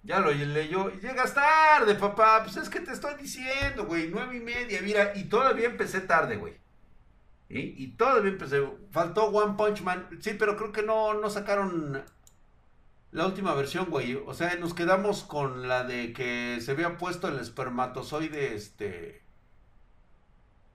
Ya 0.04 0.20
lo 0.20 0.32
leyó. 0.32 0.90
Llegas 1.00 1.34
tarde, 1.34 1.96
papá. 1.96 2.44
Pues 2.44 2.58
es 2.58 2.70
que 2.70 2.80
te 2.80 2.92
estoy 2.92 3.16
diciendo, 3.16 3.86
güey. 3.86 4.08
Nueve 4.08 4.38
y 4.38 4.40
media, 4.40 4.82
mira. 4.82 5.14
Y 5.16 5.26
todavía 5.26 5.68
empecé 5.68 6.02
tarde, 6.02 6.38
güey. 6.38 6.56
Y 7.50 7.88
todavía 7.90 8.32
empecé. 8.32 8.66
Faltó 8.92 9.26
One 9.26 9.56
Punch 9.58 9.82
Man. 9.82 10.08
Sí, 10.22 10.36
pero 10.40 10.58
creo 10.58 10.72
que 10.72 10.82
no, 10.82 11.14
no 11.14 11.30
sacaron 11.30 12.04
la 13.12 13.26
última 13.26 13.54
versión, 13.54 13.90
güey. 13.90 14.16
O 14.16 14.34
sea, 14.34 14.56
nos 14.56 14.74
quedamos 14.74 15.24
con 15.24 15.68
la 15.68 15.84
de 15.84 16.14
que 16.14 16.60
se 16.62 16.72
había 16.72 16.98
puesto 16.98 17.28
el 17.28 17.40
espermatozoide, 17.40 18.56
este... 18.56 19.22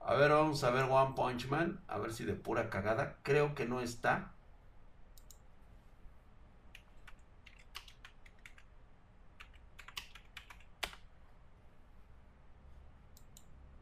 A 0.07 0.15
ver, 0.15 0.31
vamos 0.31 0.63
a 0.63 0.71
ver 0.71 0.85
One 0.89 1.13
Punch 1.15 1.47
Man. 1.49 1.81
A 1.87 1.97
ver 1.99 2.13
si 2.13 2.23
de 2.23 2.33
pura 2.33 2.69
cagada. 2.69 3.17
Creo 3.23 3.53
que 3.55 3.65
no 3.65 3.81
está. 3.81 4.31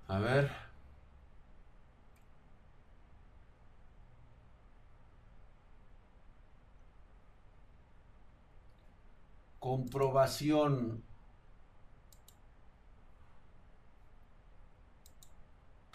A 0.07 0.17
ver. 0.19 0.49
Comprobación. 9.59 11.03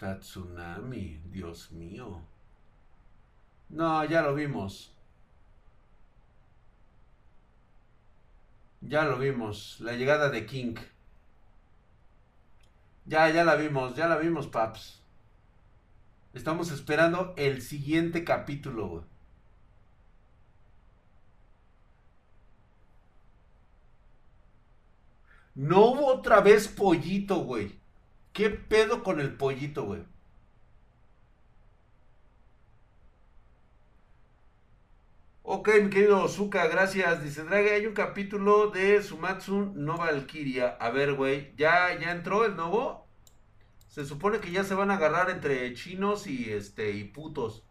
Tatsunami, 0.01 1.21
Dios 1.31 1.71
mío. 1.71 2.21
No, 3.69 4.03
ya 4.03 4.23
lo 4.23 4.33
vimos. 4.33 4.91
Ya 8.81 9.03
lo 9.03 9.19
vimos. 9.19 9.79
La 9.79 9.93
llegada 9.93 10.31
de 10.31 10.47
King. 10.47 10.75
Ya, 13.05 13.29
ya 13.29 13.43
la 13.43 13.53
vimos, 13.53 13.95
ya 13.95 14.07
la 14.07 14.17
vimos, 14.17 14.47
Paps. 14.47 15.03
Estamos 16.33 16.71
esperando 16.71 17.35
el 17.37 17.61
siguiente 17.61 18.23
capítulo, 18.23 19.05
No 25.53 25.85
hubo 25.91 26.07
otra 26.07 26.41
vez 26.41 26.67
pollito, 26.67 27.43
güey. 27.43 27.80
¿Qué 28.33 28.49
pedo 28.49 29.03
con 29.03 29.21
el 29.21 29.33
pollito, 29.37 29.85
güey? 29.85 30.03
Ok, 35.43 35.69
mi 35.83 35.89
querido 35.89 36.27
Zuka, 36.27 36.67
gracias. 36.67 37.23
Dice 37.23 37.43
Drage, 37.43 37.73
hay 37.73 37.85
un 37.85 37.93
capítulo 37.93 38.69
de 38.71 39.01
Sumatsu 39.03 39.73
no 39.75 39.97
Valkyria. 39.97 40.69
A 40.79 40.89
ver, 40.91 41.13
güey, 41.13 41.53
¿ya, 41.57 41.97
¿ya 41.99 42.11
entró 42.11 42.45
el 42.45 42.55
nuevo? 42.55 43.07
Se 43.87 44.05
supone 44.05 44.39
que 44.39 44.51
ya 44.51 44.63
se 44.63 44.75
van 44.75 44.91
a 44.91 44.95
agarrar 44.95 45.29
entre 45.29 45.73
chinos 45.75 46.27
y 46.27 46.51
este 46.51 46.91
y 46.93 47.03
putos. 47.05 47.63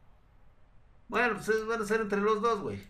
Bueno, 1.09 1.35
pues 1.45 1.67
van 1.67 1.83
a 1.83 1.87
ser 1.87 2.01
entre 2.01 2.21
los 2.21 2.41
dos, 2.41 2.61
güey. 2.61 2.81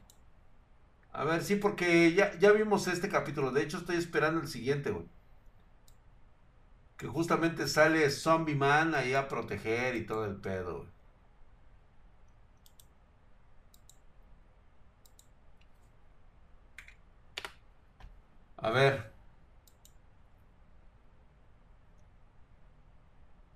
A 1.12 1.24
ver, 1.24 1.42
sí, 1.42 1.56
porque 1.56 2.12
ya, 2.14 2.36
ya 2.38 2.52
vimos 2.52 2.86
este 2.88 3.08
capítulo. 3.08 3.52
De 3.52 3.62
hecho, 3.62 3.78
estoy 3.78 3.96
esperando 3.96 4.40
el 4.40 4.48
siguiente, 4.48 4.90
güey. 4.90 5.06
Que 7.00 7.08
justamente 7.08 7.66
sale 7.66 8.08
Zombie 8.10 8.54
Man 8.54 8.94
ahí 8.94 9.12
a 9.14 9.26
proteger 9.26 9.96
y 9.96 10.06
todo 10.06 10.24
el 10.24 10.36
pedo. 10.36 10.86
A 18.58 18.70
ver. 18.70 19.10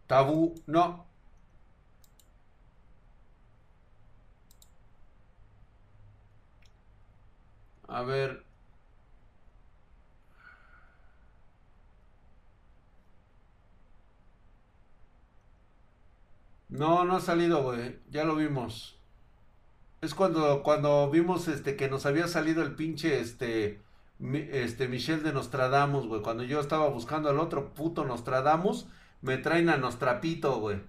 Tabú, 0.06 0.54
no. 0.66 1.04
A 7.88 8.02
ver. 8.02 8.43
No, 16.74 17.04
no 17.04 17.16
ha 17.16 17.20
salido, 17.20 17.62
güey. 17.62 18.00
Ya 18.10 18.24
lo 18.24 18.34
vimos. 18.34 18.98
Es 20.00 20.12
cuando, 20.12 20.62
cuando 20.64 21.08
vimos 21.08 21.46
este 21.46 21.76
que 21.76 21.88
nos 21.88 22.04
había 22.04 22.26
salido 22.26 22.62
el 22.62 22.74
pinche 22.74 23.20
este 23.20 23.80
este 24.50 24.88
Michel 24.88 25.22
de 25.22 25.32
Nostradamus, 25.32 26.08
güey. 26.08 26.20
Cuando 26.22 26.42
yo 26.42 26.58
estaba 26.58 26.88
buscando 26.88 27.28
al 27.30 27.38
otro 27.38 27.74
puto 27.74 28.04
Nostradamus, 28.04 28.88
me 29.22 29.38
traen 29.38 29.68
a 29.68 29.76
Nostrapito, 29.76 30.58
güey. 30.58 30.80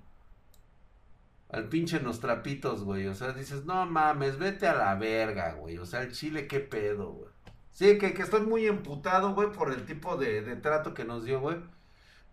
Al 1.49 1.69
pinche 1.69 1.99
Nostrapitos, 1.99 2.83
güey. 2.83 3.05
O 3.05 3.13
sea, 3.13 3.33
dices, 3.33 3.65
no 3.65 3.85
mames, 3.85 4.39
vete 4.39 4.67
a 4.67 4.75
la 4.75 4.95
verga, 4.95 5.53
güey. 5.53 5.77
O 5.77 5.85
sea, 5.85 6.01
el 6.01 6.11
chile, 6.13 6.47
qué 6.47 6.61
pedo, 6.61 7.11
güey. 7.11 7.29
Sí, 7.71 7.99
que, 7.99 8.13
que 8.15 8.23
estoy 8.23 8.41
muy 8.41 8.65
emputado, 8.65 9.35
güey, 9.35 9.51
por 9.51 9.71
el 9.71 9.85
tipo 9.85 10.17
de, 10.17 10.41
de 10.41 10.55
trato 10.55 10.95
que 10.95 11.05
nos 11.05 11.25
dio, 11.25 11.41
güey. 11.41 11.57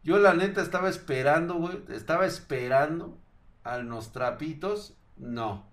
Yo 0.04 0.18
la 0.18 0.32
neta 0.34 0.62
estaba 0.62 0.88
esperando, 0.88 1.56
güey. 1.56 1.82
Estaba 1.90 2.26
esperando 2.26 3.21
al 3.64 3.88
Nostrapitos. 3.88 4.96
No. 5.16 5.66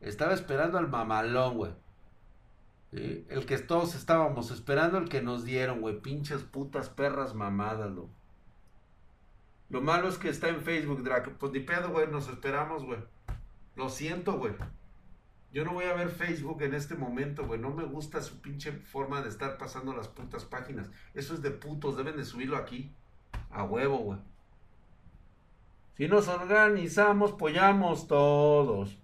Estaba 0.00 0.32
esperando 0.32 0.78
al 0.78 0.88
mamalón, 0.88 1.56
güey. 1.56 1.72
El 2.92 3.46
que 3.46 3.58
todos 3.58 3.94
estábamos 3.94 4.50
esperando, 4.50 4.98
el 4.98 5.08
que 5.08 5.22
nos 5.22 5.44
dieron, 5.44 5.80
güey. 5.80 6.00
Pinches 6.00 6.42
putas 6.42 6.88
perras 6.88 7.34
mamadas, 7.34 7.90
lo. 7.90 8.08
Lo 9.68 9.80
malo 9.80 10.08
es 10.08 10.18
que 10.18 10.28
está 10.28 10.48
en 10.48 10.62
Facebook, 10.62 11.04
Draco. 11.04 11.30
Pues 11.38 11.52
ni 11.52 11.60
pedo, 11.60 11.90
güey. 11.90 12.08
Nos 12.08 12.28
esperamos, 12.28 12.84
güey. 12.84 12.98
Lo 13.76 13.88
siento, 13.88 14.36
güey. 14.36 14.54
Yo 15.52 15.64
no 15.64 15.72
voy 15.72 15.84
a 15.84 15.94
ver 15.94 16.08
Facebook 16.08 16.62
en 16.62 16.74
este 16.74 16.96
momento, 16.96 17.46
güey. 17.46 17.60
No 17.60 17.70
me 17.70 17.84
gusta 17.84 18.20
su 18.22 18.40
pinche 18.40 18.72
forma 18.72 19.22
de 19.22 19.28
estar 19.28 19.58
pasando 19.58 19.94
las 19.94 20.08
putas 20.08 20.44
páginas. 20.44 20.90
Eso 21.14 21.34
es 21.34 21.42
de 21.42 21.52
putos. 21.52 21.96
Deben 21.96 22.16
de 22.16 22.24
subirlo 22.24 22.56
aquí. 22.56 22.92
A 23.50 23.62
huevo, 23.62 23.98
güey. 23.98 24.18
Si 26.00 26.08
nos 26.08 26.28
organizamos, 26.28 27.32
pollamos 27.32 28.06
todos. 28.06 28.96